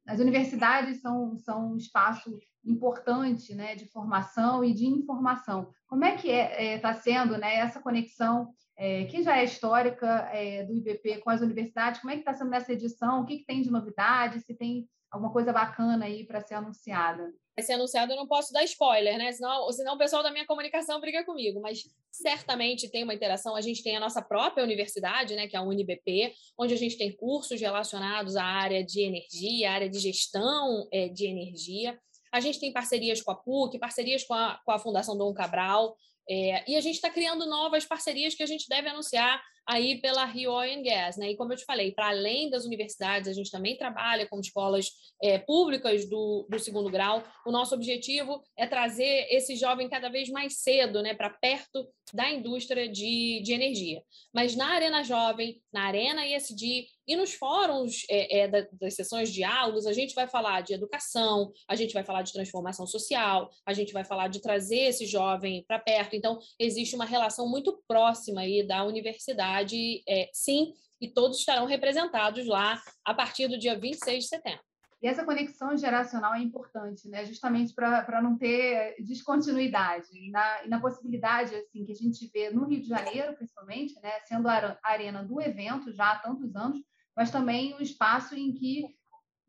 As 0.07 0.19
universidades 0.19 0.99
são, 1.01 1.37
são 1.37 1.73
um 1.73 1.77
espaço 1.77 2.39
importante 2.65 3.53
né, 3.53 3.75
de 3.75 3.85
formação 3.87 4.63
e 4.63 4.73
de 4.73 4.85
informação. 4.85 5.71
Como 5.87 6.03
é 6.03 6.15
que 6.17 6.29
está 6.29 6.61
é, 6.61 6.73
é, 6.73 6.79
tá 6.79 6.93
sendo 6.93 7.37
né, 7.37 7.55
essa 7.55 7.79
conexão, 7.79 8.51
é, 8.77 9.05
que 9.05 9.21
já 9.21 9.37
é 9.37 9.43
histórica, 9.43 10.07
é, 10.33 10.63
do 10.63 10.75
IBP 10.75 11.19
com 11.19 11.29
as 11.29 11.41
universidades? 11.41 12.01
Como 12.01 12.11
é 12.11 12.15
que 12.15 12.21
está 12.21 12.33
sendo 12.33 12.49
nessa 12.49 12.73
edição? 12.73 13.21
O 13.21 13.25
que, 13.25 13.39
que 13.39 13.45
tem 13.45 13.61
de 13.61 13.71
novidade? 13.71 14.39
Se 14.41 14.55
tem 14.55 14.87
alguma 15.11 15.31
coisa 15.31 15.51
bacana 15.51 16.05
aí 16.05 16.25
para 16.25 16.41
ser 16.41 16.55
anunciada? 16.55 17.33
Vai 17.55 17.65
ser 17.65 17.73
anunciado, 17.73 18.13
eu 18.13 18.15
não 18.15 18.27
posso 18.27 18.53
dar 18.53 18.63
spoiler, 18.63 19.17
né? 19.17 19.31
Senão, 19.33 19.69
senão 19.71 19.95
o 19.95 19.97
pessoal 19.97 20.23
da 20.23 20.31
minha 20.31 20.45
comunicação 20.45 21.01
briga 21.01 21.25
comigo, 21.25 21.59
mas 21.59 21.83
certamente 22.09 22.89
tem 22.89 23.03
uma 23.03 23.13
interação. 23.13 23.55
A 23.55 23.61
gente 23.61 23.83
tem 23.83 23.97
a 23.97 23.99
nossa 23.99 24.21
própria 24.21 24.63
universidade, 24.63 25.35
né, 25.35 25.47
que 25.47 25.55
é 25.55 25.59
a 25.59 25.63
UniBP, 25.63 26.33
onde 26.57 26.73
a 26.73 26.77
gente 26.77 26.97
tem 26.97 27.15
cursos 27.15 27.59
relacionados 27.59 28.37
à 28.37 28.43
área 28.43 28.83
de 28.83 29.01
energia, 29.01 29.69
à 29.69 29.73
área 29.73 29.89
de 29.89 29.99
gestão 29.99 30.87
é, 30.93 31.09
de 31.09 31.25
energia. 31.25 31.99
A 32.31 32.39
gente 32.39 32.59
tem 32.59 32.71
parcerias 32.71 33.21
com 33.21 33.31
a 33.31 33.35
PUC, 33.35 33.77
parcerias 33.77 34.23
com 34.23 34.33
a, 34.33 34.59
com 34.63 34.71
a 34.71 34.79
Fundação 34.79 35.17
Dom 35.17 35.33
Cabral, 35.33 35.93
é, 36.29 36.71
e 36.71 36.77
a 36.77 36.81
gente 36.81 36.95
está 36.95 37.09
criando 37.09 37.45
novas 37.45 37.85
parcerias 37.85 38.33
que 38.33 38.43
a 38.43 38.45
gente 38.45 38.69
deve 38.69 38.87
anunciar 38.87 39.41
aí 39.67 40.01
pela 40.01 40.25
Rio 40.25 40.51
Oil 40.51 40.79
and 40.79 40.83
Gas, 40.83 41.17
né? 41.17 41.31
E 41.31 41.37
como 41.37 41.53
eu 41.53 41.57
te 41.57 41.65
falei, 41.65 41.91
para 41.91 42.09
além 42.09 42.49
das 42.49 42.65
universidades, 42.65 43.27
a 43.27 43.33
gente 43.33 43.51
também 43.51 43.77
trabalha 43.77 44.27
com 44.27 44.39
escolas 44.39 44.87
é, 45.21 45.37
públicas 45.37 46.09
do, 46.09 46.47
do 46.49 46.59
segundo 46.59 46.89
grau. 46.89 47.23
O 47.45 47.51
nosso 47.51 47.75
objetivo 47.75 48.41
é 48.57 48.67
trazer 48.67 49.27
esse 49.29 49.55
jovem 49.55 49.89
cada 49.89 50.09
vez 50.09 50.29
mais 50.29 50.59
cedo, 50.61 51.01
né, 51.01 51.13
para 51.13 51.29
perto 51.29 51.87
da 52.13 52.29
indústria 52.29 52.89
de, 52.89 53.41
de 53.43 53.53
energia. 53.53 54.01
Mas 54.33 54.55
na 54.55 54.67
Arena 54.67 55.03
Jovem, 55.03 55.61
na 55.71 55.83
Arena 55.83 56.25
ISD 56.25 56.87
e 57.07 57.15
nos 57.15 57.33
fóruns 57.33 58.05
é, 58.09 58.41
é, 58.41 58.47
das 58.47 58.95
sessões 58.95 59.29
de 59.29 59.35
diálogos, 59.35 59.85
a 59.85 59.93
gente 59.93 60.13
vai 60.13 60.27
falar 60.27 60.61
de 60.61 60.73
educação, 60.73 61.51
a 61.67 61.75
gente 61.75 61.93
vai 61.93 62.03
falar 62.03 62.21
de 62.21 62.33
transformação 62.33 62.85
social, 62.85 63.49
a 63.65 63.73
gente 63.73 63.93
vai 63.93 64.03
falar 64.03 64.27
de 64.27 64.41
trazer 64.41 64.87
esse 64.87 65.05
jovem 65.05 65.63
para 65.67 65.79
perto. 65.79 66.15
Então, 66.15 66.39
existe 66.59 66.95
uma 66.95 67.05
relação 67.05 67.49
muito 67.49 67.81
próxima 67.87 68.41
aí 68.41 68.63
da 68.63 68.83
universidade, 68.83 69.60
é, 70.07 70.29
sim, 70.33 70.73
e 70.99 71.07
todos 71.07 71.39
estarão 71.39 71.65
representados 71.65 72.45
lá 72.47 72.81
a 73.03 73.13
partir 73.13 73.47
do 73.47 73.57
dia 73.57 73.77
26 73.77 74.23
de 74.23 74.29
setembro. 74.29 74.63
E 75.01 75.07
essa 75.07 75.25
conexão 75.25 75.75
geracional 75.75 76.35
é 76.35 76.39
importante, 76.39 77.09
né? 77.09 77.25
justamente 77.25 77.73
para 77.73 78.21
não 78.21 78.37
ter 78.37 78.95
descontinuidade. 79.03 80.07
E 80.13 80.29
na, 80.29 80.63
e 80.63 80.69
na, 80.69 80.79
possibilidade 80.79 81.55
assim 81.55 81.83
que 81.83 81.91
a 81.91 81.95
gente 81.95 82.29
vê 82.31 82.51
no 82.51 82.65
Rio 82.65 82.81
de 82.81 82.87
Janeiro, 82.87 83.33
principalmente, 83.33 83.99
né? 83.99 84.11
sendo 84.25 84.47
a 84.47 84.77
arena 84.83 85.23
do 85.23 85.41
evento 85.41 85.91
já 85.91 86.11
há 86.11 86.19
tantos 86.19 86.55
anos, 86.55 86.79
mas 87.15 87.31
também 87.31 87.73
um 87.73 87.81
espaço 87.81 88.35
em 88.35 88.53
que, 88.53 88.95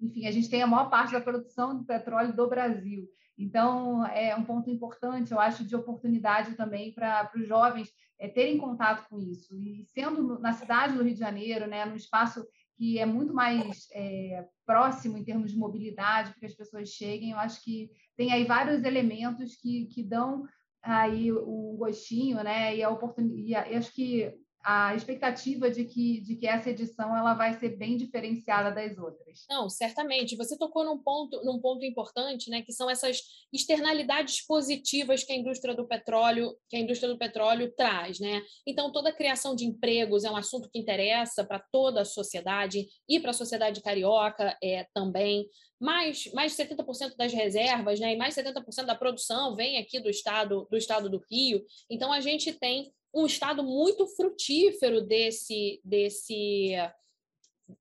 enfim, 0.01 0.27
a 0.27 0.31
gente 0.31 0.49
tem 0.49 0.63
a 0.63 0.67
maior 0.67 0.89
parte 0.89 1.13
da 1.13 1.21
produção 1.21 1.77
do 1.77 1.85
petróleo 1.85 2.35
do 2.35 2.49
Brasil. 2.49 3.07
Então, 3.37 4.07
é 4.07 4.35
um 4.35 4.45
ponto 4.45 4.71
importante, 4.71 5.33
eu 5.33 5.41
acho, 5.41 5.65
de 5.65 5.77
oportunidade 5.77 6.55
também 6.55 6.93
para 6.93 7.31
os 7.37 7.47
jovens 7.47 7.93
é, 8.23 8.29
terem 8.29 8.57
contato 8.57 9.09
com 9.09 9.19
isso. 9.19 9.53
E 9.61 9.85
sendo 9.93 10.39
na 10.39 10.53
cidade 10.53 10.95
do 10.95 11.03
Rio 11.03 11.13
de 11.13 11.19
Janeiro, 11.19 11.67
né, 11.67 11.85
num 11.85 11.97
espaço 11.97 12.47
que 12.77 12.97
é 13.01 13.05
muito 13.05 13.35
mais 13.35 13.89
é, 13.93 14.47
próximo 14.65 15.19
em 15.19 15.25
termos 15.25 15.51
de 15.51 15.59
mobilidade, 15.59 16.31
para 16.31 16.39
que 16.39 16.47
as 16.47 16.55
pessoas 16.55 16.91
cheguem. 16.91 17.33
Eu 17.33 17.39
acho 17.39 17.61
que 17.65 17.91
tem 18.17 18.33
aí 18.33 18.45
vários 18.45 18.85
elementos 18.85 19.57
que, 19.57 19.87
que 19.87 20.05
dão 20.05 20.47
aí 20.81 21.33
um 21.33 21.75
gostinho, 21.77 22.43
né? 22.45 22.77
E 22.77 22.83
a 22.83 22.91
oportunidade, 22.91 23.75
acho 23.75 23.93
que 23.93 24.33
a 24.65 24.95
expectativa 24.95 25.71
de 25.71 25.85
que, 25.85 26.21
de 26.21 26.37
que 26.37 26.47
essa 26.47 26.71
edição 26.71 27.17
ela 27.17 27.35
vai 27.35 27.59
ser 27.59 27.77
bem 27.77 27.97
diferenciada 27.97 28.71
das 28.71 28.97
outras. 28.97 29.45
Não, 29.51 29.69
certamente. 29.69 30.37
Você 30.37 30.57
tocou 30.57 30.85
num 30.85 30.99
ponto, 30.99 31.43
num 31.45 31.61
ponto 31.61 31.85
importante, 31.85 32.49
né, 32.49 32.63
que 32.63 32.73
são 32.73 32.89
essas 32.89 33.21
externalidades 33.53 34.47
positivas 34.47 35.25
que 35.25 35.33
a 35.33 35.37
indústria 35.37 35.75
do 35.75 35.87
petróleo, 35.87 36.57
que 36.69 36.77
a 36.77 36.81
indústria 36.81 37.13
do 37.13 37.19
petróleo 37.19 37.73
traz, 37.77 38.21
né? 38.21 38.43
Então 38.67 38.93
toda 38.93 39.09
a 39.09 39.15
criação 39.15 39.55
de 39.57 39.65
empregos 39.65 40.23
é 40.23 40.31
um 40.31 40.37
assunto 40.37 40.71
que 40.71 40.79
interessa 40.79 41.45
para 41.45 41.59
toda 41.73 42.03
a 42.03 42.05
sociedade 42.05 42.87
e 43.09 43.19
para 43.19 43.31
a 43.31 43.35
sociedade 43.35 43.83
carioca 43.83 44.57
é 44.63 44.87
também. 44.95 45.47
Mais, 45.81 46.31
mais 46.33 46.57
70% 46.57 47.17
das 47.17 47.33
reservas, 47.33 47.99
né, 47.99 48.13
e 48.13 48.17
mais 48.17 48.37
70% 48.37 48.85
da 48.85 48.95
produção 48.95 49.57
vem 49.57 49.79
aqui 49.79 49.99
do 49.99 50.09
estado 50.09 50.69
do 50.71 50.77
estado 50.77 51.11
do 51.11 51.21
Rio. 51.29 51.65
Então 51.91 52.13
a 52.13 52.21
gente 52.21 52.53
tem 52.53 52.93
um 53.15 53.27
estado 53.27 53.63
muito 53.63 54.07
frutífero 54.07 55.03
desse, 55.03 55.81
desse, 55.85 56.73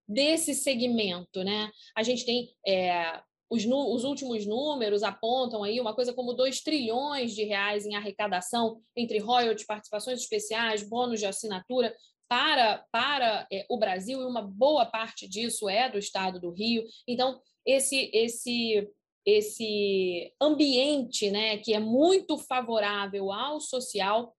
desse 0.07 0.53
segmento. 0.53 1.43
Né? 1.43 1.71
A 1.95 2.03
gente 2.03 2.25
tem. 2.25 2.53
É, 2.65 3.21
os, 3.49 3.65
os, 3.65 4.05
últimos 4.05 4.45
números 4.45 5.03
apontam 5.03 5.61
aí 5.61 5.81
uma 5.81 5.93
coisa 5.93 6.13
como 6.13 6.33
2 6.33 6.61
trilhões 6.61 7.35
de 7.35 7.43
reais 7.43 7.85
em 7.85 7.95
arrecadação 7.95 8.81
entre 8.95 9.19
royalties, 9.19 9.67
participações 9.67 10.21
especiais, 10.21 10.87
bônus 10.87 11.19
de 11.19 11.25
assinatura 11.25 11.93
para, 12.29 12.85
para 12.93 13.45
é, 13.51 13.65
o 13.69 13.77
Brasil, 13.77 14.21
e 14.21 14.25
uma 14.25 14.41
boa 14.41 14.85
parte 14.85 15.27
disso 15.27 15.67
é 15.67 15.89
do 15.89 15.97
estado 15.97 16.39
do 16.39 16.49
Rio. 16.49 16.85
Então, 17.05 17.41
esse, 17.65 18.09
esse, 18.13 18.89
esse 19.25 20.33
ambiente 20.41 21.29
né, 21.29 21.57
que 21.57 21.73
é 21.73 21.79
muito 21.79 22.37
favorável 22.37 23.33
ao 23.33 23.59
social 23.59 24.33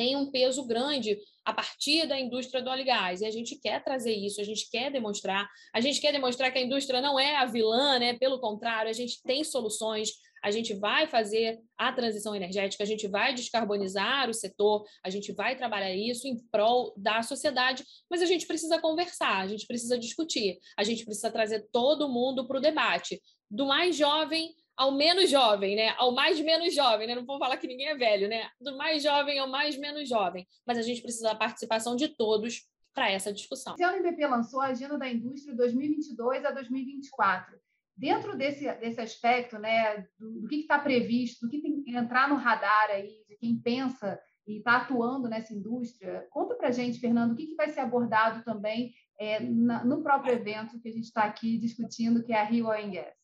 tem 0.00 0.16
um 0.16 0.30
peso 0.30 0.66
grande 0.66 1.18
a 1.44 1.52
partir 1.52 2.06
da 2.08 2.18
indústria 2.18 2.62
do 2.62 2.70
óleo 2.70 2.80
e 2.80 2.84
gás. 2.84 3.20
E 3.20 3.26
a 3.26 3.30
gente 3.30 3.60
quer 3.60 3.84
trazer 3.84 4.14
isso, 4.14 4.40
a 4.40 4.44
gente 4.44 4.70
quer 4.70 4.90
demonstrar, 4.90 5.46
a 5.74 5.80
gente 5.82 6.00
quer 6.00 6.10
demonstrar 6.10 6.50
que 6.50 6.58
a 6.58 6.62
indústria 6.62 7.02
não 7.02 7.20
é 7.20 7.36
a 7.36 7.44
vilã, 7.44 7.98
né? 7.98 8.14
Pelo 8.14 8.40
contrário, 8.40 8.88
a 8.88 8.94
gente 8.94 9.22
tem 9.22 9.44
soluções, 9.44 10.12
a 10.42 10.50
gente 10.50 10.72
vai 10.72 11.06
fazer 11.06 11.58
a 11.76 11.92
transição 11.92 12.34
energética, 12.34 12.82
a 12.82 12.86
gente 12.86 13.06
vai 13.08 13.34
descarbonizar 13.34 14.30
o 14.30 14.32
setor, 14.32 14.86
a 15.04 15.10
gente 15.10 15.34
vai 15.34 15.54
trabalhar 15.54 15.94
isso 15.94 16.26
em 16.26 16.38
prol 16.50 16.94
da 16.96 17.22
sociedade, 17.22 17.84
mas 18.10 18.22
a 18.22 18.26
gente 18.26 18.46
precisa 18.46 18.80
conversar, 18.80 19.36
a 19.36 19.46
gente 19.46 19.66
precisa 19.66 19.98
discutir, 19.98 20.58
a 20.78 20.82
gente 20.82 21.04
precisa 21.04 21.30
trazer 21.30 21.68
todo 21.70 22.08
mundo 22.08 22.46
para 22.46 22.56
o 22.56 22.62
debate, 22.62 23.20
do 23.50 23.66
mais 23.66 23.94
jovem 23.94 24.54
ao 24.80 24.92
menos 24.92 25.28
jovem, 25.28 25.76
né? 25.76 25.94
Ao 25.98 26.10
mais 26.10 26.40
menos 26.40 26.74
jovem, 26.74 27.06
né? 27.06 27.14
Não 27.14 27.26
vou 27.26 27.38
falar 27.38 27.58
que 27.58 27.66
ninguém 27.66 27.88
é 27.88 27.94
velho, 27.94 28.30
né? 28.30 28.48
Do 28.58 28.78
mais 28.78 29.02
jovem 29.02 29.38
ao 29.38 29.46
mais 29.46 29.76
menos 29.76 30.08
jovem. 30.08 30.48
Mas 30.66 30.78
a 30.78 30.82
gente 30.82 31.02
precisa 31.02 31.28
da 31.28 31.34
participação 31.34 31.94
de 31.94 32.08
todos 32.08 32.66
para 32.94 33.10
essa 33.10 33.30
discussão. 33.30 33.74
O 33.78 33.96
IBP 33.98 34.26
lançou 34.26 34.62
a 34.62 34.68
Agenda 34.68 34.96
da 34.96 35.06
Indústria 35.06 35.54
2022 35.54 36.46
a 36.46 36.50
2024. 36.52 37.58
Dentro 37.94 38.34
desse, 38.34 38.72
desse 38.76 39.02
aspecto, 39.02 39.58
né, 39.58 40.06
do, 40.18 40.40
do 40.40 40.48
que 40.48 40.60
está 40.60 40.78
previsto, 40.78 41.44
do 41.44 41.50
que 41.50 41.60
tem 41.60 41.82
que 41.82 41.94
entrar 41.94 42.30
no 42.30 42.36
radar 42.36 42.88
aí, 42.88 43.22
de 43.28 43.36
quem 43.36 43.60
pensa 43.60 44.18
e 44.46 44.56
está 44.56 44.78
atuando 44.78 45.28
nessa 45.28 45.52
indústria, 45.52 46.26
conta 46.30 46.54
para 46.54 46.70
gente, 46.70 46.98
Fernando, 46.98 47.32
o 47.32 47.36
que, 47.36 47.48
que 47.48 47.54
vai 47.54 47.68
ser 47.68 47.80
abordado 47.80 48.42
também 48.44 48.94
é, 49.18 49.40
na, 49.40 49.84
no 49.84 50.02
próprio 50.02 50.32
evento 50.32 50.80
que 50.80 50.88
a 50.88 50.92
gente 50.92 51.04
está 51.04 51.24
aqui 51.24 51.58
discutindo, 51.58 52.24
que 52.24 52.32
é 52.32 52.40
a 52.40 52.44
Rio 52.44 52.66
Oil 52.66 52.90
Gas. 52.90 53.19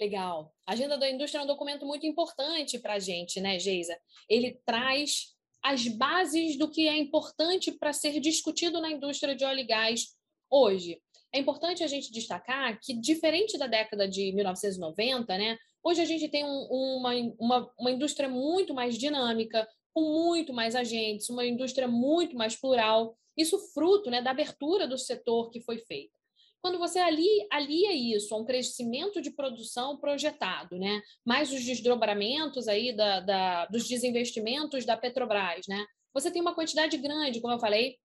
Legal. 0.00 0.52
A 0.66 0.72
Agenda 0.72 0.98
da 0.98 1.10
Indústria 1.10 1.40
é 1.40 1.44
um 1.44 1.46
documento 1.46 1.86
muito 1.86 2.06
importante 2.06 2.78
para 2.78 2.94
a 2.94 2.98
gente, 2.98 3.40
né, 3.40 3.58
Geisa? 3.58 3.96
Ele 4.28 4.58
traz 4.64 5.34
as 5.62 5.86
bases 5.86 6.58
do 6.58 6.68
que 6.68 6.88
é 6.88 6.96
importante 6.96 7.70
para 7.72 7.92
ser 7.92 8.18
discutido 8.18 8.80
na 8.80 8.90
indústria 8.90 9.34
de 9.34 9.44
óleo 9.44 9.60
e 9.60 9.64
gás 9.64 10.16
hoje. 10.50 11.00
É 11.32 11.38
importante 11.38 11.84
a 11.84 11.86
gente 11.86 12.12
destacar 12.12 12.78
que, 12.82 12.94
diferente 12.94 13.56
da 13.56 13.66
década 13.66 14.08
de 14.08 14.32
1990, 14.32 15.38
né, 15.38 15.56
hoje 15.82 16.00
a 16.00 16.04
gente 16.04 16.28
tem 16.28 16.44
um, 16.44 16.66
uma, 16.98 17.14
uma, 17.38 17.72
uma 17.78 17.90
indústria 17.90 18.28
muito 18.28 18.74
mais 18.74 18.98
dinâmica, 18.98 19.66
com 19.94 20.02
muito 20.02 20.52
mais 20.52 20.74
agentes, 20.74 21.30
uma 21.30 21.46
indústria 21.46 21.86
muito 21.86 22.36
mais 22.36 22.56
plural. 22.56 23.16
Isso 23.36 23.58
fruto 23.72 24.10
né, 24.10 24.20
da 24.20 24.32
abertura 24.32 24.86
do 24.86 24.98
setor 24.98 25.50
que 25.50 25.60
foi 25.60 25.78
feita 25.78 26.21
quando 26.62 26.78
você 26.78 27.00
alia, 27.00 27.46
alia 27.50 27.92
isso 27.92 28.32
a 28.32 28.38
um 28.38 28.44
crescimento 28.44 29.20
de 29.20 29.32
produção 29.32 29.98
projetado, 29.98 30.78
né? 30.78 31.02
mais 31.24 31.52
os 31.52 31.64
desdobramentos 31.64 32.68
aí 32.68 32.92
da, 32.92 33.18
da, 33.18 33.66
dos 33.66 33.88
desinvestimentos 33.88 34.84
da 34.86 34.96
Petrobras, 34.96 35.66
né? 35.66 35.84
você 36.14 36.30
tem 36.30 36.40
uma 36.40 36.54
quantidade 36.54 36.96
grande, 36.96 37.40
como 37.40 37.52
eu 37.52 37.58
falei, 37.58 37.98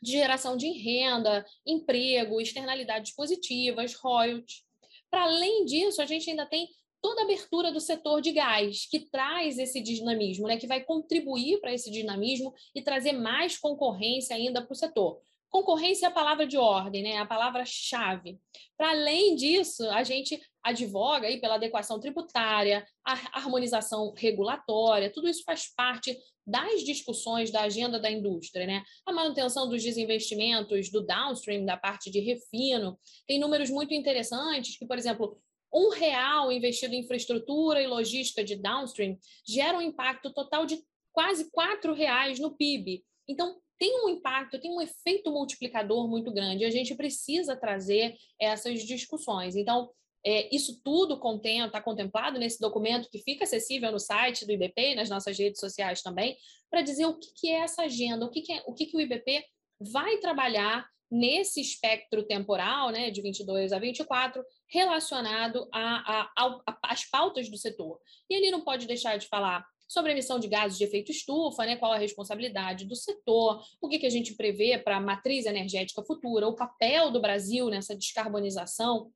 de 0.00 0.12
geração 0.12 0.56
de 0.56 0.70
renda, 0.70 1.44
emprego, 1.66 2.40
externalidades 2.40 3.12
positivas, 3.16 3.94
royalties. 3.94 4.62
Para 5.10 5.24
além 5.24 5.64
disso, 5.64 6.00
a 6.00 6.06
gente 6.06 6.30
ainda 6.30 6.46
tem 6.46 6.68
toda 7.02 7.22
a 7.22 7.24
abertura 7.24 7.72
do 7.72 7.80
setor 7.80 8.20
de 8.20 8.30
gás, 8.30 8.86
que 8.88 9.00
traz 9.00 9.58
esse 9.58 9.80
dinamismo, 9.80 10.46
né, 10.46 10.56
que 10.56 10.68
vai 10.68 10.84
contribuir 10.84 11.60
para 11.60 11.72
esse 11.72 11.90
dinamismo 11.90 12.54
e 12.74 12.82
trazer 12.82 13.12
mais 13.12 13.58
concorrência 13.58 14.36
ainda 14.36 14.62
para 14.62 14.72
o 14.72 14.76
setor. 14.76 15.20
Concorrência 15.50 16.06
é 16.06 16.08
a 16.08 16.12
palavra 16.12 16.46
de 16.46 16.58
ordem, 16.58 17.02
né? 17.02 17.16
a 17.16 17.26
palavra-chave. 17.26 18.38
Para 18.76 18.90
além 18.90 19.34
disso, 19.34 19.88
a 19.90 20.02
gente 20.04 20.40
advoga 20.62 21.26
aí 21.26 21.40
pela 21.40 21.54
adequação 21.54 21.98
tributária, 21.98 22.86
a 23.04 23.12
harmonização 23.38 24.12
regulatória, 24.16 25.10
tudo 25.10 25.28
isso 25.28 25.42
faz 25.44 25.72
parte 25.74 26.16
das 26.46 26.82
discussões 26.82 27.50
da 27.50 27.62
agenda 27.62 27.98
da 27.98 28.10
indústria, 28.10 28.66
né? 28.66 28.82
A 29.04 29.12
manutenção 29.12 29.68
dos 29.68 29.82
desinvestimentos 29.82 30.90
do 30.90 31.04
downstream, 31.04 31.66
da 31.66 31.76
parte 31.76 32.10
de 32.10 32.20
refino, 32.20 32.98
tem 33.26 33.38
números 33.38 33.68
muito 33.68 33.92
interessantes 33.92 34.78
que, 34.78 34.86
por 34.86 34.96
exemplo, 34.96 35.38
um 35.72 35.90
real 35.90 36.50
investido 36.50 36.94
em 36.94 37.00
infraestrutura 37.00 37.82
e 37.82 37.86
logística 37.86 38.42
de 38.42 38.56
downstream 38.56 39.18
gera 39.46 39.76
um 39.76 39.82
impacto 39.82 40.32
total 40.32 40.64
de 40.64 40.82
quase 41.12 41.50
quatro 41.50 41.92
reais 41.92 42.38
no 42.38 42.56
PIB. 42.56 43.04
Então, 43.28 43.60
tem 43.78 44.04
um 44.04 44.08
impacto, 44.08 44.60
tem 44.60 44.70
um 44.70 44.80
efeito 44.80 45.30
multiplicador 45.30 46.08
muito 46.08 46.32
grande. 46.32 46.64
A 46.64 46.70
gente 46.70 46.94
precisa 46.94 47.56
trazer 47.56 48.16
essas 48.40 48.82
discussões. 48.82 49.56
Então, 49.56 49.90
É, 50.26 50.52
isso 50.52 50.82
tudo 50.82 51.14
está 51.14 51.80
contemplado 51.80 52.40
nesse 52.40 52.58
documento 52.60 53.08
que 53.08 53.20
fica 53.20 53.44
acessível 53.44 53.92
no 53.92 54.00
site 54.00 54.44
do 54.44 54.52
IBP 54.52 54.92
e 54.92 54.94
nas 54.96 55.08
nossas 55.08 55.38
redes 55.38 55.60
sociais 55.60 56.02
também, 56.02 56.36
para 56.68 56.82
dizer 56.82 57.06
o 57.06 57.16
que, 57.16 57.28
que, 57.34 57.48
é 57.48 57.60
essa 57.60 57.82
agenda, 57.82 58.26
o 58.26 58.28
que, 58.28 58.42
que, 58.42 58.52
é, 58.52 58.62
o 58.66 58.74
que, 58.74 58.86
que 58.86 58.96
o 58.96 59.00
IBP 59.00 59.44
vai 59.80 60.18
trabalhar 60.18 60.84
nesse 61.10 61.60
espectro 61.60 62.22
temporal, 62.26 62.90
né, 62.90 63.10
de 63.10 63.22
22 63.22 63.72
a 63.72 63.78
24, 63.78 64.44
relacionado 64.68 65.68
às 66.82 67.04
pautas 67.08 67.48
do 67.48 67.56
setor. 67.56 67.98
E 68.28 68.34
ele 68.34 68.50
não 68.50 68.62
pode 68.62 68.86
deixar 68.86 69.16
de 69.18 69.26
falar 69.28 69.64
sobre 69.88 70.12
emissão 70.12 70.38
de 70.38 70.46
gases 70.46 70.76
de 70.76 70.84
efeito 70.84 71.10
estufa, 71.10 71.64
né, 71.64 71.76
qual 71.76 71.92
a 71.92 71.98
responsabilidade 71.98 72.84
do 72.84 72.94
setor, 72.94 73.62
o 73.80 73.88
que, 73.88 73.98
que 73.98 74.06
a 74.06 74.10
gente 74.10 74.34
prevê 74.34 74.78
para 74.78 74.98
a 74.98 75.00
matriz 75.00 75.46
energética 75.46 76.04
futura, 76.04 76.46
o 76.46 76.54
papel 76.54 77.10
do 77.10 77.20
Brasil 77.20 77.70
nessa 77.70 77.96
descarbonização, 77.96 79.10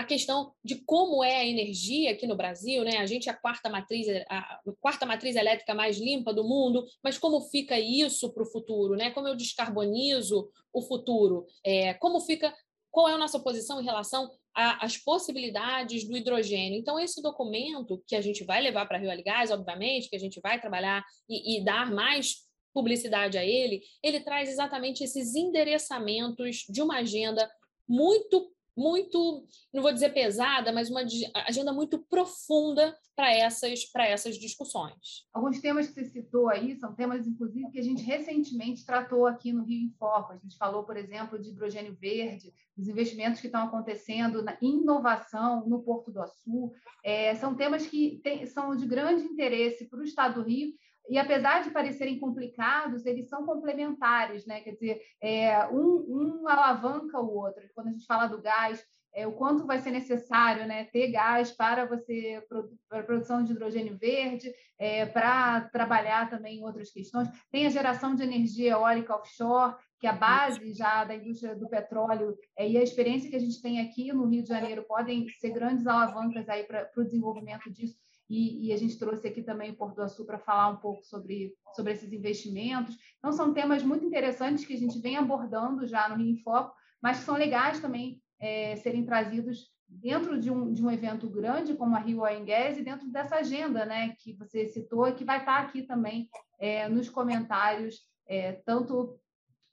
a 0.00 0.04
questão 0.04 0.54
de 0.64 0.76
como 0.86 1.22
é 1.22 1.36
a 1.36 1.46
energia 1.46 2.12
aqui 2.12 2.26
no 2.26 2.34
Brasil, 2.34 2.82
né? 2.82 2.96
A 2.96 3.06
gente 3.06 3.28
é 3.28 3.32
a 3.32 3.36
quarta 3.36 3.68
matriz, 3.68 4.06
a 4.30 4.60
quarta 4.80 5.04
matriz 5.04 5.36
elétrica 5.36 5.74
mais 5.74 5.98
limpa 5.98 6.32
do 6.32 6.42
mundo, 6.42 6.86
mas 7.04 7.18
como 7.18 7.38
fica 7.50 7.78
isso 7.78 8.32
para 8.32 8.42
o 8.42 8.50
futuro, 8.50 8.96
né? 8.96 9.10
Como 9.10 9.28
eu 9.28 9.36
descarbonizo 9.36 10.50
o 10.72 10.80
futuro? 10.80 11.46
É, 11.62 11.92
como 11.94 12.18
fica? 12.20 12.50
Qual 12.90 13.10
é 13.10 13.12
a 13.12 13.18
nossa 13.18 13.38
posição 13.38 13.78
em 13.78 13.84
relação 13.84 14.30
às 14.54 14.96
possibilidades 14.96 16.06
do 16.06 16.16
hidrogênio? 16.16 16.78
Então, 16.78 16.98
esse 16.98 17.22
documento 17.22 18.02
que 18.06 18.16
a 18.16 18.20
gente 18.20 18.44
vai 18.44 18.60
levar 18.60 18.86
para 18.86 18.98
a 18.98 19.00
Rio 19.00 19.24
Gás, 19.24 19.50
obviamente, 19.50 20.08
que 20.08 20.16
a 20.16 20.20
gente 20.20 20.40
vai 20.40 20.60
trabalhar 20.60 21.04
e, 21.28 21.58
e 21.58 21.64
dar 21.64 21.90
mais 21.90 22.48
publicidade 22.72 23.36
a 23.36 23.44
ele, 23.44 23.82
ele 24.02 24.20
traz 24.20 24.48
exatamente 24.48 25.02
esses 25.02 25.34
endereçamentos 25.34 26.64
de 26.68 26.82
uma 26.82 26.98
agenda 26.98 27.50
muito 27.88 28.52
muito, 28.80 29.44
não 29.74 29.82
vou 29.82 29.92
dizer 29.92 30.14
pesada, 30.14 30.72
mas 30.72 30.88
uma 30.88 31.02
agenda 31.46 31.70
muito 31.70 31.98
profunda 31.98 32.96
para 33.14 33.30
essas, 33.30 33.84
essas 33.94 34.36
discussões. 34.36 35.26
Alguns 35.34 35.60
temas 35.60 35.86
que 35.86 35.92
você 35.92 36.06
citou 36.06 36.48
aí 36.48 36.74
são 36.76 36.94
temas, 36.94 37.26
inclusive, 37.26 37.70
que 37.70 37.78
a 37.78 37.82
gente 37.82 38.02
recentemente 38.02 38.86
tratou 38.86 39.26
aqui 39.26 39.52
no 39.52 39.64
Rio 39.64 39.84
em 39.84 39.94
Foco. 39.98 40.32
A 40.32 40.38
gente 40.38 40.56
falou, 40.56 40.84
por 40.84 40.96
exemplo, 40.96 41.38
de 41.38 41.50
hidrogênio 41.50 41.94
verde, 42.00 42.54
dos 42.74 42.88
investimentos 42.88 43.40
que 43.40 43.48
estão 43.48 43.64
acontecendo 43.64 44.42
na 44.42 44.56
inovação 44.62 45.68
no 45.68 45.82
Porto 45.82 46.10
do 46.10 46.22
Açu. 46.22 46.72
É, 47.04 47.34
são 47.34 47.54
temas 47.54 47.86
que 47.86 48.20
tem, 48.24 48.46
são 48.46 48.74
de 48.74 48.86
grande 48.86 49.24
interesse 49.24 49.84
para 49.90 50.00
o 50.00 50.04
Estado 50.04 50.42
do 50.42 50.48
Rio, 50.48 50.72
e 51.10 51.18
apesar 51.18 51.64
de 51.64 51.70
parecerem 51.70 52.20
complicados, 52.20 53.04
eles 53.04 53.28
são 53.28 53.44
complementares, 53.44 54.46
né? 54.46 54.60
Quer 54.60 54.74
dizer, 54.74 55.02
é, 55.20 55.66
um, 55.66 56.42
um 56.42 56.48
alavanca 56.48 57.18
o 57.18 57.34
outro. 57.34 57.68
Quando 57.74 57.88
a 57.88 57.90
gente 57.90 58.06
fala 58.06 58.28
do 58.28 58.40
gás, 58.40 58.80
é, 59.12 59.26
o 59.26 59.32
quanto 59.32 59.66
vai 59.66 59.80
ser 59.80 59.90
necessário 59.90 60.68
né, 60.68 60.84
ter 60.84 61.10
gás 61.10 61.50
para 61.50 61.84
você 61.84 62.40
para 62.88 63.00
a 63.00 63.02
produção 63.02 63.42
de 63.42 63.50
hidrogênio 63.50 63.98
verde, 63.98 64.52
é, 64.78 65.04
para 65.04 65.62
trabalhar 65.62 66.30
também 66.30 66.58
em 66.58 66.62
outras 66.62 66.92
questões. 66.92 67.28
Tem 67.50 67.66
a 67.66 67.70
geração 67.70 68.14
de 68.14 68.22
energia 68.22 68.70
eólica 68.70 69.16
offshore, 69.16 69.74
que 69.98 70.06
é 70.06 70.10
a 70.10 70.14
base 70.14 70.72
já 70.72 71.02
da 71.02 71.16
indústria 71.16 71.56
do 71.56 71.68
petróleo, 71.68 72.36
é, 72.56 72.68
e 72.68 72.78
a 72.78 72.82
experiência 72.82 73.28
que 73.28 73.36
a 73.36 73.40
gente 73.40 73.60
tem 73.60 73.80
aqui 73.80 74.12
no 74.12 74.26
Rio 74.26 74.44
de 74.44 74.48
Janeiro 74.48 74.84
podem 74.84 75.28
ser 75.40 75.50
grandes 75.50 75.88
alavancas 75.88 76.48
aí 76.48 76.62
para 76.62 76.88
o 76.96 77.02
desenvolvimento 77.02 77.68
disso 77.68 77.98
e, 78.30 78.68
e, 78.68 78.72
a 78.72 78.76
gente 78.76 78.96
trouxe 78.96 79.26
aqui 79.26 79.42
também 79.42 79.72
o 79.72 79.76
Porto 79.76 79.96
do 79.96 80.02
Açul 80.02 80.24
para 80.24 80.38
falar 80.38 80.68
um 80.68 80.76
pouco 80.76 81.04
sobre, 81.04 81.52
sobre 81.74 81.92
esses 81.92 82.12
investimentos. 82.12 82.96
Então, 83.18 83.32
são 83.32 83.52
temas 83.52 83.82
muito 83.82 84.04
interessantes 84.04 84.64
que 84.64 84.72
a 84.72 84.78
gente 84.78 85.00
vem 85.00 85.16
abordando 85.16 85.84
já 85.84 86.08
no 86.08 86.14
Rio 86.14 86.30
em 86.30 86.36
Foco, 86.36 86.72
mas 87.02 87.18
que 87.18 87.24
são 87.24 87.34
legais 87.34 87.80
também 87.80 88.22
é, 88.38 88.76
serem 88.76 89.04
trazidos 89.04 89.72
dentro 89.88 90.40
de 90.40 90.50
um, 90.50 90.72
de 90.72 90.84
um 90.84 90.90
evento 90.90 91.28
grande 91.28 91.74
como 91.74 91.96
a 91.96 91.98
Rio 91.98 92.20
Oil 92.20 92.46
e 92.46 92.82
dentro 92.82 93.10
dessa 93.10 93.36
agenda 93.36 93.84
né, 93.84 94.14
que 94.20 94.32
você 94.34 94.68
citou 94.68 95.12
que 95.12 95.24
vai 95.24 95.38
estar 95.38 95.58
aqui 95.58 95.82
também 95.82 96.28
é, 96.60 96.88
nos 96.88 97.10
comentários, 97.10 98.06
é, 98.28 98.52
tanto 98.64 99.18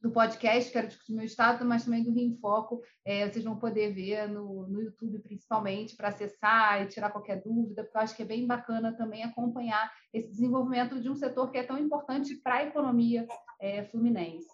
do 0.01 0.11
podcast, 0.11 0.71
que 0.71 0.77
era 0.77 0.87
discutir 0.87 1.13
meu 1.13 1.25
estado, 1.25 1.65
mas 1.65 1.83
também 1.83 2.03
do 2.03 2.11
Rio 2.11 2.29
em 2.29 2.37
Foco. 2.37 2.81
É, 3.03 3.27
vocês 3.27 3.43
vão 3.43 3.57
poder 3.57 3.93
ver 3.93 4.27
no, 4.27 4.67
no 4.67 4.81
YouTube, 4.81 5.19
principalmente, 5.19 5.95
para 5.95 6.09
acessar 6.09 6.81
e 6.81 6.87
tirar 6.87 7.11
qualquer 7.11 7.41
dúvida, 7.41 7.83
porque 7.83 7.97
eu 7.97 8.01
acho 8.01 8.15
que 8.15 8.21
é 8.21 8.25
bem 8.25 8.45
bacana 8.45 8.95
também 8.95 9.23
acompanhar 9.23 9.91
esse 10.13 10.29
desenvolvimento 10.29 11.01
de 11.01 11.09
um 11.09 11.15
setor 11.15 11.51
que 11.51 11.57
é 11.57 11.63
tão 11.63 11.77
importante 11.77 12.35
para 12.35 12.55
a 12.55 12.63
economia 12.63 13.27
é, 13.59 13.83
fluminense. 13.85 14.47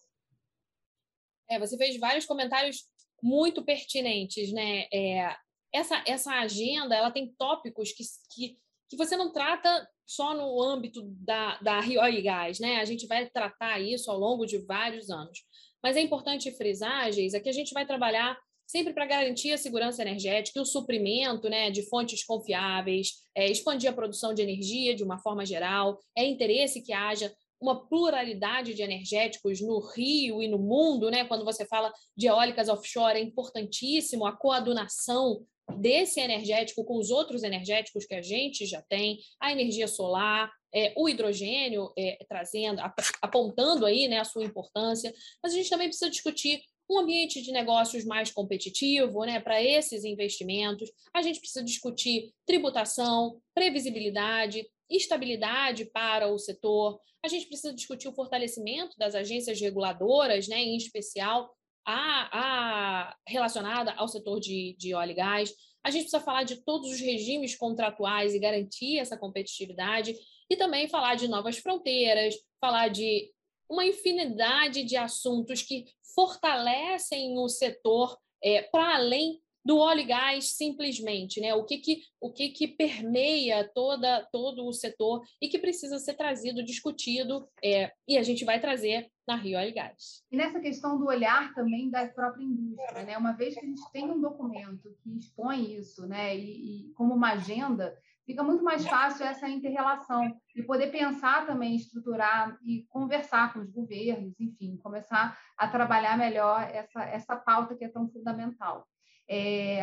É, 1.49 1.59
você 1.59 1.77
fez 1.77 1.99
vários 1.99 2.25
comentários 2.25 2.87
muito 3.21 3.63
pertinentes, 3.63 4.51
né? 4.53 4.87
É, 4.93 5.35
essa, 5.73 6.03
essa 6.07 6.31
agenda 6.33 6.95
ela 6.95 7.11
tem 7.11 7.33
tópicos 7.37 7.91
que, 7.91 8.03
que, 8.33 8.57
que 8.89 8.97
você 8.97 9.17
não 9.17 9.31
trata 9.31 9.89
só 10.05 10.33
no 10.33 10.61
âmbito 10.61 11.01
da, 11.19 11.57
da 11.59 11.79
Rio 11.79 12.03
e 12.05 12.21
Gás, 12.21 12.59
né? 12.59 12.77
A 12.77 12.85
gente 12.85 13.07
vai 13.07 13.29
tratar 13.29 13.79
isso 13.79 14.11
ao 14.11 14.17
longo 14.17 14.45
de 14.45 14.57
vários 14.59 15.09
anos. 15.09 15.39
Mas 15.81 15.97
é 15.97 16.01
importante 16.01 16.51
frisar, 16.51 17.11
Geisa, 17.11 17.39
que 17.39 17.49
a 17.49 17.53
gente 17.53 17.73
vai 17.73 17.85
trabalhar 17.85 18.37
sempre 18.65 18.93
para 18.93 19.05
garantir 19.05 19.51
a 19.51 19.57
segurança 19.57 20.01
energética 20.01 20.57
e 20.57 20.61
o 20.61 20.65
suprimento 20.65 21.49
né, 21.49 21.69
de 21.69 21.83
fontes 21.83 22.23
confiáveis, 22.23 23.23
é, 23.35 23.49
expandir 23.49 23.89
a 23.89 23.93
produção 23.93 24.33
de 24.33 24.41
energia 24.41 24.95
de 24.95 25.03
uma 25.03 25.19
forma 25.19 25.45
geral. 25.45 25.99
É 26.17 26.25
interesse 26.25 26.81
que 26.81 26.93
haja 26.93 27.33
uma 27.61 27.87
pluralidade 27.87 28.73
de 28.73 28.81
energéticos 28.81 29.61
no 29.61 29.79
Rio 29.79 30.41
e 30.41 30.47
no 30.49 30.59
mundo, 30.59 31.09
né? 31.09 31.23
Quando 31.23 31.45
você 31.45 31.65
fala 31.65 31.93
de 32.15 32.27
eólicas 32.27 32.67
offshore, 32.67 33.17
é 33.17 33.21
importantíssimo 33.21 34.25
a 34.25 34.35
coadunação 34.35 35.45
desse 35.77 36.19
energético 36.19 36.83
com 36.83 36.97
os 36.97 37.09
outros 37.09 37.43
energéticos 37.43 38.05
que 38.05 38.15
a 38.15 38.21
gente 38.21 38.65
já 38.65 38.81
tem, 38.81 39.19
a 39.39 39.51
energia 39.51 39.87
solar, 39.87 40.51
é, 40.73 40.93
o 40.97 41.07
hidrogênio 41.07 41.91
é, 41.97 42.17
trazendo, 42.27 42.81
apontando 43.21 43.85
aí 43.85 44.07
né, 44.07 44.19
a 44.19 44.25
sua 44.25 44.43
importância, 44.43 45.13
mas 45.41 45.53
a 45.53 45.55
gente 45.55 45.69
também 45.69 45.87
precisa 45.87 46.09
discutir 46.09 46.61
um 46.89 46.99
ambiente 46.99 47.41
de 47.41 47.51
negócios 47.51 48.03
mais 48.03 48.31
competitivo 48.31 49.23
né, 49.23 49.39
para 49.39 49.61
esses 49.63 50.03
investimentos. 50.03 50.91
A 51.13 51.21
gente 51.21 51.39
precisa 51.39 51.63
discutir 51.63 52.33
tributação, 52.45 53.39
previsibilidade, 53.53 54.67
estabilidade 54.89 55.85
para 55.85 56.27
o 56.27 56.37
setor. 56.37 56.99
A 57.23 57.27
gente 57.27 57.47
precisa 57.47 57.73
discutir 57.73 58.07
o 58.07 58.13
fortalecimento 58.13 58.97
das 58.97 59.15
agências 59.15 59.59
reguladoras, 59.61 60.47
né, 60.47 60.57
em 60.57 60.75
especial 60.75 61.49
a, 61.85 62.29
a, 62.31 63.15
relacionada 63.27 63.93
ao 63.93 64.07
setor 64.07 64.39
de, 64.39 64.75
de 64.77 64.93
óleo 64.93 65.11
e 65.11 65.15
gás. 65.15 65.53
A 65.83 65.91
gente 65.91 66.03
precisa 66.03 66.23
falar 66.23 66.43
de 66.43 66.63
todos 66.63 66.89
os 66.89 66.99
regimes 66.99 67.55
contratuais 67.55 68.33
e 68.33 68.39
garantir 68.39 68.99
essa 68.99 69.17
competitividade, 69.17 70.15
e 70.49 70.55
também 70.55 70.87
falar 70.87 71.15
de 71.15 71.27
novas 71.27 71.57
fronteiras, 71.57 72.35
falar 72.59 72.87
de 72.87 73.31
uma 73.69 73.85
infinidade 73.85 74.83
de 74.83 74.95
assuntos 74.95 75.61
que 75.61 75.85
fortalecem 76.15 77.37
o 77.37 77.49
setor 77.49 78.17
é, 78.41 78.61
para 78.61 78.95
além 78.95 79.41
do 79.63 79.77
óleo 79.77 80.01
e 80.01 80.05
gás 80.05 80.55
simplesmente, 80.55 81.39
né? 81.39 81.53
O 81.53 81.63
que 81.63 81.77
que, 81.77 82.01
o 82.19 82.31
que, 82.31 82.49
que 82.49 82.67
permeia 82.67 83.69
toda, 83.73 84.27
todo 84.31 84.65
o 84.65 84.73
setor 84.73 85.21
e 85.41 85.47
que 85.47 85.59
precisa 85.59 85.99
ser 85.99 86.15
trazido, 86.15 86.63
discutido, 86.63 87.47
é, 87.63 87.91
e 88.07 88.17
a 88.17 88.23
gente 88.23 88.43
vai 88.43 88.59
trazer 88.59 89.09
na 89.27 89.35
Rio 89.35 89.57
Óleo 89.57 89.69
e 89.69 89.73
Gás. 89.73 90.23
E 90.29 90.35
nessa 90.35 90.59
questão 90.59 90.97
do 90.97 91.05
olhar 91.05 91.53
também 91.53 91.89
da 91.89 92.05
própria 92.07 92.43
indústria, 92.43 93.03
né? 93.03 93.17
Uma 93.17 93.31
vez 93.31 93.53
que 93.53 93.61
a 93.61 93.65
gente 93.65 93.81
tem 93.91 94.09
um 94.09 94.19
documento 94.19 94.93
que 95.01 95.17
expõe 95.17 95.75
isso, 95.75 96.05
né? 96.07 96.37
E, 96.37 96.89
e 96.89 96.93
como 96.93 97.13
uma 97.13 97.33
agenda, 97.33 97.97
fica 98.25 98.43
muito 98.43 98.63
mais 98.63 98.85
fácil 98.85 99.25
essa 99.25 99.47
interrelação 99.47 100.35
e 100.55 100.63
poder 100.63 100.91
pensar 100.91 101.45
também, 101.45 101.75
estruturar 101.75 102.57
e 102.63 102.85
conversar 102.89 103.53
com 103.53 103.59
os 103.59 103.71
governos, 103.71 104.37
enfim, 104.39 104.77
começar 104.77 105.37
a 105.57 105.67
trabalhar 105.67 106.17
melhor 106.17 106.61
essa, 106.61 107.03
essa 107.05 107.35
pauta 107.35 107.75
que 107.75 107.85
é 107.85 107.89
tão 107.89 108.09
fundamental. 108.09 108.85
É, 109.29 109.79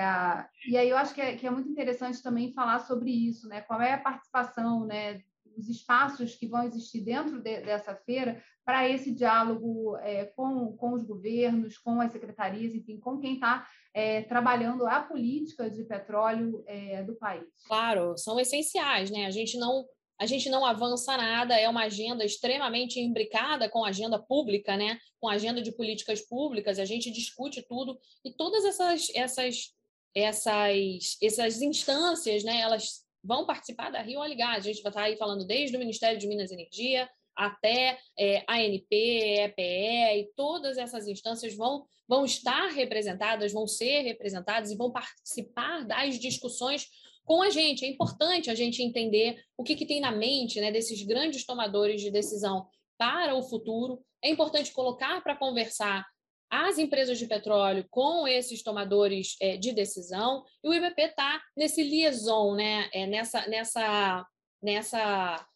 e 0.68 0.76
aí 0.76 0.88
eu 0.88 0.96
acho 0.96 1.14
que 1.14 1.20
é, 1.20 1.36
que 1.36 1.46
é, 1.46 1.50
muito 1.50 1.68
interessante 1.68 2.22
também 2.22 2.52
falar 2.52 2.80
sobre 2.80 3.10
isso, 3.10 3.48
né? 3.48 3.60
Qual 3.62 3.80
é 3.80 3.94
a 3.94 3.98
participação, 3.98 4.86
né? 4.86 5.20
Os 5.56 5.68
espaços 5.68 6.36
que 6.36 6.46
vão 6.46 6.62
existir 6.62 7.00
dentro 7.00 7.40
de, 7.40 7.60
dessa 7.60 7.94
feira 7.94 8.42
para 8.64 8.88
esse 8.88 9.12
diálogo 9.12 9.96
é, 9.98 10.26
com, 10.26 10.76
com 10.76 10.92
os 10.92 11.02
governos, 11.02 11.76
com 11.78 12.00
as 12.00 12.12
secretarias, 12.12 12.74
enfim, 12.74 13.00
com 13.00 13.18
quem 13.18 13.34
está 13.34 13.66
é, 13.92 14.22
trabalhando 14.22 14.86
a 14.86 15.00
política 15.00 15.68
de 15.68 15.82
petróleo 15.84 16.62
é, 16.66 17.02
do 17.02 17.16
país. 17.16 17.48
Claro, 17.66 18.16
são 18.16 18.38
essenciais, 18.38 19.10
né? 19.10 19.26
A 19.26 19.30
gente 19.30 19.58
não 19.58 19.84
a 20.20 20.26
gente 20.26 20.50
não 20.50 20.66
avança 20.66 21.16
nada, 21.16 21.58
é 21.58 21.66
uma 21.66 21.84
agenda 21.84 22.22
extremamente 22.22 23.00
imbricada 23.00 23.70
com 23.70 23.82
a 23.82 23.88
agenda 23.88 24.18
pública, 24.18 24.76
né? 24.76 25.00
com 25.18 25.26
a 25.26 25.32
agenda 25.32 25.62
de 25.62 25.72
políticas 25.72 26.20
públicas, 26.20 26.78
a 26.78 26.84
gente 26.84 27.10
discute 27.10 27.62
tudo, 27.66 27.98
e 28.22 28.30
todas 28.30 28.66
essas, 28.66 29.08
essas, 29.14 29.74
essas, 30.14 31.16
essas 31.22 31.62
instâncias, 31.62 32.44
né? 32.44 32.60
elas 32.60 33.02
vão 33.24 33.46
participar 33.46 33.90
da 33.90 34.02
Rio 34.02 34.20
Gás. 34.36 34.58
A 34.58 34.68
gente 34.68 34.82
vai 34.82 34.90
estar 34.90 35.02
aí 35.04 35.16
falando 35.16 35.46
desde 35.46 35.74
o 35.74 35.80
Ministério 35.80 36.18
de 36.18 36.28
Minas 36.28 36.50
e 36.50 36.54
Energia, 36.54 37.08
até 37.34 37.98
é, 38.18 38.44
ANP, 38.46 38.92
EPE 38.92 40.20
e 40.20 40.30
todas 40.36 40.76
essas 40.76 41.08
instâncias 41.08 41.56
vão, 41.56 41.86
vão 42.06 42.26
estar 42.26 42.68
representadas, 42.68 43.54
vão 43.54 43.66
ser 43.66 44.02
representadas 44.02 44.70
e 44.70 44.76
vão 44.76 44.92
participar 44.92 45.86
das 45.86 46.18
discussões 46.18 46.90
com 47.30 47.42
a 47.42 47.48
gente. 47.48 47.84
É 47.84 47.88
importante 47.88 48.50
a 48.50 48.56
gente 48.56 48.82
entender 48.82 49.40
o 49.56 49.62
que, 49.62 49.76
que 49.76 49.86
tem 49.86 50.00
na 50.00 50.10
mente 50.10 50.60
né, 50.60 50.72
desses 50.72 51.00
grandes 51.04 51.46
tomadores 51.46 52.00
de 52.00 52.10
decisão 52.10 52.66
para 52.98 53.36
o 53.36 53.42
futuro. 53.44 54.04
É 54.20 54.28
importante 54.28 54.72
colocar 54.72 55.22
para 55.22 55.36
conversar 55.36 56.04
as 56.50 56.76
empresas 56.76 57.20
de 57.20 57.28
petróleo 57.28 57.86
com 57.88 58.26
esses 58.26 58.64
tomadores 58.64 59.36
é, 59.40 59.56
de 59.56 59.70
decisão, 59.70 60.44
e 60.64 60.68
o 60.68 60.74
IBP 60.74 61.02
está 61.02 61.40
nesse 61.56 61.84
liaison, 61.84 62.56
né? 62.56 62.90
É, 62.92 63.06
nessa, 63.06 63.46
nessa, 63.46 64.26
nessa, 64.60 65.46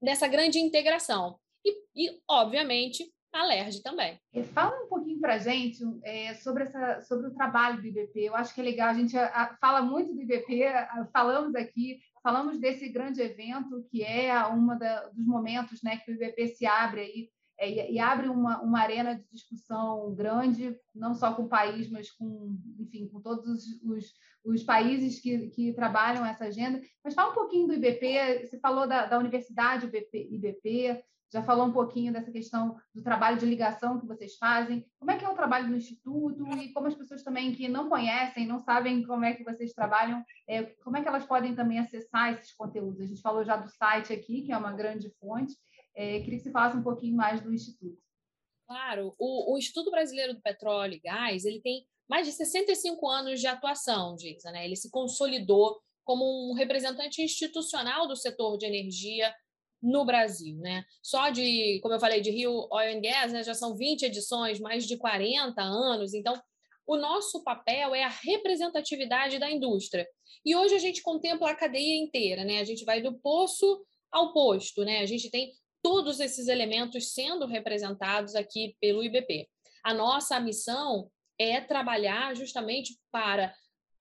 nessa 0.00 0.28
grande 0.28 0.60
integração. 0.60 1.36
E, 1.66 1.74
e, 1.96 2.20
obviamente, 2.30 3.12
a 3.32 3.44
LERJ 3.46 3.82
também. 3.82 4.20
Fala 4.52 4.84
um 4.84 4.88
pouquinho 4.88 5.20
para 5.20 5.34
a 5.34 5.38
gente 5.38 5.82
é, 6.04 6.34
sobre, 6.34 6.64
essa, 6.64 7.00
sobre 7.02 7.28
o 7.28 7.34
trabalho 7.34 7.80
do 7.80 7.86
IBP. 7.86 8.20
Eu 8.20 8.36
acho 8.36 8.54
que 8.54 8.60
é 8.60 8.64
legal, 8.64 8.90
a 8.90 8.94
gente 8.94 9.16
a, 9.16 9.26
a, 9.26 9.56
fala 9.56 9.82
muito 9.82 10.14
do 10.14 10.20
IBP, 10.20 10.64
a, 10.64 11.08
falamos 11.12 11.54
aqui, 11.54 12.00
falamos 12.22 12.58
desse 12.58 12.88
grande 12.88 13.20
evento, 13.20 13.86
que 13.90 14.02
é 14.02 14.28
da, 14.78 15.08
dos 15.08 15.26
momentos 15.26 15.82
né, 15.82 15.96
que 15.98 16.12
o 16.12 16.14
IBP 16.14 16.48
se 16.48 16.66
abre 16.66 17.00
aí 17.00 17.30
é, 17.58 17.70
e, 17.70 17.94
e, 17.94 17.98
abre 17.98 18.28
uma, 18.28 18.60
uma 18.60 18.80
arena 18.80 19.14
de 19.14 19.24
discussão 19.30 20.12
grande, 20.14 20.76
não 20.94 21.14
só 21.14 21.32
com 21.34 21.42
o 21.42 21.48
país, 21.48 21.90
mas 21.90 22.10
com, 22.10 22.56
enfim, 22.78 23.08
com 23.08 23.20
todos 23.20 23.46
os, 23.46 23.82
os, 23.82 24.12
os, 24.44 24.62
países 24.64 25.20
que, 25.20 25.48
que 25.50 25.72
trabalham 25.72 26.26
essa 26.26 26.46
agenda. 26.46 26.80
Mas 27.04 27.14
fala 27.14 27.30
um 27.30 27.34
pouquinho 27.34 27.68
do 27.68 27.74
IBP, 27.74 28.46
você 28.46 28.58
falou 28.58 28.88
da, 28.88 29.06
da 29.06 29.18
Universidade 29.18 29.86
IBP, 29.86 30.28
IBP, 30.32 31.02
já 31.32 31.42
falou 31.42 31.66
um 31.66 31.72
pouquinho 31.72 32.12
dessa 32.12 32.30
questão 32.30 32.76
do 32.94 33.02
trabalho 33.02 33.38
de 33.38 33.46
ligação 33.46 33.98
que 33.98 34.06
vocês 34.06 34.36
fazem. 34.36 34.84
Como 34.98 35.10
é 35.10 35.16
que 35.16 35.24
é 35.24 35.28
o 35.28 35.34
trabalho 35.34 35.68
no 35.68 35.76
Instituto 35.76 36.46
e 36.58 36.72
como 36.72 36.88
as 36.88 36.94
pessoas 36.94 37.22
também 37.22 37.54
que 37.54 37.68
não 37.68 37.88
conhecem, 37.88 38.46
não 38.46 38.58
sabem 38.58 39.02
como 39.02 39.24
é 39.24 39.34
que 39.34 39.42
vocês 39.42 39.72
trabalham, 39.72 40.22
é, 40.46 40.62
como 40.84 40.96
é 40.96 41.02
que 41.02 41.08
elas 41.08 41.24
podem 41.24 41.54
também 41.54 41.78
acessar 41.78 42.34
esses 42.34 42.52
conteúdos? 42.52 43.00
A 43.00 43.06
gente 43.06 43.22
falou 43.22 43.44
já 43.44 43.56
do 43.56 43.68
site 43.68 44.12
aqui, 44.12 44.42
que 44.42 44.52
é 44.52 44.56
uma 44.56 44.72
grande 44.72 45.10
fonte, 45.18 45.54
é, 45.94 46.20
queria 46.20 46.38
que 46.38 46.44
você 46.44 46.50
falasse 46.50 46.76
um 46.76 46.82
pouquinho 46.82 47.16
mais 47.16 47.40
do 47.40 47.52
Instituto. 47.52 48.00
Claro, 48.66 49.14
o, 49.18 49.54
o, 49.54 49.58
Instituto 49.58 49.90
Brasileiro 49.90 50.34
do 50.34 50.40
Petróleo 50.40 50.94
e 50.94 51.00
Gás 51.00 51.44
ele 51.44 51.60
tem 51.60 51.86
mais 52.08 52.26
de 52.26 52.32
65 52.32 53.08
anos 53.08 53.40
de 53.40 53.46
atuação, 53.46 54.16
Gisa, 54.18 54.50
né? 54.50 54.64
Ele 54.64 54.76
se 54.76 54.90
consolidou 54.90 55.80
como 56.04 56.50
um 56.50 56.54
representante 56.54 57.22
institucional 57.22 58.08
do 58.08 58.16
setor 58.16 58.58
de 58.58 58.66
energia 58.66 59.32
no 59.82 60.04
Brasil, 60.04 60.56
né? 60.58 60.84
Só 61.02 61.30
de, 61.30 61.80
como 61.82 61.94
eu 61.94 62.00
falei, 62.00 62.20
de 62.20 62.30
Rio 62.30 62.68
Oil 62.70 62.96
and 62.96 63.00
Gas, 63.00 63.32
né, 63.32 63.42
já 63.42 63.54
são 63.54 63.76
20 63.76 64.04
edições, 64.04 64.60
mais 64.60 64.86
de 64.86 64.96
40 64.96 65.60
anos. 65.60 66.14
Então, 66.14 66.40
o 66.86 66.96
nosso 66.96 67.42
papel 67.42 67.94
é 67.94 68.04
a 68.04 68.08
representatividade 68.08 69.38
da 69.38 69.50
indústria. 69.50 70.06
E 70.44 70.54
hoje 70.54 70.74
a 70.74 70.78
gente 70.78 71.02
contempla 71.02 71.50
a 71.50 71.56
cadeia 71.56 71.96
inteira, 71.96 72.44
né? 72.44 72.60
A 72.60 72.64
gente 72.64 72.84
vai 72.84 73.00
do 73.00 73.18
poço 73.18 73.84
ao 74.10 74.32
posto, 74.32 74.84
né? 74.84 75.00
A 75.00 75.06
gente 75.06 75.30
tem 75.30 75.52
todos 75.82 76.20
esses 76.20 76.48
elementos 76.48 77.12
sendo 77.12 77.46
representados 77.46 78.34
aqui 78.34 78.76
pelo 78.80 79.02
IBP. 79.02 79.48
A 79.84 79.92
nossa 79.92 80.38
missão 80.38 81.10
é 81.38 81.60
trabalhar 81.60 82.36
justamente 82.36 82.96
para 83.10 83.52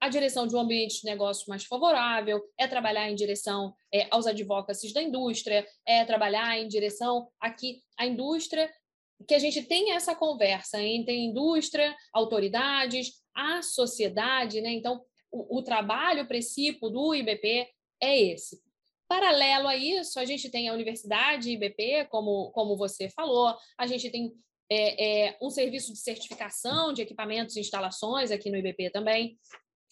a 0.01 0.09
direção 0.09 0.47
de 0.47 0.55
um 0.55 0.59
ambiente 0.59 1.01
de 1.01 1.05
negócio 1.05 1.45
mais 1.47 1.63
favorável, 1.63 2.41
é 2.57 2.67
trabalhar 2.67 3.09
em 3.09 3.15
direção 3.15 3.75
é, 3.93 4.07
aos 4.09 4.25
advocacies 4.25 4.91
da 4.91 5.01
indústria, 5.01 5.65
é 5.85 6.03
trabalhar 6.03 6.57
em 6.57 6.67
direção 6.67 7.29
aqui 7.39 7.83
à 7.97 8.07
indústria, 8.07 8.67
que 9.27 9.35
a 9.35 9.39
gente 9.39 9.61
tenha 9.61 9.95
essa 9.95 10.15
conversa 10.15 10.81
entre 10.81 11.15
indústria, 11.15 11.95
autoridades, 12.11 13.21
a 13.35 13.61
sociedade, 13.61 14.59
né? 14.59 14.71
Então, 14.71 15.05
o, 15.31 15.59
o 15.59 15.61
trabalho 15.61 16.27
princípio 16.27 16.89
do 16.89 17.13
IBP 17.13 17.67
é 18.01 18.19
esse. 18.19 18.59
Paralelo 19.07 19.67
a 19.67 19.75
isso, 19.75 20.19
a 20.19 20.25
gente 20.25 20.49
tem 20.49 20.67
a 20.67 20.73
Universidade 20.73 21.51
IBP, 21.51 22.07
como, 22.09 22.49
como 22.51 22.75
você 22.75 23.07
falou, 23.09 23.55
a 23.77 23.85
gente 23.85 24.09
tem 24.09 24.33
é, 24.71 25.27
é, 25.27 25.37
um 25.41 25.49
serviço 25.49 25.91
de 25.91 25.99
certificação 25.99 26.93
de 26.93 27.01
equipamentos 27.01 27.57
e 27.57 27.59
instalações 27.59 28.31
aqui 28.31 28.49
no 28.49 28.57
IBP 28.57 28.89
também. 28.89 29.37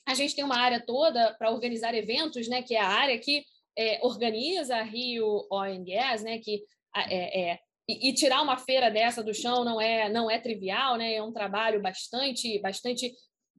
A 0.08 0.14
gente 0.14 0.36
tem 0.36 0.44
uma 0.44 0.58
área 0.58 0.84
toda 0.84 1.34
para 1.36 1.52
organizar 1.52 1.94
eventos, 1.94 2.48
né, 2.48 2.62
que 2.62 2.76
é 2.76 2.80
a 2.80 2.88
área 2.88 3.18
que 3.18 3.44
é, 3.78 4.00
organiza 4.04 4.76
a 4.76 4.84
Rio 4.84 5.48
Oil 5.52 5.84
Gas, 5.86 6.24
né, 6.24 6.40
que 6.40 6.64
é, 6.96 7.52
é, 7.52 7.60
e, 7.88 8.10
e, 8.10 8.14
tirar 8.14 8.42
uma 8.42 8.58
feira 8.58 8.90
dessa 8.90 9.24
do 9.24 9.34
chão 9.34 9.64
não 9.64 9.80
é 9.80 10.10
não 10.10 10.30
é 10.30 10.40
trivial, 10.40 10.98
né, 10.98 11.14
é 11.14 11.24
um 11.24 11.32
trabalho 11.32 11.82
bastante 11.82 12.60
bastante 12.60 13.14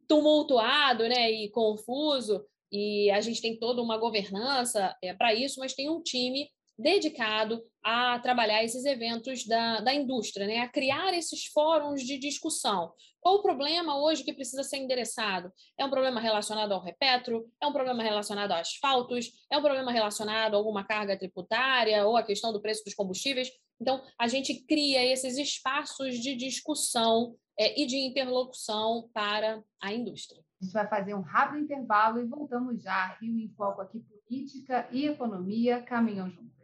tumultuado, 0.09 1.09
né, 1.09 1.31
e 1.31 1.49
confuso 1.51 2.45
e 2.73 3.11
a 3.11 3.21
gente 3.21 3.41
tem 3.41 3.59
toda 3.59 3.83
uma 3.83 3.97
governança 3.97 4.97
é, 5.03 5.13
para 5.13 5.35
isso, 5.35 5.59
mas 5.59 5.75
tem 5.75 5.89
um 5.89 6.03
time 6.03 6.49
dedicado 6.81 7.63
a 7.83 8.19
trabalhar 8.19 8.63
esses 8.63 8.85
eventos 8.85 9.47
da, 9.47 9.81
da 9.81 9.95
indústria, 9.95 10.47
né? 10.47 10.59
a 10.59 10.69
criar 10.69 11.15
esses 11.15 11.47
fóruns 11.47 12.03
de 12.03 12.19
discussão. 12.19 12.93
Qual 13.21 13.37
o 13.37 13.43
problema 13.43 13.99
hoje 14.03 14.25
que 14.25 14.33
precisa 14.33 14.63
ser 14.63 14.79
endereçado? 14.79 15.53
É 15.79 15.85
um 15.85 15.91
problema 15.91 16.21
relacionado 16.21 16.73
ao 16.73 16.83
repetro? 16.83 17.47
É 17.61 17.67
um 17.67 17.73
problema 17.73 18.03
relacionado 18.03 18.53
a 18.53 18.61
asfaltos? 18.61 19.31
É 19.51 19.59
um 19.59 19.63
problema 19.63 19.93
relacionado 19.93 20.55
a 20.55 20.57
alguma 20.57 20.85
carga 20.85 21.19
tributária 21.19 22.07
ou 22.07 22.17
a 22.17 22.23
questão 22.23 22.53
do 22.53 22.63
preço 22.63 22.83
dos 22.85 22.95
combustíveis? 22.95 23.51
Então, 23.81 24.03
a 24.19 24.29
gente 24.29 24.65
cria 24.67 25.05
esses 25.05 25.39
espaços 25.39 26.19
de 26.19 26.35
discussão 26.35 27.35
é, 27.59 27.81
e 27.81 27.87
de 27.87 27.97
interlocução 27.97 29.11
para 29.13 29.63
a 29.83 29.93
indústria. 29.93 30.43
A 30.61 30.65
gente 30.65 30.73
vai 30.73 30.89
fazer 30.89 31.15
um 31.15 31.23
rápido 31.23 31.63
intervalo 31.63 32.21
e 32.21 32.27
voltamos 32.27 32.83
já. 32.83 33.17
Rio 33.21 33.39
em 33.39 33.49
Foco 33.55 33.81
aqui, 33.81 34.01
política 34.01 34.89
e 34.93 35.07
economia 35.07 35.83
caminham 35.83 36.31
juntos. 36.31 36.60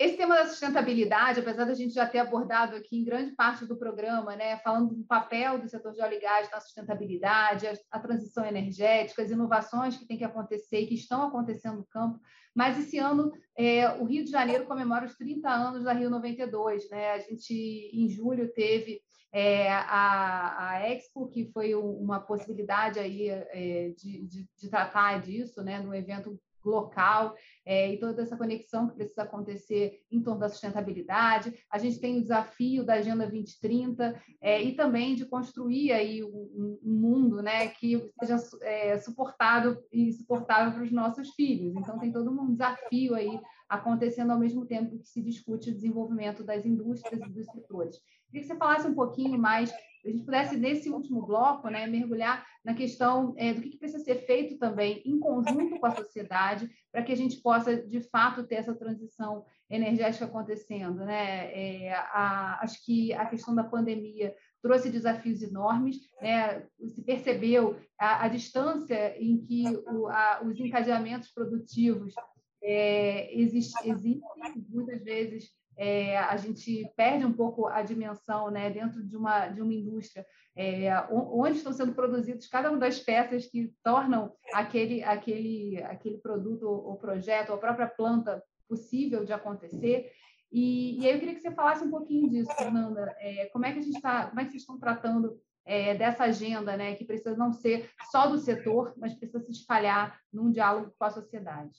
Esse 0.00 0.16
tema 0.16 0.34
da 0.34 0.46
sustentabilidade, 0.46 1.40
apesar 1.40 1.66
da 1.66 1.74
gente 1.74 1.92
já 1.92 2.06
ter 2.06 2.20
abordado 2.20 2.74
aqui 2.74 2.96
em 2.96 3.04
grande 3.04 3.32
parte 3.32 3.66
do 3.66 3.76
programa, 3.76 4.34
né, 4.34 4.56
falando 4.60 4.94
do 4.94 5.04
papel 5.04 5.58
do 5.58 5.68
setor 5.68 5.92
de 5.92 6.00
óleo 6.00 6.14
e 6.14 6.20
gás 6.20 6.50
na 6.50 6.58
sustentabilidade, 6.58 7.66
a, 7.66 7.74
a 7.90 8.00
transição 8.00 8.46
energética, 8.46 9.20
as 9.20 9.30
inovações 9.30 9.98
que 9.98 10.06
têm 10.06 10.16
que 10.16 10.24
acontecer 10.24 10.80
e 10.80 10.86
que 10.86 10.94
estão 10.94 11.24
acontecendo 11.24 11.76
no 11.76 11.84
campo, 11.84 12.18
mas 12.54 12.78
esse 12.78 12.96
ano 12.96 13.30
é, 13.54 13.90
o 13.90 14.04
Rio 14.04 14.24
de 14.24 14.30
Janeiro 14.30 14.64
comemora 14.64 15.04
os 15.04 15.14
30 15.16 15.50
anos 15.50 15.84
da 15.84 15.92
Rio 15.92 16.08
92. 16.08 16.88
Né? 16.88 17.10
A 17.10 17.18
gente, 17.18 17.90
em 17.92 18.08
julho, 18.08 18.50
teve 18.54 19.02
é, 19.30 19.70
a, 19.70 20.70
a 20.70 20.88
Expo, 20.88 21.28
que 21.28 21.50
foi 21.52 21.74
uma 21.74 22.20
possibilidade 22.20 22.98
aí, 22.98 23.28
é, 23.28 23.92
de, 23.98 24.26
de, 24.26 24.48
de, 24.56 24.70
tratar 24.70 25.20
disso, 25.20 25.62
né, 25.62 25.78
no 25.78 25.94
evento 25.94 26.40
local 26.64 27.34
é, 27.64 27.92
e 27.92 27.98
toda 27.98 28.22
essa 28.22 28.36
conexão 28.36 28.88
que 28.88 28.94
precisa 28.94 29.22
acontecer 29.22 30.00
em 30.10 30.22
torno 30.22 30.40
da 30.40 30.48
sustentabilidade. 30.48 31.54
A 31.70 31.78
gente 31.78 32.00
tem 32.00 32.18
o 32.18 32.22
desafio 32.22 32.84
da 32.84 32.94
Agenda 32.94 33.26
2030 33.26 34.20
é, 34.40 34.62
e 34.62 34.74
também 34.74 35.14
de 35.14 35.24
construir 35.24 35.92
aí 35.92 36.22
um, 36.24 36.78
um 36.82 36.92
mundo 36.92 37.42
né, 37.42 37.68
que 37.68 38.10
seja 38.20 38.36
é, 38.62 38.98
suportado 38.98 39.82
e 39.92 40.12
suportável 40.12 40.72
para 40.72 40.82
os 40.82 40.92
nossos 40.92 41.30
filhos. 41.34 41.74
Então, 41.76 41.98
tem 41.98 42.12
todo 42.12 42.30
um 42.30 42.52
desafio 42.52 43.14
aí 43.14 43.40
acontecendo 43.68 44.32
ao 44.32 44.38
mesmo 44.38 44.66
tempo 44.66 44.98
que 44.98 45.06
se 45.06 45.22
discute 45.22 45.70
o 45.70 45.74
desenvolvimento 45.74 46.42
das 46.42 46.66
indústrias 46.66 47.20
e 47.20 47.30
dos 47.30 47.46
setores. 47.46 47.96
Queria 48.26 48.42
que 48.42 48.46
você 48.46 48.56
falasse 48.56 48.86
um 48.86 48.94
pouquinho 48.94 49.38
mais 49.38 49.72
a 50.04 50.10
gente 50.10 50.24
pudesse, 50.24 50.56
nesse 50.56 50.88
último 50.88 51.26
bloco, 51.26 51.68
né, 51.68 51.86
mergulhar 51.86 52.46
na 52.64 52.74
questão 52.74 53.34
é, 53.36 53.52
do 53.52 53.60
que, 53.60 53.76
precisa 53.76 54.02
ser 54.02 54.26
feito 54.26 54.58
também 54.58 55.02
em 55.04 55.18
conjunto 55.18 55.78
com 55.78 55.86
a 55.86 55.94
sociedade 55.94 56.70
para 56.92 57.02
que 57.02 57.12
a 57.12 57.16
gente 57.16 57.40
possa, 57.40 57.76
de 57.76 58.00
fato, 58.00 58.46
ter 58.46 58.56
essa 58.56 58.74
transição 58.74 59.44
energética 59.68 60.24
acontecendo. 60.24 61.04
Né? 61.04 61.52
É, 61.52 61.92
a, 61.94 62.60
acho 62.62 62.84
que 62.84 63.12
a 63.12 63.26
questão 63.26 63.54
da 63.54 63.64
pandemia 63.64 64.34
trouxe 64.62 64.90
desafios 64.90 65.42
enormes, 65.42 65.96
né? 66.20 66.66
se 66.86 67.02
percebeu 67.02 67.78
a, 67.98 68.24
a 68.24 68.28
distância 68.28 69.16
em 69.18 69.38
que 69.38 69.64
o, 69.86 70.08
a, 70.08 70.42
os 70.44 70.58
encadeamentos 70.58 71.30
produtivos 71.30 72.14
é, 72.62 73.34
existe, 73.38 73.88
existem, 73.88 74.22
muitas 74.68 75.02
vezes 75.02 75.50
é, 75.80 76.18
a 76.18 76.36
gente 76.36 76.92
perde 76.94 77.24
um 77.24 77.32
pouco 77.32 77.66
a 77.66 77.80
dimensão 77.80 78.50
né, 78.50 78.68
dentro 78.68 79.02
de 79.02 79.16
uma, 79.16 79.48
de 79.48 79.62
uma 79.62 79.72
indústria, 79.72 80.26
é, 80.54 80.90
onde 81.10 81.56
estão 81.56 81.72
sendo 81.72 81.94
produzidos 81.94 82.46
cada 82.48 82.68
uma 82.68 82.78
das 82.78 83.00
peças 83.00 83.46
que 83.46 83.72
tornam 83.82 84.30
aquele, 84.52 85.02
aquele, 85.02 85.82
aquele 85.84 86.18
produto 86.18 86.64
ou 86.68 86.98
projeto, 86.98 87.48
ou 87.48 87.54
a 87.54 87.58
própria 87.58 87.86
planta 87.86 88.44
possível 88.68 89.24
de 89.24 89.32
acontecer. 89.32 90.12
E, 90.52 91.00
e 91.00 91.06
aí 91.06 91.14
eu 91.14 91.18
queria 91.18 91.34
que 91.34 91.40
você 91.40 91.50
falasse 91.50 91.82
um 91.82 91.90
pouquinho 91.90 92.28
disso, 92.28 92.54
Fernanda. 92.58 93.16
É, 93.18 93.46
como 93.46 93.64
é 93.64 93.72
que 93.72 93.78
a 93.78 93.82
gente 93.82 93.96
está, 93.96 94.26
como 94.26 94.38
é 94.38 94.44
que 94.44 94.50
vocês 94.50 94.62
estão 94.62 94.78
tratando 94.78 95.40
é, 95.64 95.94
dessa 95.94 96.24
agenda, 96.24 96.76
né, 96.76 96.94
que 96.94 97.06
precisa 97.06 97.34
não 97.34 97.54
ser 97.54 97.90
só 98.10 98.26
do 98.26 98.36
setor, 98.36 98.92
mas 98.98 99.14
precisa 99.14 99.40
se 99.40 99.52
espalhar 99.52 100.20
num 100.30 100.50
diálogo 100.50 100.92
com 100.98 101.04
a 101.06 101.10
sociedade? 101.10 101.78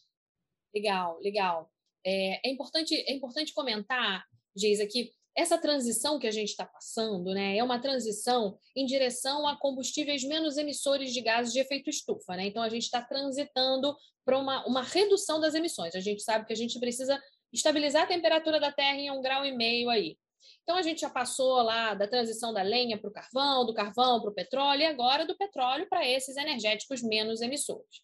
Legal, 0.74 1.20
legal. 1.22 1.70
É, 2.06 2.47
é, 2.47 2.52
importante, 2.52 2.95
é 2.95 3.14
importante 3.14 3.54
comentar, 3.54 4.26
Geisa, 4.56 4.86
que 4.86 5.12
essa 5.36 5.58
transição 5.58 6.20
que 6.20 6.28
a 6.28 6.32
gente 6.32 6.49
está 6.49 6.66
passando 6.66 7.34
né, 7.34 7.58
é 7.58 7.64
uma 7.64 7.80
transição 7.80 8.58
em 8.76 8.86
direção 8.86 9.47
a 9.47 9.58
combustíveis 9.58 10.24
menos 10.24 10.58
emissores 10.58 11.14
de 11.14 11.22
gases 11.22 11.54
de 11.54 11.60
efeito 11.60 11.89
estufa. 11.89 12.36
Né? 12.36 12.47
Então, 12.47 12.62
a 12.62 12.70
gente 12.70 12.84
está 12.84 13.02
transitando 13.02 13.95
para 14.26 14.38
uma, 14.38 14.66
uma 14.66 14.84
redução 14.84 15.39
das 15.39 15.56
emissões. 15.56 15.95
A 15.95 16.02
gente 16.02 16.22
sabe 16.22 16.45
que 16.45 16.54
a 16.54 16.58
gente 16.58 16.80
precisa 16.80 17.22
estabilizar 17.52 18.04
a 18.04 18.08
temperatura 18.08 18.60
da 18.60 18.72
Terra 18.72 18.97
em 18.97 19.12
um 19.12 19.22
grau 19.22 19.45
e 19.45 19.56
meio 19.56 19.89
aí. 19.89 20.18
Então, 20.64 20.76
a 20.76 20.82
gente 20.82 21.02
já 21.02 21.10
passou 21.10 21.62
lá 21.62 21.93
da 21.93 22.08
transição 22.08 22.54
da 22.54 22.62
lenha 22.62 22.97
para 22.97 23.10
o 23.10 23.14
carvão, 23.14 23.66
do 23.66 23.74
carvão 23.74 24.20
para 24.22 24.32
o 24.32 24.34
petróleo, 24.34 24.82
e 24.82 24.86
agora 24.86 25.26
do 25.26 25.38
petróleo 25.38 25.88
para 25.88 26.08
esses 26.08 26.36
energéticos 26.36 27.02
menos 27.02 27.41
emissores. 27.41 28.02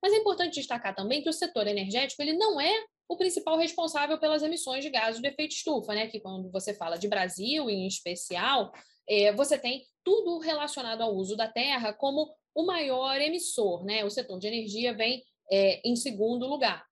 Mas 0.00 0.12
é 0.12 0.16
importante 0.16 0.54
destacar 0.54 0.94
também 0.94 1.22
que 1.22 1.28
o 1.28 1.32
setor 1.32 1.66
energético 1.66 2.22
ele 2.22 2.34
não 2.34 2.60
é 2.60 2.84
o 3.08 3.16
principal 3.16 3.56
responsável 3.56 4.18
pelas 4.18 4.42
emissões 4.42 4.84
de 4.84 4.90
gases 4.90 5.20
de 5.20 5.26
efeito 5.26 5.54
estufa, 5.54 5.94
né? 5.94 6.06
Que 6.08 6.20
quando 6.20 6.50
você 6.50 6.74
fala 6.74 6.98
de 6.98 7.08
Brasil 7.08 7.70
em 7.70 7.86
especial, 7.86 8.70
é, 9.08 9.32
você 9.32 9.58
tem 9.58 9.84
tudo 10.04 10.38
relacionado 10.38 11.00
ao 11.00 11.14
uso 11.14 11.34
da 11.34 11.48
terra 11.48 11.92
como 11.92 12.30
o 12.54 12.66
maior 12.66 13.18
emissor, 13.20 13.82
né? 13.84 14.04
O 14.04 14.10
setor 14.10 14.38
de 14.38 14.48
energia 14.48 14.92
vem 14.92 15.24
é, 15.50 15.80
em 15.88 15.96
segundo 15.96 16.46
lugar. 16.46 16.86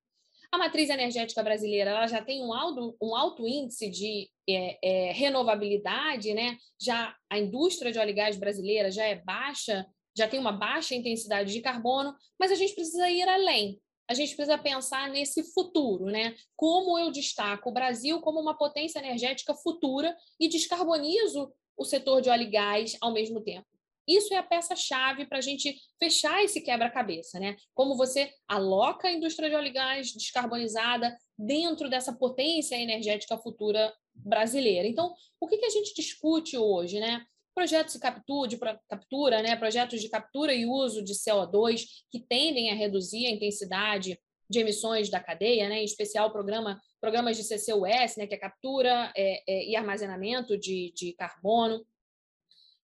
A 0.50 0.56
matriz 0.56 0.88
energética 0.88 1.42
brasileira 1.42 1.90
ela 1.90 2.06
já 2.06 2.22
tem 2.22 2.42
um 2.42 2.52
alto, 2.52 2.96
um 3.02 3.14
alto 3.14 3.46
índice 3.46 3.90
de 3.90 4.30
é, 4.48 4.78
é, 4.82 5.12
renovabilidade, 5.12 6.32
né? 6.32 6.56
Já 6.80 7.14
a 7.28 7.38
indústria 7.38 7.92
de 7.92 7.98
óleo 7.98 8.10
e 8.10 8.14
gás 8.14 8.38
brasileira 8.38 8.90
já 8.90 9.04
é 9.04 9.16
baixa, 9.16 9.86
já 10.16 10.26
tem 10.26 10.40
uma 10.40 10.52
baixa 10.52 10.94
intensidade 10.94 11.52
de 11.52 11.60
carbono, 11.60 12.14
mas 12.40 12.50
a 12.50 12.54
gente 12.54 12.74
precisa 12.74 13.10
ir 13.10 13.28
além 13.28 13.78
a 14.08 14.14
gente 14.14 14.34
precisa 14.36 14.56
pensar 14.56 15.10
nesse 15.10 15.42
futuro, 15.52 16.06
né? 16.06 16.34
Como 16.54 16.98
eu 16.98 17.10
destaco 17.10 17.70
o 17.70 17.72
Brasil 17.72 18.20
como 18.20 18.40
uma 18.40 18.56
potência 18.56 18.98
energética 18.98 19.54
futura 19.54 20.16
e 20.38 20.48
descarbonizo 20.48 21.52
o 21.76 21.84
setor 21.84 22.20
de 22.20 22.30
óleo 22.30 22.42
e 22.42 22.50
gás 22.50 22.96
ao 23.00 23.12
mesmo 23.12 23.42
tempo. 23.42 23.66
Isso 24.08 24.32
é 24.32 24.36
a 24.36 24.42
peça-chave 24.42 25.26
para 25.26 25.38
a 25.38 25.40
gente 25.42 25.76
fechar 25.98 26.42
esse 26.44 26.60
quebra-cabeça, 26.60 27.40
né? 27.40 27.56
Como 27.74 27.96
você 27.96 28.32
aloca 28.46 29.08
a 29.08 29.12
indústria 29.12 29.50
de 29.50 29.56
óleo 29.56 29.66
e 29.66 29.72
gás 29.72 30.12
descarbonizada 30.12 31.16
dentro 31.36 31.90
dessa 31.90 32.12
potência 32.12 32.76
energética 32.76 33.36
futura 33.36 33.92
brasileira. 34.14 34.86
Então, 34.86 35.12
o 35.40 35.48
que, 35.48 35.58
que 35.58 35.66
a 35.66 35.70
gente 35.70 35.92
discute 35.94 36.56
hoje, 36.56 37.00
né? 37.00 37.26
Projetos 37.56 37.94
de 37.94 38.00
captura, 38.00 38.48
de 38.48 38.58
captura, 38.86 39.42
né, 39.42 39.56
projetos 39.56 40.02
de 40.02 40.10
captura 40.10 40.52
e 40.52 40.66
uso 40.66 41.02
de 41.02 41.14
CO2 41.14 41.86
que 42.12 42.20
tendem 42.20 42.70
a 42.70 42.74
reduzir 42.74 43.26
a 43.26 43.30
intensidade 43.30 44.20
de 44.48 44.58
emissões 44.58 45.08
da 45.08 45.18
cadeia, 45.18 45.66
né, 45.66 45.80
em 45.80 45.84
especial 45.84 46.30
programa, 46.30 46.78
programas 47.00 47.34
de 47.34 47.42
CCUS, 47.42 48.16
né, 48.18 48.26
que 48.26 48.34
é 48.34 48.38
captura 48.38 49.10
é, 49.16 49.42
é, 49.48 49.70
e 49.70 49.74
armazenamento 49.74 50.58
de, 50.58 50.92
de 50.94 51.14
carbono. 51.14 51.82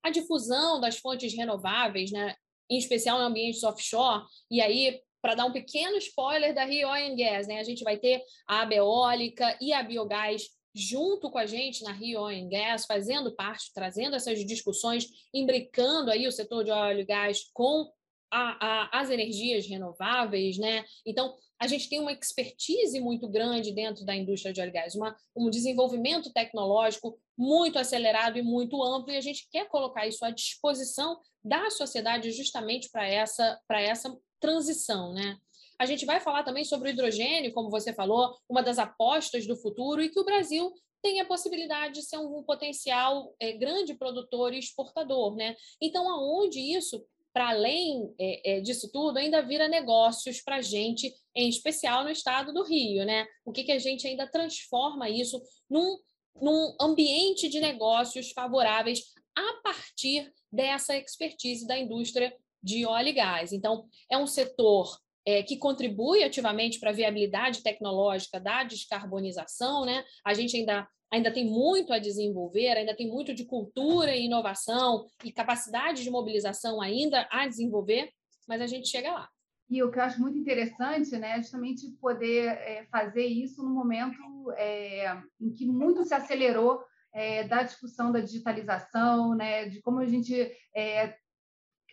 A 0.01 0.09
difusão 0.09 0.79
das 0.79 0.97
fontes 0.97 1.33
renováveis, 1.35 2.09
né, 2.09 2.33
em 2.69 2.77
especial 2.77 3.19
em 3.19 3.25
ambientes 3.25 3.63
offshore, 3.63 4.23
e 4.49 4.61
aí 4.61 5.01
para 5.21 5.35
dar 5.35 5.45
um 5.45 5.51
pequeno 5.51 5.97
spoiler 5.97 6.55
da 6.55 6.63
Rio 6.63 6.87
Oil 6.87 7.11
and 7.11 7.15
Gas, 7.15 7.45
né? 7.45 7.59
A 7.59 7.63
gente 7.63 7.83
vai 7.83 7.95
ter 7.95 8.23
a 8.47 8.67
eólica 8.73 9.55
e 9.61 9.71
a 9.71 9.83
biogás 9.83 10.49
junto 10.73 11.29
com 11.29 11.37
a 11.37 11.45
gente 11.45 11.83
na 11.83 11.91
Rio 11.91 12.21
Oil 12.21 12.49
Gas, 12.49 12.85
fazendo 12.85 13.35
parte, 13.35 13.71
trazendo 13.73 14.15
essas 14.15 14.43
discussões, 14.45 15.07
imbricando 15.33 16.11
aí 16.11 16.27
o 16.27 16.31
setor 16.31 16.63
de 16.63 16.71
óleo 16.71 17.01
e 17.01 17.05
gás 17.05 17.49
com 17.53 17.91
a, 18.31 18.65
a, 18.65 19.01
as 19.01 19.09
energias 19.09 19.67
renováveis, 19.67 20.57
né? 20.57 20.85
Então, 21.05 21.35
a 21.59 21.67
gente 21.67 21.89
tem 21.89 21.99
uma 21.99 22.13
expertise 22.13 22.99
muito 23.01 23.27
grande 23.27 23.73
dentro 23.73 24.05
da 24.05 24.15
indústria 24.15 24.53
de 24.53 24.61
óleo 24.61 24.69
e 24.69 24.73
gás, 24.73 24.95
uma, 24.95 25.15
um 25.35 25.49
desenvolvimento 25.49 26.31
tecnológico 26.31 27.19
muito 27.37 27.77
acelerado 27.77 28.39
e 28.39 28.41
muito 28.41 28.81
amplo, 28.81 29.11
e 29.11 29.17
a 29.17 29.21
gente 29.21 29.47
quer 29.51 29.67
colocar 29.67 30.07
isso 30.07 30.23
à 30.23 30.31
disposição 30.31 31.19
da 31.43 31.69
sociedade 31.69 32.31
justamente 32.31 32.89
para 32.89 33.07
essa, 33.07 33.59
essa 33.69 34.17
transição, 34.39 35.13
né? 35.13 35.37
A 35.81 35.85
gente 35.87 36.05
vai 36.05 36.19
falar 36.19 36.43
também 36.43 36.63
sobre 36.63 36.89
o 36.89 36.91
hidrogênio, 36.91 37.51
como 37.53 37.67
você 37.67 37.91
falou, 37.91 38.37
uma 38.47 38.61
das 38.61 38.77
apostas 38.77 39.47
do 39.47 39.57
futuro, 39.57 39.99
e 39.99 40.09
que 40.09 40.19
o 40.19 40.23
Brasil 40.23 40.71
tem 41.01 41.19
a 41.19 41.25
possibilidade 41.25 41.95
de 41.95 42.03
ser 42.03 42.19
um 42.19 42.43
potencial 42.43 43.33
é, 43.39 43.53
grande 43.53 43.95
produtor 43.95 44.53
e 44.53 44.59
exportador. 44.59 45.35
Né? 45.35 45.55
Então, 45.81 46.07
aonde 46.07 46.59
isso, 46.59 47.03
para 47.33 47.49
além 47.49 48.13
é, 48.19 48.57
é, 48.57 48.61
disso 48.61 48.91
tudo, 48.93 49.17
ainda 49.17 49.41
vira 49.41 49.67
negócios 49.67 50.39
para 50.39 50.57
a 50.57 50.61
gente, 50.61 51.11
em 51.35 51.49
especial 51.49 52.03
no 52.03 52.11
estado 52.11 52.53
do 52.53 52.63
Rio. 52.63 53.03
Né? 53.03 53.25
O 53.43 53.51
que, 53.51 53.63
que 53.63 53.71
a 53.71 53.79
gente 53.79 54.05
ainda 54.05 54.29
transforma 54.29 55.09
isso 55.09 55.41
num, 55.67 55.97
num 56.39 56.75
ambiente 56.79 57.49
de 57.49 57.59
negócios 57.59 58.29
favoráveis 58.33 58.99
a 59.35 59.61
partir 59.63 60.31
dessa 60.51 60.95
expertise 60.95 61.65
da 61.65 61.75
indústria 61.75 62.31
de 62.61 62.85
óleo 62.85 63.07
e 63.07 63.13
gás. 63.13 63.51
Então, 63.51 63.87
é 64.11 64.15
um 64.15 64.27
setor 64.27 64.95
é, 65.25 65.43
que 65.43 65.57
contribui 65.57 66.23
ativamente 66.23 66.79
para 66.79 66.89
a 66.89 66.93
viabilidade 66.93 67.63
tecnológica 67.63 68.39
da 68.39 68.63
descarbonização, 68.63 69.85
né? 69.85 70.03
A 70.25 70.33
gente 70.33 70.57
ainda 70.57 70.87
ainda 71.11 71.29
tem 71.29 71.45
muito 71.45 71.91
a 71.91 71.99
desenvolver, 71.99 72.69
ainda 72.69 72.95
tem 72.95 73.07
muito 73.07 73.33
de 73.33 73.43
cultura 73.43 74.15
e 74.15 74.25
inovação 74.25 75.05
e 75.25 75.31
capacidade 75.31 76.03
de 76.03 76.09
mobilização 76.09 76.81
ainda 76.81 77.27
a 77.29 77.45
desenvolver, 77.45 78.09
mas 78.47 78.61
a 78.61 78.65
gente 78.65 78.87
chega 78.87 79.11
lá. 79.11 79.29
E 79.69 79.83
o 79.83 79.91
que 79.91 79.99
eu 79.99 80.03
acho 80.03 80.21
muito 80.21 80.37
interessante, 80.37 81.17
né, 81.17 81.37
é 81.37 81.41
justamente 81.41 81.89
poder 81.99 82.47
é, 82.47 82.85
fazer 82.89 83.25
isso 83.25 83.63
no 83.63 83.69
momento 83.69 84.17
é, 84.57 85.17
em 85.39 85.51
que 85.53 85.65
muito 85.65 86.03
se 86.05 86.13
acelerou 86.13 86.81
é, 87.13 87.45
da 87.45 87.63
discussão 87.63 88.11
da 88.11 88.19
digitalização, 88.19 89.35
né, 89.35 89.67
de 89.67 89.81
como 89.81 89.99
a 89.99 90.05
gente 90.05 90.33
é, 90.75 91.15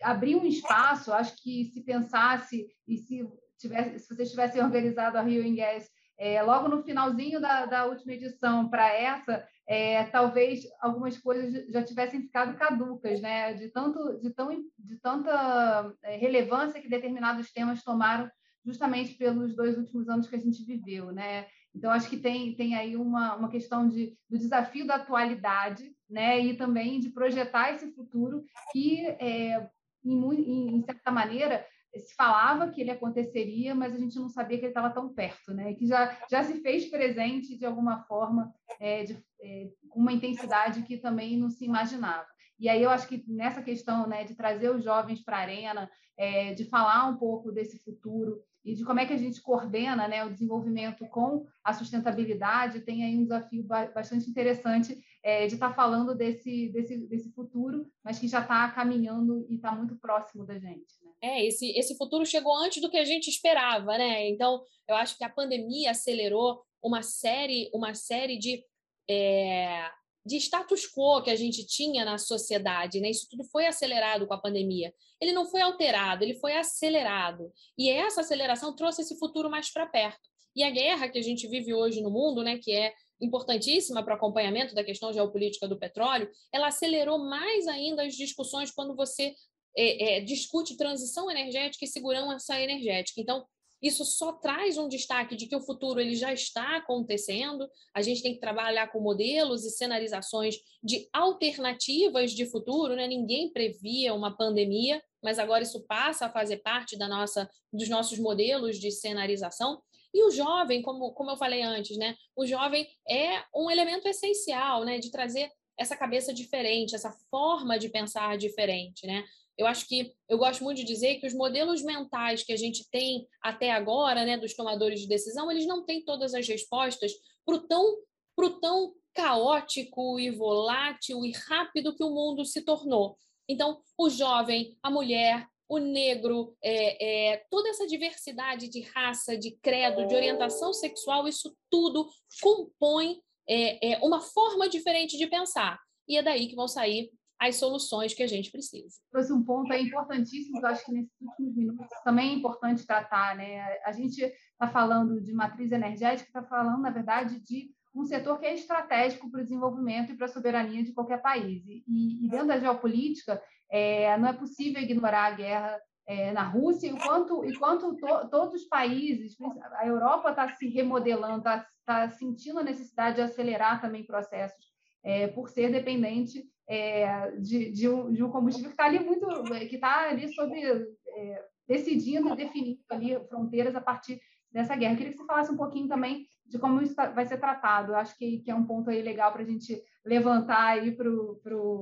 abrir 0.03 0.35
um 0.35 0.45
espaço, 0.45 1.13
acho 1.13 1.41
que 1.41 1.65
se 1.65 1.81
pensasse 1.81 2.67
e 2.87 2.97
se, 2.97 3.27
tivesse, 3.57 3.99
se 3.99 4.13
vocês 4.13 4.29
tivessem 4.29 4.61
organizado 4.63 5.17
a 5.17 5.21
Rio 5.21 5.43
Ingues 5.43 5.89
é, 6.19 6.41
logo 6.43 6.67
no 6.67 6.83
finalzinho 6.83 7.39
da, 7.39 7.65
da 7.65 7.85
última 7.85 8.11
edição 8.11 8.69
para 8.69 8.93
essa, 8.93 9.47
é, 9.65 10.03
talvez 10.05 10.63
algumas 10.81 11.17
coisas 11.17 11.71
já 11.71 11.81
tivessem 11.81 12.21
ficado 12.23 12.57
caducas, 12.57 13.21
né? 13.21 13.53
De, 13.53 13.69
tanto, 13.69 14.19
de, 14.19 14.29
tão, 14.31 14.49
de 14.77 14.97
tanta 14.99 15.95
é, 16.03 16.17
relevância 16.17 16.81
que 16.81 16.89
determinados 16.89 17.51
temas 17.53 17.83
tomaram 17.83 18.29
justamente 18.65 19.13
pelos 19.13 19.55
dois 19.55 19.77
últimos 19.77 20.09
anos 20.09 20.27
que 20.27 20.35
a 20.35 20.39
gente 20.39 20.65
viveu, 20.65 21.13
né? 21.13 21.47
Então, 21.73 21.91
acho 21.91 22.09
que 22.09 22.17
tem, 22.17 22.53
tem 22.55 22.75
aí 22.75 22.97
uma, 22.97 23.35
uma 23.35 23.49
questão 23.49 23.87
de, 23.87 24.17
do 24.29 24.37
desafio 24.37 24.85
da 24.85 24.95
atualidade, 24.95 25.95
né? 26.09 26.37
E 26.39 26.57
também 26.57 26.99
de 26.99 27.09
projetar 27.09 27.71
esse 27.71 27.93
futuro 27.93 28.43
que 28.73 29.05
é, 29.05 29.69
em, 30.03 30.77
em, 30.77 30.83
certa 30.83 31.11
maneira, 31.11 31.65
se 31.95 32.13
falava 32.15 32.69
que 32.69 32.81
ele 32.81 32.91
aconteceria, 32.91 33.73
mas 33.73 33.93
a 33.93 33.97
gente 33.97 34.17
não 34.17 34.29
sabia 34.29 34.57
que 34.57 34.65
ele 34.65 34.71
estava 34.71 34.91
tão 34.91 35.13
perto, 35.13 35.53
né? 35.53 35.73
Que 35.73 35.87
já, 35.87 36.17
já 36.29 36.43
se 36.43 36.61
fez 36.61 36.85
presente 36.85 37.57
de 37.57 37.65
alguma 37.65 38.03
forma, 38.03 38.53
é, 38.79 39.03
de, 39.03 39.23
é, 39.41 39.69
uma 39.95 40.13
intensidade 40.13 40.83
que 40.83 40.97
também 40.97 41.37
não 41.37 41.49
se 41.49 41.65
imaginava. 41.65 42.27
E 42.59 42.67
aí 42.67 42.83
eu 42.83 42.89
acho 42.89 43.07
que 43.07 43.23
nessa 43.27 43.61
questão 43.61 44.05
né, 44.07 44.25
de 44.25 44.35
trazer 44.35 44.69
os 44.69 44.83
jovens 44.83 45.21
para 45.23 45.37
a 45.37 45.41
arena, 45.41 45.89
é, 46.17 46.53
de 46.53 46.65
falar 46.65 47.07
um 47.07 47.15
pouco 47.15 47.51
desse 47.51 47.79
futuro 47.79 48.43
e 48.63 48.75
de 48.75 48.83
como 48.83 48.99
é 48.99 49.05
que 49.05 49.13
a 49.13 49.17
gente 49.17 49.41
coordena 49.41 50.07
né, 50.07 50.25
o 50.25 50.29
desenvolvimento 50.29 51.07
com 51.07 51.45
a 51.63 51.73
sustentabilidade, 51.73 52.81
tem 52.81 53.05
aí 53.05 53.17
um 53.17 53.23
desafio 53.23 53.63
bastante 53.63 54.29
interessante 54.29 55.01
é, 55.23 55.47
de 55.47 55.55
estar 55.55 55.69
tá 55.69 55.75
falando 55.75 56.15
desse, 56.15 56.69
desse, 56.69 56.97
desse 57.07 57.31
futuro, 57.33 57.91
mas 58.03 58.19
que 58.19 58.27
já 58.27 58.41
está 58.41 58.69
caminhando 58.71 59.45
e 59.49 59.55
está 59.55 59.71
muito 59.73 59.95
próximo 59.97 60.45
da 60.45 60.57
gente. 60.57 60.93
Né? 61.03 61.11
É, 61.21 61.45
esse, 61.45 61.71
esse 61.77 61.97
futuro 61.97 62.25
chegou 62.25 62.55
antes 62.55 62.81
do 62.81 62.89
que 62.89 62.97
a 62.97 63.05
gente 63.05 63.29
esperava, 63.29 63.97
né? 63.97 64.29
Então, 64.29 64.63
eu 64.87 64.95
acho 64.95 65.17
que 65.17 65.23
a 65.23 65.29
pandemia 65.29 65.91
acelerou 65.91 66.61
uma 66.81 67.01
série, 67.01 67.69
uma 67.73 67.93
série 67.93 68.37
de, 68.37 68.63
é, 69.09 69.89
de 70.25 70.37
status 70.37 70.87
quo 70.87 71.21
que 71.21 71.29
a 71.29 71.35
gente 71.35 71.65
tinha 71.67 72.05
na 72.05 72.17
sociedade, 72.17 73.01
né? 73.01 73.09
Isso 73.09 73.27
tudo 73.29 73.43
foi 73.43 73.67
acelerado 73.67 74.25
com 74.25 74.33
a 74.33 74.41
pandemia. 74.41 74.93
Ele 75.19 75.33
não 75.33 75.45
foi 75.45 75.61
alterado, 75.61 76.23
ele 76.23 76.35
foi 76.35 76.55
acelerado. 76.55 77.51
E 77.77 77.89
essa 77.89 78.21
aceleração 78.21 78.73
trouxe 78.73 79.01
esse 79.01 79.17
futuro 79.19 79.49
mais 79.49 79.69
para 79.71 79.85
perto. 79.85 80.29
E 80.55 80.63
a 80.63 80.69
guerra 80.69 81.09
que 81.09 81.19
a 81.19 81.21
gente 81.21 81.47
vive 81.47 81.73
hoje 81.73 82.01
no 82.01 82.09
mundo, 82.09 82.41
né, 82.41 82.57
que 82.57 82.71
é 82.71 82.93
importantíssima 83.21 84.03
para 84.03 84.13
o 84.13 84.17
acompanhamento 84.17 84.73
da 84.73 84.83
questão 84.83 85.11
geopolítica 85.11 85.67
do 85.67 85.77
petróleo, 85.77 86.29
ela 86.53 86.67
acelerou 86.67 87.19
mais 87.19 87.67
ainda 87.67 88.03
as 88.03 88.15
discussões 88.15 88.71
quando 88.71 88.95
você 88.95 89.33
é, 89.77 90.17
é, 90.17 90.21
discute 90.21 90.77
transição 90.77 91.29
energética 91.29 91.85
e 91.85 91.87
segurança 91.87 92.59
energética. 92.59 93.21
Então, 93.21 93.45
isso 93.81 94.03
só 94.03 94.33
traz 94.33 94.77
um 94.77 94.89
destaque 94.89 95.35
de 95.35 95.47
que 95.47 95.55
o 95.55 95.61
futuro 95.61 96.01
ele 96.01 96.15
já 96.15 96.33
está 96.33 96.75
acontecendo. 96.75 97.67
A 97.93 98.01
gente 98.01 98.21
tem 98.21 98.33
que 98.33 98.39
trabalhar 98.39 98.91
com 98.91 98.99
modelos 98.99 99.63
e 99.63 99.69
cenarizações 99.69 100.55
de 100.83 101.07
alternativas 101.13 102.31
de 102.31 102.45
futuro. 102.45 102.95
Né? 102.95 103.07
Ninguém 103.07 103.51
previa 103.51 104.13
uma 104.13 104.35
pandemia, 104.35 105.01
mas 105.23 105.39
agora 105.39 105.63
isso 105.63 105.81
passa 105.87 106.25
a 106.25 106.31
fazer 106.31 106.57
parte 106.57 106.97
da 106.97 107.07
nossa, 107.07 107.49
dos 107.71 107.87
nossos 107.87 108.19
modelos 108.19 108.77
de 108.77 108.91
cenarização. 108.91 109.81
E 110.13 110.23
o 110.23 110.31
jovem, 110.31 110.81
como, 110.81 111.13
como 111.13 111.31
eu 111.31 111.37
falei 111.37 111.61
antes, 111.61 111.97
né? 111.97 112.15
o 112.35 112.45
jovem 112.45 112.87
é 113.07 113.43
um 113.55 113.69
elemento 113.69 114.07
essencial 114.07 114.83
né? 114.83 114.97
de 114.97 115.11
trazer 115.11 115.51
essa 115.77 115.95
cabeça 115.95 116.33
diferente, 116.33 116.93
essa 116.93 117.11
forma 117.31 117.79
de 117.79 117.87
pensar 117.87 118.37
diferente, 118.37 119.07
né? 119.07 119.23
Eu 119.57 119.67
acho 119.67 119.87
que 119.87 120.13
eu 120.29 120.37
gosto 120.37 120.63
muito 120.63 120.77
de 120.77 120.85
dizer 120.85 121.15
que 121.19 121.27
os 121.27 121.33
modelos 121.33 121.81
mentais 121.83 122.43
que 122.43 122.53
a 122.53 122.57
gente 122.57 122.89
tem 122.89 123.27
até 123.41 123.71
agora, 123.71 124.23
né, 124.25 124.37
dos 124.37 124.53
tomadores 124.53 125.01
de 125.01 125.07
decisão, 125.07 125.51
eles 125.51 125.65
não 125.65 125.85
têm 125.85 126.03
todas 126.03 126.33
as 126.33 126.47
respostas 126.47 127.11
para 127.45 127.55
o 127.55 127.67
tão, 127.67 127.97
pro 128.37 128.59
tão 128.61 128.93
caótico 129.13 130.17
e 130.17 130.31
volátil 130.31 131.25
e 131.25 131.31
rápido 131.31 131.93
que 131.93 132.03
o 132.03 132.09
mundo 132.09 132.45
se 132.45 132.61
tornou. 132.61 133.17
Então, 133.49 133.81
o 133.97 134.09
jovem, 134.09 134.77
a 134.81 134.89
mulher, 134.89 135.45
o 135.69 135.77
negro, 135.77 136.57
é, 136.63 137.33
é, 137.33 137.45
toda 137.51 137.69
essa 137.69 137.85
diversidade 137.85 138.67
de 138.67 138.81
raça, 138.81 139.37
de 139.37 139.51
credo, 139.61 140.07
de 140.07 140.15
orientação 140.15 140.73
sexual, 140.73 141.27
isso 141.27 141.55
tudo 141.69 142.09
compõe 142.41 143.21
é, 143.47 143.93
é 143.93 143.99
uma 143.99 144.19
forma 144.19 144.67
diferente 144.67 145.15
de 145.15 145.27
pensar. 145.27 145.79
E 146.07 146.17
é 146.17 146.23
daí 146.23 146.47
que 146.47 146.55
vão 146.55 146.67
sair 146.67 147.11
as 147.39 147.55
soluções 147.55 148.13
que 148.13 148.23
a 148.23 148.27
gente 148.27 148.51
precisa. 148.51 148.97
Trouxe 149.11 149.31
um 149.31 149.43
ponto 149.43 149.71
aí 149.71 149.83
importantíssimo, 149.83 150.59
que 150.59 150.65
eu 150.65 150.69
acho 150.69 150.85
que 150.85 150.91
nesses 150.91 151.21
últimos 151.21 151.55
minutos 151.55 151.87
também 152.03 152.31
é 152.31 152.33
importante 152.33 152.85
tratar. 152.85 153.35
Né? 153.37 153.61
A 153.85 153.91
gente 153.91 154.21
está 154.21 154.67
falando 154.67 155.21
de 155.21 155.31
matriz 155.33 155.71
energética, 155.71 156.27
está 156.27 156.43
falando, 156.43 156.81
na 156.81 156.89
verdade, 156.89 157.39
de 157.39 157.71
um 157.95 158.03
setor 158.03 158.39
que 158.39 158.45
é 158.45 158.55
estratégico 158.55 159.29
para 159.31 159.41
o 159.41 159.43
desenvolvimento 159.43 160.11
e 160.11 160.17
para 160.17 160.25
a 160.25 160.29
soberania 160.29 160.83
de 160.83 160.93
qualquer 160.93 161.21
país. 161.21 161.63
E, 161.65 162.25
e 162.25 162.29
dentro 162.29 162.47
da 162.47 162.59
geopolítica, 162.59 163.41
é, 163.69 164.17
não 164.17 164.27
é 164.27 164.33
possível 164.33 164.81
ignorar 164.81 165.25
a 165.25 165.35
guerra 165.35 165.79
é, 166.07 166.31
na 166.31 166.43
Rússia, 166.43 166.87
enquanto, 166.87 167.45
enquanto 167.45 167.95
to, 167.95 168.29
todos 168.29 168.55
os 168.55 168.65
países, 168.67 169.37
a 169.73 169.85
Europa 169.85 170.31
está 170.31 170.47
se 170.55 170.67
remodelando, 170.67 171.37
está 171.37 171.67
tá 171.85 172.09
sentindo 172.09 172.59
a 172.59 172.63
necessidade 172.63 173.17
de 173.17 173.21
acelerar 173.21 173.79
também 173.79 174.03
processos, 174.03 174.65
é, 175.03 175.27
por 175.27 175.49
ser 175.49 175.71
dependente 175.71 176.43
é, 176.67 177.31
de, 177.37 177.71
de, 177.71 177.87
um, 177.87 178.11
de, 178.11 178.23
um, 178.23 178.31
combustível 178.31 178.69
que 178.69 178.73
está 178.73 178.85
ali 178.85 178.99
muito, 178.99 179.27
que 179.69 179.75
está 179.75 180.09
ali 180.09 180.27
sobre 180.33 180.61
é, 180.63 181.45
decidindo 181.67 182.35
definindo 182.35 182.79
ali 182.89 183.19
fronteiras 183.27 183.75
a 183.75 183.81
partir 183.81 184.19
dessa 184.51 184.75
guerra. 184.75 184.93
Eu 184.93 184.97
queria 184.97 185.11
que 185.11 185.17
você 185.19 185.25
falasse 185.25 185.51
um 185.51 185.57
pouquinho 185.57 185.87
também 185.87 186.27
de 186.45 186.57
como 186.57 186.81
isso 186.81 186.95
vai 186.95 187.25
ser 187.27 187.37
tratado. 187.37 187.91
Eu 187.91 187.97
acho 187.97 188.17
que, 188.17 188.39
que 188.39 188.49
é 188.49 188.55
um 188.55 188.65
ponto 188.65 188.89
aí 188.89 189.01
legal 189.01 189.31
para 189.31 189.43
a 189.43 189.45
gente 189.45 189.79
levantar 190.03 190.65
aí 190.65 190.95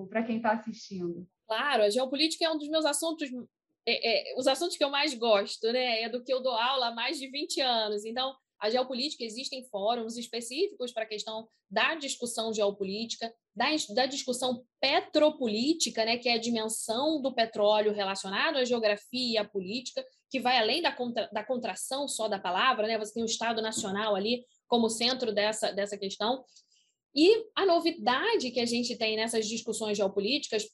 para 0.10 0.24
quem 0.24 0.38
está 0.38 0.52
assistindo. 0.52 1.26
Claro, 1.48 1.84
a 1.84 1.90
geopolítica 1.90 2.46
é 2.46 2.52
um 2.52 2.58
dos 2.58 2.68
meus 2.68 2.86
assuntos, 2.86 3.30
é, 3.88 4.34
é, 4.34 4.38
os 4.38 4.48
assuntos 4.48 4.76
que 4.76 4.84
eu 4.84 4.90
mais 4.90 5.14
gosto, 5.14 5.72
né? 5.72 6.02
É 6.02 6.10
do 6.10 6.24
que 6.24 6.34
eu 6.34 6.42
dou 6.42 6.54
aula 6.54 6.88
há 6.88 6.94
mais 6.94 7.18
de 7.18 7.28
20 7.30 7.62
anos. 7.62 8.04
Então, 8.04 8.36
a 8.60 8.70
geopolítica, 8.70 9.24
existem 9.24 9.64
fóruns 9.66 10.18
específicos 10.18 10.92
para 10.92 11.04
a 11.04 11.08
questão 11.08 11.48
da 11.70 11.96
discussão 11.96 12.54
geopolítica, 12.54 13.32
da, 13.56 13.68
da 13.94 14.06
discussão 14.06 14.64
petropolítica, 14.80 16.04
né, 16.04 16.18
que 16.18 16.28
é 16.28 16.34
a 16.34 16.40
dimensão 16.40 17.22
do 17.22 17.34
petróleo 17.34 17.94
relacionado 17.94 18.58
à 18.58 18.66
geografia 18.66 19.34
e 19.34 19.38
à 19.38 19.46
política, 19.46 20.04
que 20.30 20.40
vai 20.40 20.58
além 20.58 20.82
da, 20.82 20.92
contra, 20.92 21.30
da 21.32 21.44
contração 21.44 22.08
só 22.08 22.28
da 22.28 22.40
palavra, 22.40 22.88
né? 22.88 22.98
Você 22.98 23.14
tem 23.14 23.24
o 23.24 23.28
Estado 23.28 23.62
Nacional 23.62 24.16
ali 24.16 24.44
como 24.68 24.90
centro 24.90 25.32
dessa, 25.32 25.72
dessa 25.72 25.98
questão. 25.98 26.44
E 27.16 27.46
a 27.56 27.66
novidade 27.66 28.52
que 28.52 28.60
a 28.60 28.66
gente 28.66 28.98
tem 28.98 29.16
nessas 29.16 29.48
discussões 29.48 29.98
geopolíticas, 29.98 30.68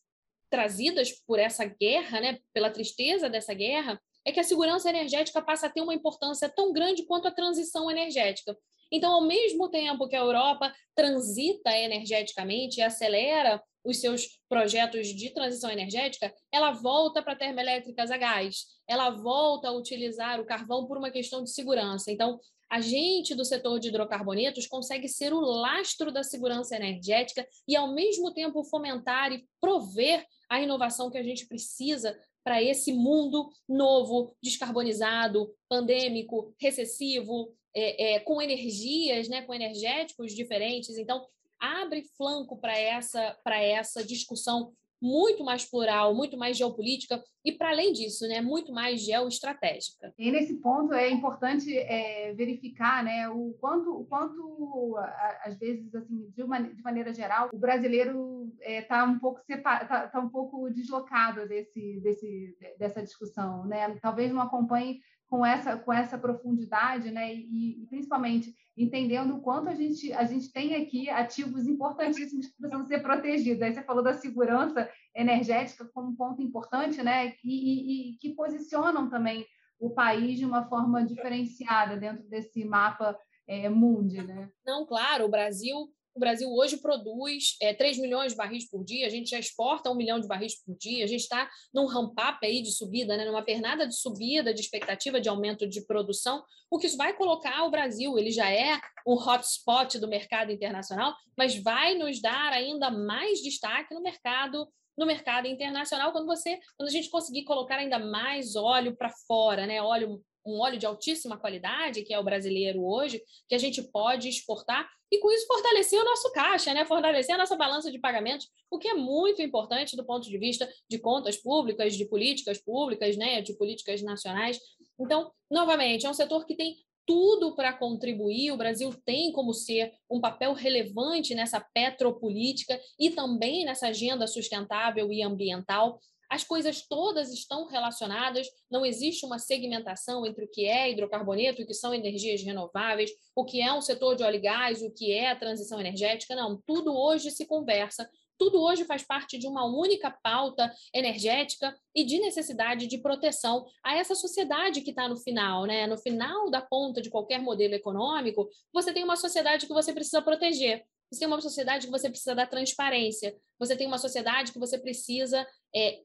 trazidas 0.53 1.11
por 1.25 1.39
essa 1.39 1.65
guerra, 1.65 2.21
né, 2.21 2.37
pela 2.53 2.69
tristeza 2.69 3.27
dessa 3.27 3.55
guerra, 3.55 3.99
é 4.23 4.31
que 4.31 4.39
a 4.39 4.43
segurança 4.43 4.87
energética 4.87 5.41
passa 5.41 5.65
a 5.65 5.69
ter 5.69 5.81
uma 5.81 5.95
importância 5.95 6.47
tão 6.47 6.71
grande 6.71 7.07
quanto 7.07 7.27
a 7.27 7.31
transição 7.31 7.89
energética. 7.89 8.55
Então, 8.91 9.11
ao 9.11 9.25
mesmo 9.25 9.67
tempo 9.71 10.07
que 10.07 10.15
a 10.15 10.19
Europa 10.19 10.71
transita 10.95 11.75
energeticamente 11.75 12.79
e 12.79 12.83
acelera 12.83 13.59
os 13.83 13.99
seus 13.99 14.39
projetos 14.47 15.07
de 15.07 15.31
transição 15.31 15.71
energética, 15.71 16.31
ela 16.51 16.69
volta 16.69 17.23
para 17.23 17.35
termoelétricas 17.35 18.11
a 18.11 18.17
gás, 18.17 18.65
ela 18.87 19.09
volta 19.09 19.69
a 19.69 19.71
utilizar 19.71 20.39
o 20.39 20.45
carvão 20.45 20.85
por 20.85 20.99
uma 20.99 21.09
questão 21.09 21.43
de 21.43 21.49
segurança. 21.49 22.11
Então, 22.11 22.39
a 22.69 22.79
gente 22.79 23.35
do 23.35 23.43
setor 23.43 23.79
de 23.79 23.89
hidrocarbonetos 23.89 24.67
consegue 24.67 25.07
ser 25.07 25.33
o 25.33 25.39
lastro 25.39 26.11
da 26.11 26.23
segurança 26.23 26.75
energética 26.75 27.47
e, 27.67 27.75
ao 27.75 27.93
mesmo 27.93 28.33
tempo, 28.33 28.63
fomentar 28.63 29.31
e 29.31 29.43
prover 29.59 30.25
a 30.53 30.61
inovação 30.61 31.09
que 31.09 31.17
a 31.17 31.23
gente 31.23 31.47
precisa 31.47 32.17
para 32.43 32.61
esse 32.61 32.93
mundo 32.93 33.49
novo, 33.67 34.35
descarbonizado, 34.41 35.51
pandêmico, 35.67 36.53
recessivo, 36.59 37.55
é, 37.73 38.15
é, 38.15 38.19
com 38.19 38.41
energias, 38.41 39.27
né, 39.27 39.41
com 39.41 39.53
energéticos 39.53 40.33
diferentes. 40.33 40.97
Então, 40.97 41.25
abre 41.59 42.03
flanco 42.17 42.57
para 42.57 42.77
essa, 42.77 43.35
essa 43.47 44.03
discussão 44.03 44.73
muito 45.03 45.43
mais 45.43 45.65
plural, 45.69 46.15
muito 46.15 46.37
mais 46.37 46.55
geopolítica 46.55 47.21
e, 47.43 47.51
para 47.51 47.71
além 47.71 47.91
disso, 47.91 48.25
né, 48.25 48.39
muito 48.39 48.71
mais 48.71 49.01
geoestratégica. 49.01 50.13
E 50.17 50.31
nesse 50.31 50.55
ponto 50.61 50.93
é 50.93 51.09
importante 51.09 51.77
é, 51.77 52.33
verificar 52.33 53.03
né, 53.03 53.27
o 53.27 53.53
quanto, 53.59 53.91
o 53.91 54.05
quanto 54.05 54.95
às 55.43 55.59
vezes, 55.59 55.93
assim, 55.93 56.31
de, 56.33 56.41
uma, 56.41 56.61
de 56.61 56.81
maneira 56.81 57.13
geral, 57.13 57.49
o 57.51 57.57
brasileiro 57.57 58.49
está 58.61 58.71
é, 58.71 58.81
tá 58.81 59.03
um 59.03 59.19
pouco 59.19 59.41
tá, 59.61 60.07
tá, 60.07 60.19
um 60.21 60.29
pouco 60.29 60.69
deslocado 60.69 61.45
desse, 61.49 61.99
desse, 61.99 62.57
dessa 62.79 63.03
discussão. 63.03 63.65
Né? 63.65 63.97
Talvez 64.01 64.31
não 64.31 64.41
acompanhe 64.41 65.01
com 65.33 65.43
essa, 65.45 65.75
com 65.75 65.91
essa 65.91 66.15
profundidade, 66.15 67.09
né? 67.09 67.33
E, 67.33 67.81
e, 67.81 67.87
principalmente 67.87 68.53
entendendo 68.75 69.35
o 69.35 69.41
quanto 69.41 69.69
a 69.69 69.75
gente, 69.75 70.11
a 70.13 70.23
gente 70.25 70.51
tem 70.51 70.75
aqui 70.75 71.09
ativos 71.09 71.67
importantíssimos 71.67 72.47
que 72.47 72.57
precisam 72.57 72.85
ser 72.85 73.01
protegidos. 73.01 73.61
Aí 73.61 73.73
você 73.73 73.83
falou 73.83 74.03
da 74.03 74.13
segurança 74.13 74.89
energética 75.15 75.89
como 75.93 76.09
um 76.09 76.15
ponto 76.15 76.41
importante, 76.41 77.01
né? 77.03 77.33
E, 77.43 77.53
e, 77.53 78.13
e 78.13 78.17
que 78.17 78.31
posicionam 78.33 79.09
também 79.09 79.45
o 79.79 79.91
país 79.91 80.39
de 80.39 80.45
uma 80.45 80.67
forma 80.67 81.05
diferenciada 81.05 81.97
dentro 81.97 82.23
desse 82.29 82.63
mapa 82.65 83.17
é, 83.47 83.69
mundi, 83.69 84.21
né? 84.23 84.49
Não, 84.65 84.85
claro, 84.85 85.25
o 85.25 85.29
Brasil 85.29 85.75
o 86.15 86.19
Brasil 86.19 86.49
hoje 86.51 86.77
produz 86.77 87.55
é, 87.61 87.73
3 87.73 87.97
milhões 87.97 88.31
de 88.31 88.37
barris 88.37 88.69
por 88.69 88.83
dia, 88.83 89.07
a 89.07 89.09
gente 89.09 89.29
já 89.29 89.39
exporta 89.39 89.89
1 89.89 89.95
milhão 89.95 90.19
de 90.19 90.27
barris 90.27 90.63
por 90.63 90.75
dia, 90.77 91.03
a 91.03 91.07
gente 91.07 91.21
está 91.21 91.49
num 91.73 91.85
ramp-up 91.85 92.45
aí 92.45 92.61
de 92.61 92.71
subida, 92.71 93.17
né, 93.17 93.25
numa 93.25 93.43
pernada 93.43 93.87
de 93.87 93.95
subida, 93.95 94.53
de 94.53 94.61
expectativa 94.61 95.19
de 95.19 95.29
aumento 95.29 95.67
de 95.67 95.85
produção, 95.85 96.43
o 96.69 96.77
que 96.77 96.87
isso 96.87 96.97
vai 96.97 97.13
colocar 97.13 97.63
o 97.63 97.71
Brasil, 97.71 98.17
ele 98.17 98.31
já 98.31 98.49
é 98.51 98.79
um 99.07 99.13
hotspot 99.13 99.99
do 99.99 100.07
mercado 100.07 100.51
internacional, 100.51 101.13
mas 101.37 101.61
vai 101.61 101.95
nos 101.95 102.21
dar 102.21 102.53
ainda 102.53 102.91
mais 102.91 103.41
destaque 103.41 103.93
no 103.93 104.01
mercado 104.01 104.67
no 104.95 105.07
mercado 105.07 105.47
internacional 105.47 106.11
quando 106.11 106.27
você 106.27 106.59
quando 106.77 106.87
a 106.87 106.91
gente 106.91 107.09
conseguir 107.09 107.45
colocar 107.45 107.77
ainda 107.77 107.97
mais 107.97 108.55
óleo 108.55 108.95
para 108.95 109.09
fora, 109.27 109.65
né? 109.65 109.81
Óleo 109.81 110.23
um 110.45 110.59
óleo 110.59 110.77
de 110.77 110.85
altíssima 110.85 111.37
qualidade, 111.37 112.03
que 112.03 112.13
é 112.13 112.19
o 112.19 112.23
brasileiro 112.23 112.83
hoje, 112.83 113.21
que 113.47 113.55
a 113.55 113.57
gente 113.57 113.81
pode 113.81 114.27
exportar 114.29 114.87
e 115.13 115.19
com 115.19 115.31
isso 115.31 115.45
fortalecer 115.45 116.01
o 116.01 116.05
nosso 116.05 116.31
caixa, 116.31 116.73
né? 116.73 116.85
fortalecer 116.85 117.35
a 117.35 117.37
nossa 117.37 117.55
balança 117.55 117.91
de 117.91 117.99
pagamentos, 117.99 118.47
o 118.71 118.79
que 118.79 118.87
é 118.87 118.95
muito 118.95 119.43
importante 119.43 119.95
do 119.95 120.03
ponto 120.03 120.27
de 120.27 120.37
vista 120.39 120.67
de 120.89 120.97
contas 120.97 121.37
públicas, 121.37 121.95
de 121.95 122.05
políticas 122.05 122.57
públicas, 122.57 123.15
né? 123.15 123.39
de 123.39 123.53
políticas 123.53 124.01
nacionais. 124.01 124.59
Então, 124.99 125.31
novamente, 125.51 126.07
é 126.07 126.09
um 126.09 126.15
setor 126.15 126.47
que 126.47 126.55
tem 126.55 126.77
tudo 127.05 127.55
para 127.55 127.73
contribuir. 127.73 128.51
O 128.51 128.57
Brasil 128.57 128.91
tem 129.05 129.31
como 129.31 129.53
ser 129.53 129.93
um 130.09 130.19
papel 130.19 130.53
relevante 130.53 131.35
nessa 131.35 131.59
petropolítica 131.59 132.79
e 132.99 133.11
também 133.11 133.65
nessa 133.65 133.89
agenda 133.89 134.25
sustentável 134.25 135.11
e 135.11 135.21
ambiental. 135.21 135.99
As 136.33 136.43
coisas 136.43 136.81
todas 136.81 137.31
estão 137.31 137.67
relacionadas, 137.67 138.47
não 138.67 138.83
existe 138.83 139.23
uma 139.23 139.37
segmentação 139.37 140.25
entre 140.25 140.45
o 140.45 140.47
que 140.49 140.65
é 140.65 140.89
hidrocarboneto 140.89 141.61
o 141.61 141.65
que 141.67 141.75
são 141.75 141.93
energias 141.93 142.41
renováveis, 142.41 143.11
o 143.35 143.45
que 143.45 143.61
é 143.61 143.71
um 143.71 143.81
setor 143.81 144.15
de 144.15 144.23
óleo 144.23 144.37
e 144.37 144.39
gás, 144.39 144.81
o 144.81 144.91
que 144.91 145.11
é 145.11 145.29
a 145.29 145.35
transição 145.35 145.79
energética, 145.79 146.35
não. 146.35 146.59
Tudo 146.65 146.91
hoje 146.91 147.29
se 147.29 147.45
conversa, 147.45 148.09
tudo 148.35 148.59
hoje 148.59 148.83
faz 148.83 149.03
parte 149.03 149.37
de 149.37 149.45
uma 149.45 149.63
única 149.63 150.09
pauta 150.09 150.73
energética 150.91 151.71
e 151.93 152.03
de 152.03 152.17
necessidade 152.17 152.87
de 152.87 152.97
proteção 152.97 153.63
a 153.83 153.95
essa 153.95 154.15
sociedade 154.15 154.81
que 154.81 154.89
está 154.89 155.07
no 155.07 155.17
final, 155.17 155.65
né? 155.65 155.85
No 155.85 155.99
final 155.99 156.49
da 156.49 156.63
ponta 156.63 156.99
de 156.99 157.11
qualquer 157.11 157.39
modelo 157.39 157.75
econômico, 157.75 158.49
você 158.73 158.91
tem 158.91 159.03
uma 159.03 159.17
sociedade 159.17 159.67
que 159.67 159.73
você 159.73 159.93
precisa 159.93 160.19
proteger. 160.19 160.83
Você 161.13 161.19
tem 161.19 161.27
uma 161.27 161.41
sociedade 161.41 161.85
que 161.85 161.91
você 161.91 162.09
precisa 162.09 162.33
da 162.33 162.47
transparência. 162.47 163.35
Você 163.59 163.75
tem 163.75 163.85
uma 163.85 163.99
sociedade 163.99 164.51
que 164.51 164.59
você 164.59 164.79
precisa 164.79 165.45
é, 165.73 166.01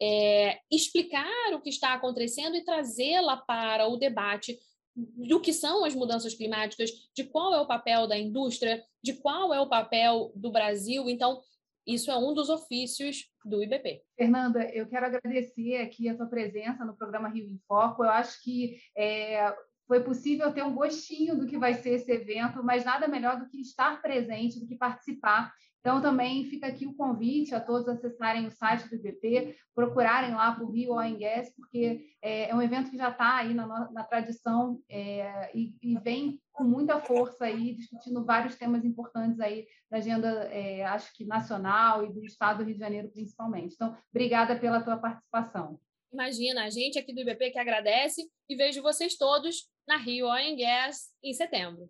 é, 0.50 0.60
explicar 0.70 1.54
o 1.54 1.62
que 1.62 1.70
está 1.70 1.94
acontecendo 1.94 2.56
e 2.56 2.64
trazê-la 2.64 3.38
para 3.38 3.88
o 3.88 3.96
debate 3.96 4.58
do 4.94 5.40
que 5.40 5.52
são 5.52 5.84
as 5.84 5.94
mudanças 5.94 6.34
climáticas, 6.34 6.90
de 7.16 7.24
qual 7.24 7.54
é 7.54 7.60
o 7.60 7.66
papel 7.66 8.06
da 8.06 8.18
indústria, 8.18 8.82
de 9.02 9.14
qual 9.14 9.54
é 9.54 9.60
o 9.60 9.68
papel 9.68 10.30
do 10.34 10.50
Brasil. 10.50 11.08
Então, 11.08 11.40
isso 11.86 12.10
é 12.10 12.16
um 12.18 12.34
dos 12.34 12.50
ofícios 12.50 13.30
do 13.42 13.62
IBP. 13.62 14.02
Fernanda, 14.14 14.62
eu 14.74 14.86
quero 14.86 15.06
agradecer 15.06 15.76
aqui 15.76 16.06
a 16.08 16.16
sua 16.16 16.26
presença 16.26 16.84
no 16.84 16.94
programa 16.94 17.30
Rio 17.30 17.46
em 17.46 17.58
Foco. 17.66 18.04
Eu 18.04 18.10
acho 18.10 18.42
que 18.42 18.76
é, 18.94 19.54
foi 19.88 20.00
possível 20.04 20.52
ter 20.52 20.62
um 20.62 20.74
gostinho 20.74 21.34
do 21.34 21.46
que 21.46 21.56
vai 21.56 21.72
ser 21.72 21.94
esse 21.94 22.12
evento, 22.12 22.62
mas 22.62 22.84
nada 22.84 23.08
melhor 23.08 23.40
do 23.40 23.48
que 23.48 23.58
estar 23.58 24.00
presente, 24.02 24.60
do 24.60 24.66
que 24.66 24.76
participar. 24.76 25.50
Então, 25.80 26.02
também 26.02 26.44
fica 26.44 26.66
aqui 26.66 26.86
o 26.86 26.94
convite 26.94 27.54
a 27.54 27.60
todos 27.60 27.88
acessarem 27.88 28.46
o 28.46 28.50
site 28.50 28.86
do 28.88 28.96
IBP, 28.96 29.56
procurarem 29.74 30.34
lá 30.34 30.52
por 30.52 30.70
Rio 30.70 30.92
Oil 30.92 31.18
Gas, 31.18 31.50
porque 31.56 32.04
é, 32.20 32.50
é 32.50 32.54
um 32.54 32.60
evento 32.60 32.90
que 32.90 32.98
já 32.98 33.08
está 33.08 33.36
aí 33.36 33.54
na, 33.54 33.90
na 33.90 34.04
tradição 34.04 34.78
é, 34.90 35.50
e, 35.56 35.74
e, 35.80 35.98
vem 36.00 36.38
com 36.52 36.64
muita 36.64 37.00
força 37.00 37.46
aí, 37.46 37.74
discutindo 37.74 38.24
vários 38.24 38.56
temas 38.56 38.84
importantes 38.84 39.40
aí 39.40 39.66
da 39.90 39.96
agenda, 39.96 40.28
é, 40.52 40.84
acho 40.84 41.14
que 41.14 41.24
nacional 41.24 42.04
e 42.04 42.12
do 42.12 42.22
Estado 42.24 42.58
do 42.58 42.64
Rio 42.64 42.74
de 42.74 42.80
Janeiro, 42.80 43.08
principalmente. 43.10 43.74
Então, 43.74 43.96
obrigada 44.10 44.58
pela 44.58 44.82
tua 44.82 44.98
participação. 44.98 45.80
Imagina, 46.12 46.64
a 46.64 46.70
gente 46.70 46.98
aqui 46.98 47.14
do 47.14 47.20
IBP 47.20 47.52
que 47.52 47.58
agradece 47.58 48.22
e 48.48 48.56
vejo 48.56 48.82
vocês 48.82 49.16
todos 49.16 49.68
na 49.88 49.96
Rio 49.96 50.26
Oil 50.26 50.54
Gas 50.54 51.08
em 51.24 51.32
setembro. 51.32 51.88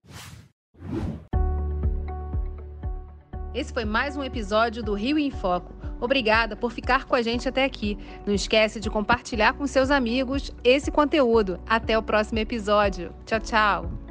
Esse 3.53 3.73
foi 3.73 3.85
mais 3.85 4.17
um 4.17 4.23
episódio 4.23 4.85
do 4.85 4.95
Rio 4.95 5.19
em 5.19 5.33
Foco. 5.33 5.75
Obrigada 6.01 6.55
por 6.55 6.71
ficar 6.71 7.07
com 7.07 7.17
a 7.17 7.23
gente 7.23 7.49
até 7.49 7.65
aqui. 7.65 7.99
Não 8.25 8.33
esquece 8.33 8.79
de 8.79 8.89
compartilhar 8.89 9.55
com 9.55 9.67
seus 9.67 9.91
amigos 9.91 10.53
esse 10.63 10.93
conteúdo. 10.93 11.61
Até 11.67 11.99
o 11.99 12.03
próximo 12.03 12.39
episódio. 12.39 13.13
Tchau, 13.27 13.41
tchau. 13.41 14.08